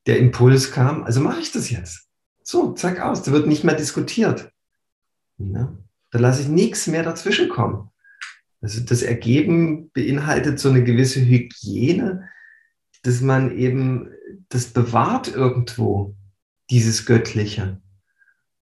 der 0.06 0.18
Impuls 0.18 0.72
kam, 0.72 1.04
also 1.04 1.20
mache 1.20 1.40
ich 1.40 1.52
das 1.52 1.70
jetzt. 1.70 2.08
So, 2.42 2.72
zack 2.72 3.00
aus, 3.00 3.22
da 3.22 3.32
wird 3.32 3.46
nicht 3.46 3.64
mehr 3.64 3.74
diskutiert. 3.74 4.52
Ja? 5.38 5.74
Da 6.10 6.18
lasse 6.18 6.42
ich 6.42 6.48
nichts 6.48 6.86
mehr 6.86 7.02
dazwischen 7.02 7.48
kommen. 7.48 7.88
Also 8.60 8.80
das 8.80 9.02
Ergeben 9.02 9.90
beinhaltet 9.92 10.58
so 10.58 10.68
eine 10.68 10.84
gewisse 10.84 11.20
Hygiene, 11.20 12.28
dass 13.02 13.20
man 13.20 13.56
eben 13.56 14.10
das 14.48 14.66
bewahrt 14.66 15.28
irgendwo, 15.34 16.14
dieses 16.70 17.04
Göttliche 17.04 17.80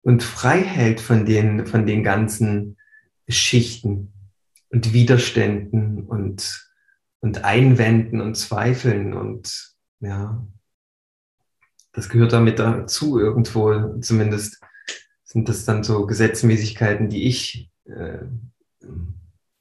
und 0.02 0.22
frei 0.22 0.62
hält 0.62 1.00
von 1.00 1.26
den, 1.26 1.66
von 1.66 1.84
den 1.84 2.02
ganzen 2.02 2.76
Schichten 3.28 4.12
und 4.70 4.92
Widerständen 4.92 6.04
und, 6.04 6.67
und 7.20 7.44
Einwänden 7.44 8.20
und 8.20 8.36
Zweifeln 8.36 9.14
und 9.14 9.74
ja, 10.00 10.46
das 11.92 12.08
gehört 12.08 12.32
damit 12.32 12.58
dazu 12.58 13.18
irgendwo. 13.18 13.98
Zumindest 14.00 14.60
sind 15.24 15.48
das 15.48 15.64
dann 15.64 15.82
so 15.82 16.06
Gesetzmäßigkeiten, 16.06 17.08
die 17.08 17.26
ich 17.26 17.70
äh, 17.86 18.18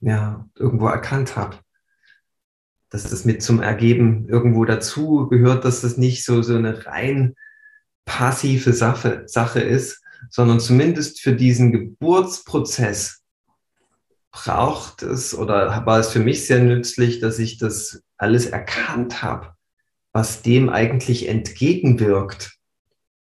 ja 0.01 0.47
irgendwo 0.55 0.87
erkannt 0.87 1.35
habe. 1.35 1.57
Dass 2.89 3.09
das 3.09 3.25
mit 3.25 3.41
zum 3.41 3.61
Ergeben 3.61 4.29
irgendwo 4.29 4.65
dazu 4.65 5.27
gehört, 5.27 5.65
dass 5.65 5.81
das 5.81 5.97
nicht 5.97 6.23
so, 6.23 6.41
so 6.41 6.55
eine 6.55 6.85
rein 6.85 7.35
passive 8.05 8.71
Sache, 8.71 9.23
Sache 9.25 9.59
ist, 9.59 10.03
sondern 10.29 10.59
zumindest 10.59 11.19
für 11.19 11.33
diesen 11.33 11.71
Geburtsprozess 11.71 13.16
braucht 14.43 15.03
es 15.03 15.33
oder 15.33 15.85
war 15.85 15.99
es 15.99 16.09
für 16.09 16.19
mich 16.19 16.45
sehr 16.45 16.59
nützlich, 16.59 17.19
dass 17.19 17.39
ich 17.39 17.57
das 17.57 18.03
alles 18.17 18.45
erkannt 18.45 19.21
habe 19.21 19.57
was 20.17 20.41
dem 20.41 20.69
eigentlich 20.69 21.27
entgegenwirkt 21.27 22.57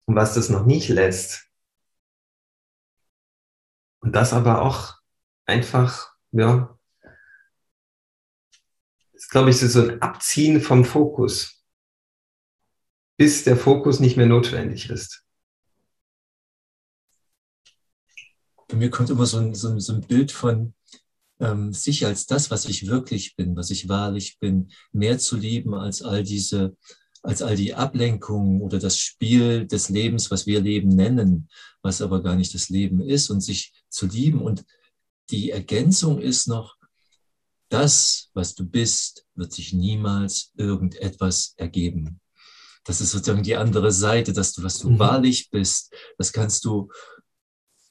und 0.05 0.15
was 0.15 0.35
das 0.35 0.49
noch 0.49 0.63
nicht 0.63 0.89
lässt. 0.89 1.49
Und 4.01 4.15
das 4.15 4.31
aber 4.31 4.61
auch 4.61 4.99
einfach, 5.47 6.13
ja, 6.33 6.77
ist, 9.13 9.31
glaube 9.31 9.49
ich, 9.49 9.57
so 9.57 9.81
ein 9.81 10.03
Abziehen 10.03 10.61
vom 10.61 10.85
Fokus, 10.85 11.65
bis 13.17 13.43
der 13.43 13.57
Fokus 13.57 13.99
nicht 13.99 14.15
mehr 14.15 14.27
notwendig 14.27 14.91
ist. 14.91 15.25
Bei 18.67 18.75
mir 18.75 18.91
kommt 18.91 19.09
immer 19.09 19.25
so 19.25 19.39
ein, 19.39 19.55
so 19.55 19.69
ein, 19.69 19.79
so 19.79 19.93
ein 19.93 20.01
Bild 20.01 20.31
von, 20.31 20.75
ähm, 21.39 21.73
sich 21.73 22.05
als 22.05 22.25
das, 22.25 22.51
was 22.51 22.65
ich 22.65 22.87
wirklich 22.87 23.35
bin, 23.35 23.55
was 23.55 23.69
ich 23.69 23.89
wahrlich 23.89 24.39
bin, 24.39 24.71
mehr 24.91 25.17
zu 25.19 25.35
lieben 25.35 25.73
als 25.73 26.01
all 26.01 26.23
diese, 26.23 26.75
als 27.21 27.41
all 27.41 27.55
die 27.55 27.73
Ablenkungen 27.73 28.61
oder 28.61 28.79
das 28.79 28.99
Spiel 28.99 29.67
des 29.67 29.89
Lebens, 29.89 30.31
was 30.31 30.45
wir 30.45 30.61
Leben 30.61 30.89
nennen, 30.89 31.49
was 31.81 32.01
aber 32.01 32.21
gar 32.21 32.35
nicht 32.35 32.53
das 32.53 32.69
Leben 32.69 33.01
ist 33.01 33.29
und 33.29 33.41
sich 33.41 33.73
zu 33.89 34.05
lieben. 34.07 34.41
Und 34.41 34.63
die 35.29 35.51
Ergänzung 35.51 36.19
ist 36.19 36.47
noch, 36.47 36.75
das, 37.73 38.29
was 38.35 38.53
du 38.53 38.65
bist, 38.65 39.25
wird 39.33 39.51
sich 39.51 39.73
niemals 39.73 40.51
irgendetwas 40.55 41.55
ergeben. 41.57 42.21
Das 42.83 43.01
ist 43.01 43.11
sozusagen 43.11 43.41
die 43.41 43.55
andere 43.55 43.91
Seite, 43.91 44.31
dass 44.31 44.53
du, 44.53 44.61
was 44.61 44.77
du 44.77 44.91
mhm. 44.91 44.99
wahrlich 44.99 45.49
bist, 45.49 45.91
das 46.19 46.31
kannst 46.31 46.65
du, 46.65 46.91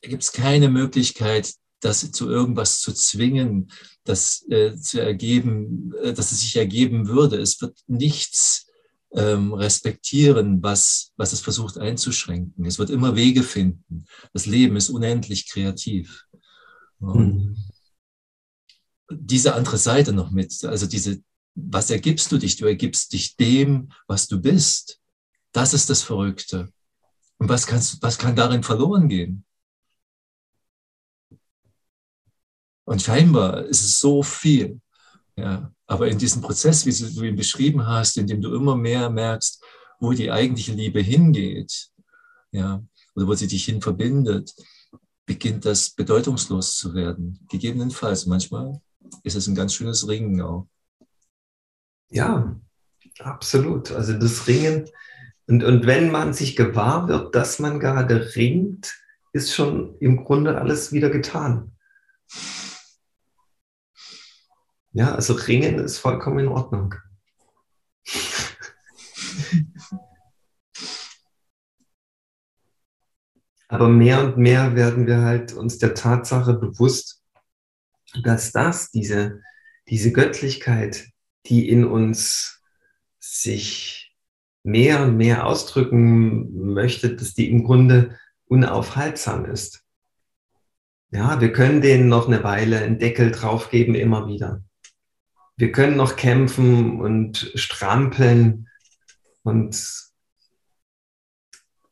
da 0.03 0.09
gibt 0.09 0.22
es 0.22 0.30
keine 0.30 0.68
Möglichkeit, 0.68 1.53
das 1.83 2.11
zu 2.12 2.30
irgendwas 2.30 2.80
zu 2.80 2.93
zwingen, 2.93 3.70
das 4.05 4.47
äh, 4.49 4.76
zu 4.76 5.01
ergeben, 5.01 5.93
äh, 6.03 6.12
dass 6.12 6.33
es 6.33 6.41
sich 6.41 6.57
ergeben 6.57 7.09
würde. 7.09 7.37
Es 7.41 7.61
wird 7.61 7.78
nichts 7.89 8.68
ähm, 9.14 9.53
respektieren, 9.53 10.62
was, 10.62 11.12
was 11.16 11.33
es 11.33 11.41
versucht 11.41 11.78
einzuschränken. 11.78 12.64
Es 12.64 12.78
wird 12.78 12.91
immer 12.91 13.16
Wege 13.16 13.43
finden. 13.43 14.07
Das 14.33 14.47
Leben 14.47 14.76
ist 14.76 14.91
unendlich 14.91 15.49
kreativ. 15.49 16.24
Mhm. 17.01 17.57
Diese 19.11 19.55
andere 19.55 19.76
Seite 19.76 20.12
noch 20.12 20.30
mit, 20.30 20.64
also 20.64 20.87
diese, 20.87 21.20
was 21.55 21.91
ergibst 21.91 22.30
du 22.30 22.39
dich? 22.39 22.57
Du 22.57 22.64
ergibst 22.64 23.12
dich 23.12 23.37
dem, 23.37 23.93
was 24.07 24.28
du 24.28 24.41
bist. 24.41 25.01
Das 25.51 25.74
ist 25.74 25.91
das 25.91 26.03
Verrückte. 26.03 26.72
Und 27.39 27.49
was, 27.49 27.66
kannst, 27.66 28.01
was 28.03 28.18
kann 28.18 28.37
darin 28.37 28.62
verloren 28.62 29.09
gehen? 29.09 29.45
Und 32.85 33.03
scheinbar 33.03 33.64
ist 33.64 33.85
es 33.85 34.01
so 34.01 34.22
viel. 34.22 34.80
Ja. 35.37 35.72
Aber 35.87 36.09
in 36.09 36.18
diesem 36.18 36.43
Prozess, 36.43 36.87
wie 36.87 37.14
du 37.14 37.22
ihn 37.22 37.37
beschrieben 37.37 37.87
hast, 37.87 38.16
in 38.16 38.26
dem 38.26 38.41
du 38.41 38.55
immer 38.55 38.76
mehr 38.76 39.11
merkst, 39.11 39.62
wo 40.01 40.12
die 40.12 40.30
eigentliche 40.30 40.72
Liebe 40.72 41.01
hingeht, 41.01 41.91
ja, 42.51 42.83
oder 43.14 43.26
wo 43.26 43.35
sie 43.35 43.47
dich 43.47 43.64
hin 43.64 43.80
verbindet, 43.80 44.55
beginnt 45.26 45.64
das 45.64 45.91
bedeutungslos 45.91 46.76
zu 46.76 46.95
werden. 46.95 47.47
Gegebenenfalls, 47.49 48.26
manchmal 48.26 48.80
ist 49.22 49.37
es 49.37 49.47
ein 49.47 49.55
ganz 49.55 49.74
schönes 49.74 50.09
Ringen 50.09 50.41
auch. 50.41 50.66
Ja, 52.11 52.59
absolut. 53.20 53.93
Also 53.93 54.14
das 54.14 54.47
Ringen. 54.47 54.89
Und, 55.47 55.64
und 55.64 55.87
wenn 55.87 56.11
man 56.11 56.33
sich 56.33 56.57
gewahr 56.57 57.09
wird, 57.09 57.35
dass 57.35 57.59
man 57.59 57.80
gerade 57.80 58.35
ringt, 58.35 58.95
ist 59.33 59.55
schon 59.55 59.97
im 59.99 60.24
Grunde 60.24 60.59
alles 60.59 60.93
wieder 60.93 61.11
getan. 61.11 61.72
Ja, 64.93 65.14
also 65.14 65.34
Ringen 65.34 65.78
ist 65.78 65.99
vollkommen 65.99 66.40
in 66.40 66.49
Ordnung. 66.49 66.95
Aber 73.68 73.88
mehr 73.88 74.22
und 74.22 74.36
mehr 74.36 74.76
werden 74.76 75.07
wir 75.07 75.22
halt 75.22 75.55
uns 75.55 75.78
der 75.78 75.95
Tatsache 75.95 76.53
bewusst, 76.53 77.22
dass 78.22 78.53
das, 78.53 78.90
diese, 78.90 79.40
diese 79.88 80.12
Göttlichkeit, 80.12 81.09
die 81.47 81.70
in 81.70 81.86
uns 81.86 82.61
sich 83.18 84.14
mehr 84.62 85.03
und 85.03 85.16
mehr 85.16 85.47
ausdrücken 85.47 86.74
möchte, 86.74 87.16
dass 87.16 87.32
die 87.32 87.51
im 87.51 87.64
Grunde 87.64 88.18
unaufhaltsam 88.45 89.47
ist. 89.47 89.82
Ja, 91.11 91.40
wir 91.40 91.53
können 91.53 91.80
denen 91.80 92.09
noch 92.09 92.26
eine 92.26 92.45
Weile 92.45 92.80
einen 92.80 92.99
Deckel 92.99 93.30
draufgeben, 93.30 93.95
immer 93.95 94.26
wieder. 94.26 94.62
Wir 95.63 95.71
können 95.71 95.97
noch 95.97 96.17
kämpfen 96.17 97.01
und 97.01 97.53
strampeln 97.55 98.69
und 99.45 99.71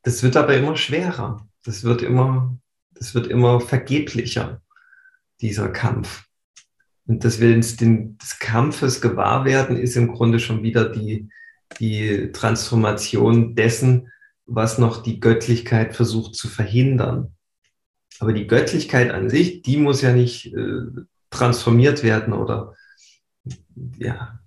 das 0.02 0.22
wird 0.24 0.36
aber 0.36 0.56
immer 0.56 0.76
schwerer. 0.76 1.48
Das 1.64 1.84
wird 1.84 2.02
immer, 2.02 2.58
das 2.90 3.14
wird 3.14 3.28
immer 3.28 3.60
vergeblicher, 3.60 4.60
dieser 5.40 5.68
Kampf. 5.68 6.24
Und 7.06 7.24
dass 7.24 7.38
wir 7.38 7.54
uns 7.54 7.76
den, 7.76 8.18
des 8.18 8.40
Kampfes 8.40 9.00
gewahr 9.00 9.44
werden, 9.44 9.76
ist 9.76 9.94
im 9.94 10.08
Grunde 10.08 10.40
schon 10.40 10.64
wieder 10.64 10.88
die, 10.88 11.28
die 11.78 12.32
Transformation 12.32 13.54
dessen, 13.54 14.10
was 14.46 14.78
noch 14.78 15.00
die 15.00 15.20
Göttlichkeit 15.20 15.94
versucht 15.94 16.34
zu 16.34 16.48
verhindern. 16.48 17.36
Aber 18.18 18.32
die 18.32 18.48
Göttlichkeit 18.48 19.12
an 19.12 19.30
sich, 19.30 19.62
die 19.62 19.76
muss 19.76 20.02
ja 20.02 20.12
nicht 20.12 20.52
äh, 20.52 20.86
transformiert 21.30 22.02
werden 22.02 22.32
oder 22.32 22.74
ja, 23.98 24.40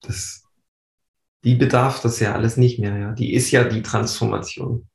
das, 0.00 0.44
die 1.44 1.54
bedarf 1.54 2.00
das 2.00 2.20
ja 2.20 2.34
alles 2.34 2.56
nicht 2.56 2.78
mehr. 2.78 2.96
Ja, 2.96 3.12
die 3.12 3.34
ist 3.34 3.50
ja 3.50 3.64
die 3.64 3.82
Transformation. 3.82 4.88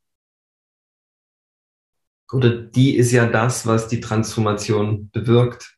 Oder 2.32 2.62
die 2.62 2.96
ist 2.96 3.12
ja 3.12 3.28
das, 3.28 3.66
was 3.66 3.88
die 3.88 4.00
Transformation 4.00 5.10
bewirkt. 5.10 5.78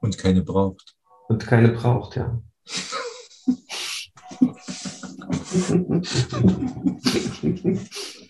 Und 0.00 0.18
keine 0.18 0.42
braucht. 0.42 0.96
Und 1.28 1.46
keine 1.46 1.70
braucht, 1.70 2.16
ja. 2.16 2.42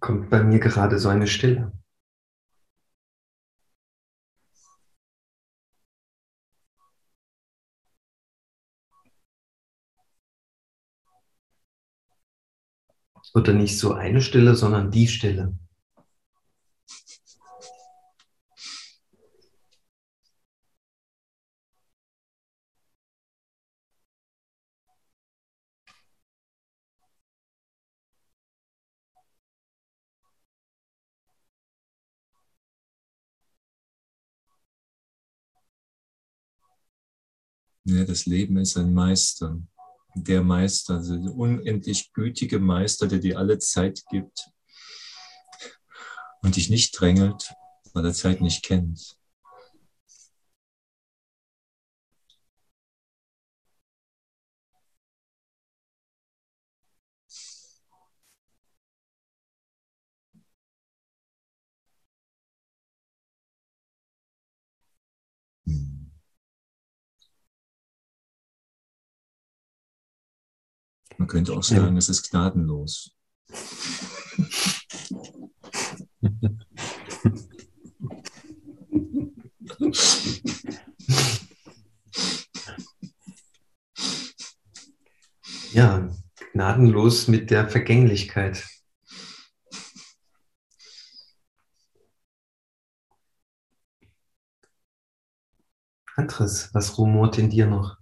kommt 0.00 0.30
bei 0.30 0.42
mir 0.42 0.58
gerade 0.58 0.98
so 0.98 1.08
eine 1.08 1.26
Stille. 1.26 1.72
Oder 13.34 13.52
nicht 13.52 13.78
so 13.78 13.94
eine 13.94 14.20
Stille, 14.20 14.54
sondern 14.54 14.90
die 14.90 15.08
Stille. 15.08 15.54
Ja, 37.90 38.04
das 38.04 38.26
Leben 38.26 38.58
ist 38.58 38.76
ein 38.76 38.92
Meister. 38.92 39.58
Der 40.14 40.42
Meister, 40.42 40.96
also 40.96 41.16
der 41.16 41.34
unendlich 41.34 42.12
gütige 42.12 42.58
Meister, 42.58 43.06
der 43.06 43.18
dir 43.18 43.38
alle 43.38 43.58
Zeit 43.58 44.04
gibt 44.10 44.50
und 46.42 46.56
dich 46.56 46.68
nicht 46.68 46.90
drängelt, 46.92 47.54
weil 47.94 48.04
er 48.04 48.12
Zeit 48.12 48.42
nicht 48.42 48.62
kennt. 48.62 49.17
Man 71.18 71.26
könnte 71.26 71.52
auch 71.52 71.62
sagen, 71.64 71.92
ja. 71.92 71.98
es 71.98 72.08
ist 72.08 72.30
gnadenlos. 72.30 73.10
Ja, 85.72 86.08
gnadenlos 86.52 87.28
mit 87.28 87.50
der 87.50 87.68
Vergänglichkeit. 87.68 88.64
Anderes, 96.16 96.72
was 96.74 96.96
rumort 96.98 97.38
in 97.38 97.50
dir 97.50 97.66
noch? 97.66 97.97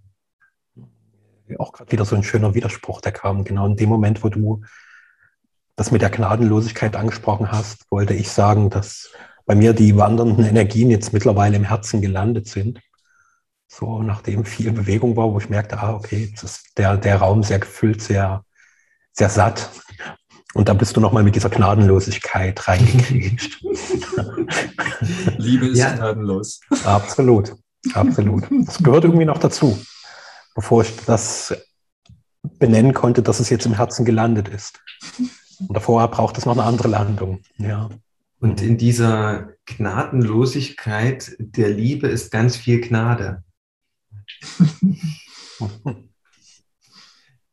Auch 1.57 1.71
gerade 1.71 1.91
wieder 1.91 2.05
so 2.05 2.15
ein 2.15 2.23
schöner 2.23 2.53
Widerspruch, 2.53 3.01
der 3.01 3.11
kam. 3.11 3.43
Genau 3.43 3.65
in 3.67 3.75
dem 3.75 3.89
Moment, 3.89 4.23
wo 4.23 4.29
du 4.29 4.61
das 5.75 5.91
mit 5.91 6.01
der 6.01 6.09
Gnadenlosigkeit 6.09 6.95
angesprochen 6.95 7.51
hast, 7.51 7.89
wollte 7.91 8.13
ich 8.13 8.29
sagen, 8.31 8.69
dass 8.69 9.11
bei 9.45 9.55
mir 9.55 9.73
die 9.73 9.95
wandernden 9.95 10.43
Energien 10.43 10.89
jetzt 10.89 11.13
mittlerweile 11.13 11.55
im 11.55 11.63
Herzen 11.63 12.01
gelandet 12.01 12.47
sind. 12.47 12.81
So 13.67 14.01
nachdem 14.01 14.43
viel 14.43 14.71
Bewegung 14.71 15.15
war, 15.15 15.31
wo 15.31 15.39
ich 15.39 15.49
merkte, 15.49 15.79
ah, 15.79 15.93
okay, 15.93 16.29
jetzt 16.31 16.43
ist 16.43 16.77
der, 16.77 16.97
der 16.97 17.17
Raum 17.17 17.43
sehr 17.43 17.59
gefüllt, 17.59 18.01
sehr, 18.01 18.43
sehr 19.13 19.29
satt. 19.29 19.69
Und 20.53 20.67
da 20.69 20.73
bist 20.73 20.95
du 20.95 21.01
nochmal 21.01 21.23
mit 21.23 21.35
dieser 21.35 21.49
Gnadenlosigkeit 21.49 22.67
reingekriegt. 22.67 23.61
Liebe 25.37 25.67
ist 25.67 25.77
ja. 25.77 25.91
gnadenlos. 25.91 26.61
Absolut, 26.83 27.55
absolut. 27.93 28.45
Das 28.65 28.79
gehört 28.79 29.03
irgendwie 29.03 29.25
noch 29.25 29.37
dazu 29.37 29.77
bevor 30.57 30.81
ich 30.81 30.95
das 31.05 31.55
benennen 32.41 32.95
konnte, 32.95 33.21
dass 33.21 33.39
es 33.39 33.51
jetzt 33.51 33.67
im 33.67 33.75
Herzen 33.75 34.05
gelandet 34.05 34.47
ist. 34.47 34.81
Und 35.59 35.75
davor 35.75 36.09
braucht 36.09 36.35
es 36.39 36.47
noch 36.47 36.53
eine 36.53 36.63
andere 36.63 36.87
Landung. 36.87 37.43
Ja. 37.57 37.89
Und 38.39 38.63
in 38.63 38.79
dieser 38.79 39.53
Gnadenlosigkeit 39.65 41.35
der 41.37 41.69
Liebe 41.69 42.07
ist 42.07 42.31
ganz 42.31 42.57
viel 42.57 42.81
Gnade. 42.81 43.43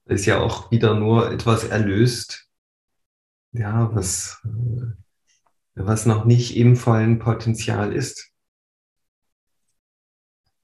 ist 0.06 0.24
ja 0.24 0.40
auch 0.40 0.70
wieder 0.70 0.94
nur 0.94 1.30
etwas 1.30 1.64
erlöst, 1.64 2.48
ja, 3.52 3.94
was, 3.94 4.40
was 5.74 6.06
noch 6.06 6.24
nicht 6.24 6.56
im 6.56 6.74
vollen 6.74 7.18
Potenzial 7.18 7.92
ist. 7.92 8.30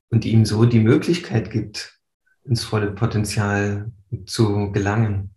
Und 0.09 0.25
ihm 0.25 0.47
so 0.47 0.65
die 0.65 0.81
Möglichkeit 0.81 1.51
gibt, 1.51 2.00
ins 2.45 2.65
volle 2.65 2.93
Potenzial 2.93 3.93
zu 4.27 4.73
gelangen. 4.73 5.35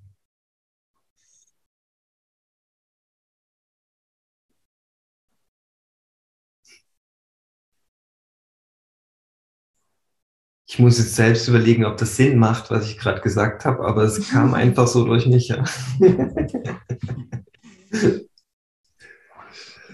Ich 10.65 10.79
muss 10.79 10.97
jetzt 10.97 11.15
selbst 11.15 11.47
überlegen, 11.47 11.85
ob 11.85 11.97
das 11.97 12.15
Sinn 12.15 12.39
macht, 12.39 12.71
was 12.71 12.89
ich 12.89 12.97
gerade 12.97 13.21
gesagt 13.21 13.63
habe, 13.63 13.85
aber 13.85 14.03
es 14.03 14.29
kam 14.29 14.53
einfach 14.55 14.87
so 14.87 15.05
durch 15.05 15.27
mich. 15.27 15.49
Ja. 15.49 15.63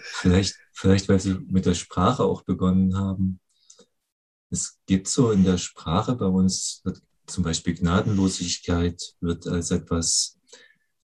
Vielleicht, 0.01 0.55
vielleicht, 0.73 1.09
weil 1.09 1.19
Sie 1.19 1.35
mit 1.49 1.65
der 1.65 1.73
Sprache 1.73 2.23
auch 2.23 2.43
begonnen 2.43 2.97
haben. 2.97 3.39
Es 4.49 4.77
gibt 4.85 5.07
so 5.07 5.31
in 5.31 5.43
der 5.43 5.57
Sprache 5.57 6.15
bei 6.15 6.25
uns, 6.25 6.81
wird 6.83 7.01
zum 7.27 7.43
Beispiel 7.43 7.75
Gnadenlosigkeit 7.75 9.15
wird 9.21 9.47
als 9.47 9.71
etwas 9.71 10.39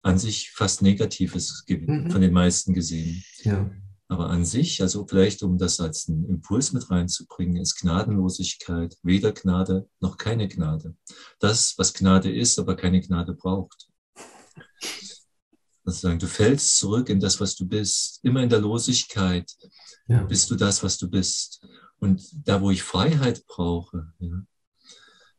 an 0.01 0.19
sich 0.19 0.51
fast 0.51 0.81
Negatives 0.81 1.63
mhm. 1.67 2.11
von 2.11 2.21
den 2.21 2.33
meisten 2.33 2.73
gesehen. 2.73 3.23
Ja. 3.43 3.69
Aber 4.07 4.29
an 4.29 4.45
sich, 4.45 4.81
also 4.81 5.05
vielleicht 5.07 5.41
um 5.41 5.57
das 5.57 5.79
als 5.79 6.07
einen 6.07 6.25
Impuls 6.25 6.73
mit 6.73 6.91
reinzubringen, 6.91 7.57
ist 7.57 7.81
Gnadenlosigkeit 7.81 8.95
weder 9.01 9.31
Gnade 9.31 9.89
noch 9.99 10.17
keine 10.17 10.47
Gnade. 10.47 10.95
Das, 11.39 11.75
was 11.77 11.93
Gnade 11.93 12.31
ist, 12.31 12.59
aber 12.59 12.75
keine 12.75 13.01
Gnade 13.01 13.33
braucht. 13.33 13.89
Also 15.83 15.99
sagen, 15.99 16.19
du 16.19 16.27
fällst 16.27 16.77
zurück 16.77 17.09
in 17.09 17.19
das, 17.19 17.39
was 17.39 17.55
du 17.55 17.65
bist. 17.67 18.19
Immer 18.23 18.43
in 18.43 18.49
der 18.49 18.59
Losigkeit 18.59 19.51
ja. 20.07 20.23
bist 20.23 20.49
du 20.51 20.55
das, 20.55 20.83
was 20.83 20.97
du 20.97 21.09
bist. 21.09 21.65
Und 21.99 22.47
da, 22.47 22.61
wo 22.61 22.71
ich 22.71 22.83
Freiheit 22.83 23.45
brauche 23.47 24.13
ja, 24.19 24.43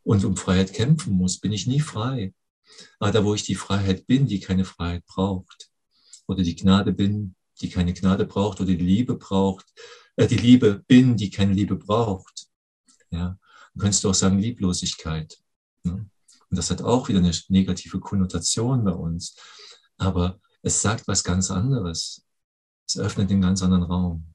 und 0.03 0.25
um 0.25 0.37
Freiheit 0.37 0.73
kämpfen 0.73 1.15
muss, 1.15 1.39
bin 1.39 1.53
ich 1.53 1.67
nie 1.67 1.81
frei. 1.81 2.35
Aber 2.99 3.13
da, 3.13 3.25
wo 3.25 3.35
ich 3.35 3.45
die 3.45 3.55
Freiheit 3.55 4.07
bin, 4.07 4.27
die 4.27 4.41
keine 4.41 4.65
Freiheit 4.65 5.05
braucht, 5.07 5.71
oder 6.27 6.43
die 6.43 6.57
Gnade 6.57 6.93
bin, 6.93 7.35
die 7.61 7.71
keine 7.71 7.95
Gnade 7.95 8.27
braucht 8.27 8.61
oder 8.61 8.69
die 8.69 8.77
Liebe 8.77 9.17
braucht, 9.17 9.67
äh, 10.17 10.27
die 10.27 10.37
Liebe 10.37 10.85
bin, 10.87 11.17
die 11.17 11.31
keine 11.31 11.53
Liebe 11.53 11.77
braucht. 11.77 12.49
Ja, 13.11 13.39
dann 13.75 13.81
könntest 13.81 14.05
du 14.05 14.11
auch 14.11 14.15
sagen 14.15 14.39
Lieblosigkeit. 14.39 15.39
Ne? 15.85 16.09
Und 16.49 16.57
das 16.57 16.71
hat 16.71 16.83
auch 16.83 17.09
wieder 17.09 17.19
eine 17.19 17.33
negative 17.49 18.01
Konnotation 18.01 18.85
bei 18.85 18.93
uns. 18.93 19.37
Aber 19.97 20.41
es 20.63 20.81
sagt 20.81 21.09
was 21.09 21.25
ganz 21.25 21.51
anderes. 21.51 22.25
Es 22.89 22.99
öffnet 22.99 23.31
den 23.31 23.41
ganz 23.41 23.63
anderen 23.63 23.85
Raum. 23.85 24.35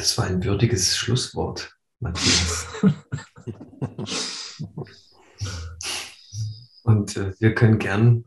Das 0.00 0.16
war 0.16 0.24
ein 0.24 0.42
würdiges 0.42 0.96
Schlusswort, 0.96 1.76
Matthias. 1.98 2.66
Und 6.84 7.18
äh, 7.18 7.34
wir 7.38 7.54
können 7.54 7.78
gern 7.78 8.24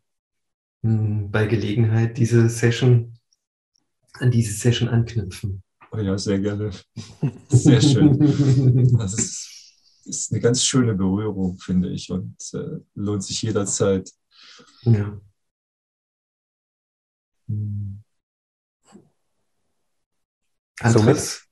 mh, 0.83 0.91
hm, 0.91 1.31
bei 1.31 1.47
Gelegenheit 1.47 2.19
diese 2.19 2.47
Session 2.47 3.17
an 4.19 4.29
diese 4.29 4.53
Session 4.53 4.87
anknüpfen. 4.87 5.63
Oh 5.91 5.97
ja, 5.97 6.15
sehr 6.15 6.37
gerne. 6.37 6.69
Sehr 7.49 7.81
schön. 7.81 8.19
Das 8.99 9.15
ist, 9.15 9.75
ist 10.05 10.31
eine 10.31 10.41
ganz 10.41 10.63
schöne 10.63 10.93
Berührung, 10.93 11.57
finde 11.57 11.89
ich, 11.89 12.11
und 12.11 12.37
äh, 12.53 12.81
lohnt 12.93 13.23
sich 13.23 13.41
jederzeit. 13.41 14.11
Ja. 14.83 15.19
Hm. 17.47 18.03
Andres? 20.79 21.42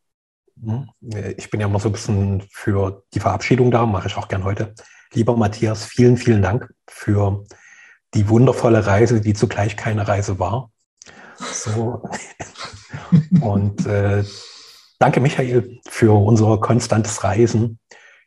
Hm? 0.63 0.89
Ich 1.37 1.49
bin 1.49 1.59
ja 1.59 1.67
immer 1.67 1.79
so 1.79 1.89
ein 1.89 1.93
bisschen 1.93 2.43
für 2.51 3.03
die 3.13 3.19
Verabschiedung 3.19 3.71
da, 3.71 3.85
mache 3.85 4.07
ich 4.07 4.17
auch 4.17 4.27
gern 4.27 4.43
heute. 4.43 4.73
Lieber 5.13 5.35
Matthias, 5.35 5.85
vielen, 5.85 6.17
vielen 6.17 6.41
Dank 6.41 6.73
für 6.87 7.43
die 8.13 8.29
wundervolle 8.29 8.85
Reise, 8.85 9.21
die 9.21 9.33
zugleich 9.33 9.75
keine 9.75 10.07
Reise 10.07 10.39
war. 10.39 10.71
So. 11.37 12.03
Und 13.41 13.85
äh, 13.85 14.23
danke, 14.99 15.19
Michael, 15.19 15.79
für 15.89 16.13
unser 16.13 16.59
konstantes 16.59 17.23
Reisen 17.23 17.79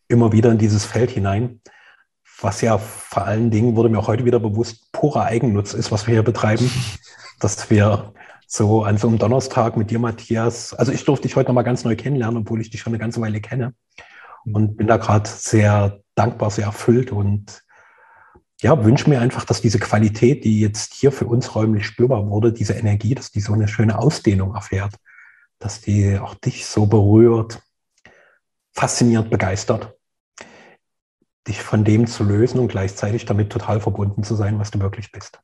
immer 0.08 0.32
wieder 0.32 0.50
in 0.50 0.58
dieses 0.58 0.84
Feld 0.84 1.10
hinein, 1.10 1.60
was 2.40 2.60
ja 2.60 2.78
vor 2.78 3.24
allen 3.24 3.50
Dingen, 3.50 3.76
wurde 3.76 3.88
mir 3.88 3.98
auch 3.98 4.08
heute 4.08 4.24
wieder 4.24 4.40
bewusst, 4.40 4.92
purer 4.92 5.24
Eigennutz 5.24 5.72
ist, 5.72 5.92
was 5.92 6.06
wir 6.06 6.14
hier 6.14 6.22
betreiben, 6.22 6.70
dass 7.40 7.70
wir 7.70 8.12
so 8.46 8.84
an 8.84 8.98
so 8.98 9.08
einem 9.08 9.18
Donnerstag 9.18 9.76
mit 9.76 9.90
dir, 9.90 9.98
Matthias. 9.98 10.74
Also 10.74 10.92
ich 10.92 11.04
durfte 11.04 11.26
dich 11.26 11.36
heute 11.36 11.48
nochmal 11.48 11.64
ganz 11.64 11.84
neu 11.84 11.96
kennenlernen, 11.96 12.42
obwohl 12.42 12.60
ich 12.60 12.70
dich 12.70 12.80
schon 12.80 12.92
eine 12.92 13.00
ganze 13.00 13.20
Weile 13.20 13.40
kenne. 13.40 13.74
Und 14.44 14.76
bin 14.76 14.86
da 14.86 14.98
gerade 14.98 15.28
sehr 15.28 16.00
dankbar, 16.14 16.50
sehr 16.50 16.66
erfüllt 16.66 17.12
und 17.12 17.62
ja, 18.60 18.84
wünsche 18.84 19.10
mir 19.10 19.20
einfach, 19.20 19.44
dass 19.44 19.60
diese 19.60 19.78
Qualität, 19.78 20.44
die 20.44 20.60
jetzt 20.60 20.94
hier 20.94 21.12
für 21.12 21.26
uns 21.26 21.54
räumlich 21.54 21.86
spürbar 21.86 22.28
wurde, 22.28 22.52
diese 22.52 22.74
Energie, 22.74 23.14
dass 23.14 23.30
die 23.30 23.40
so 23.40 23.52
eine 23.52 23.68
schöne 23.68 23.98
Ausdehnung 23.98 24.54
erfährt, 24.54 24.94
dass 25.58 25.80
die 25.80 26.18
auch 26.18 26.34
dich 26.34 26.66
so 26.66 26.86
berührt, 26.86 27.62
fasziniert, 28.72 29.30
begeistert, 29.30 29.94
dich 31.46 31.62
von 31.62 31.84
dem 31.84 32.06
zu 32.06 32.24
lösen 32.24 32.58
und 32.60 32.68
gleichzeitig 32.68 33.24
damit 33.24 33.50
total 33.50 33.80
verbunden 33.80 34.22
zu 34.22 34.34
sein, 34.34 34.58
was 34.58 34.70
du 34.70 34.80
wirklich 34.80 35.12
bist. 35.12 35.40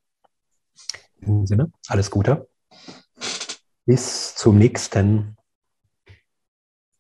In 1.21 1.41
dem 1.41 1.47
Sinne, 1.47 1.73
alles 1.89 2.11
Gute. 2.11 2.50
Bis 3.91 4.37
zum 4.37 4.57
nächsten. 4.57 5.37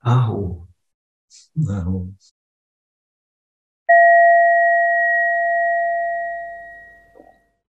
Aho. 0.01 0.66
Aho. 1.68 2.09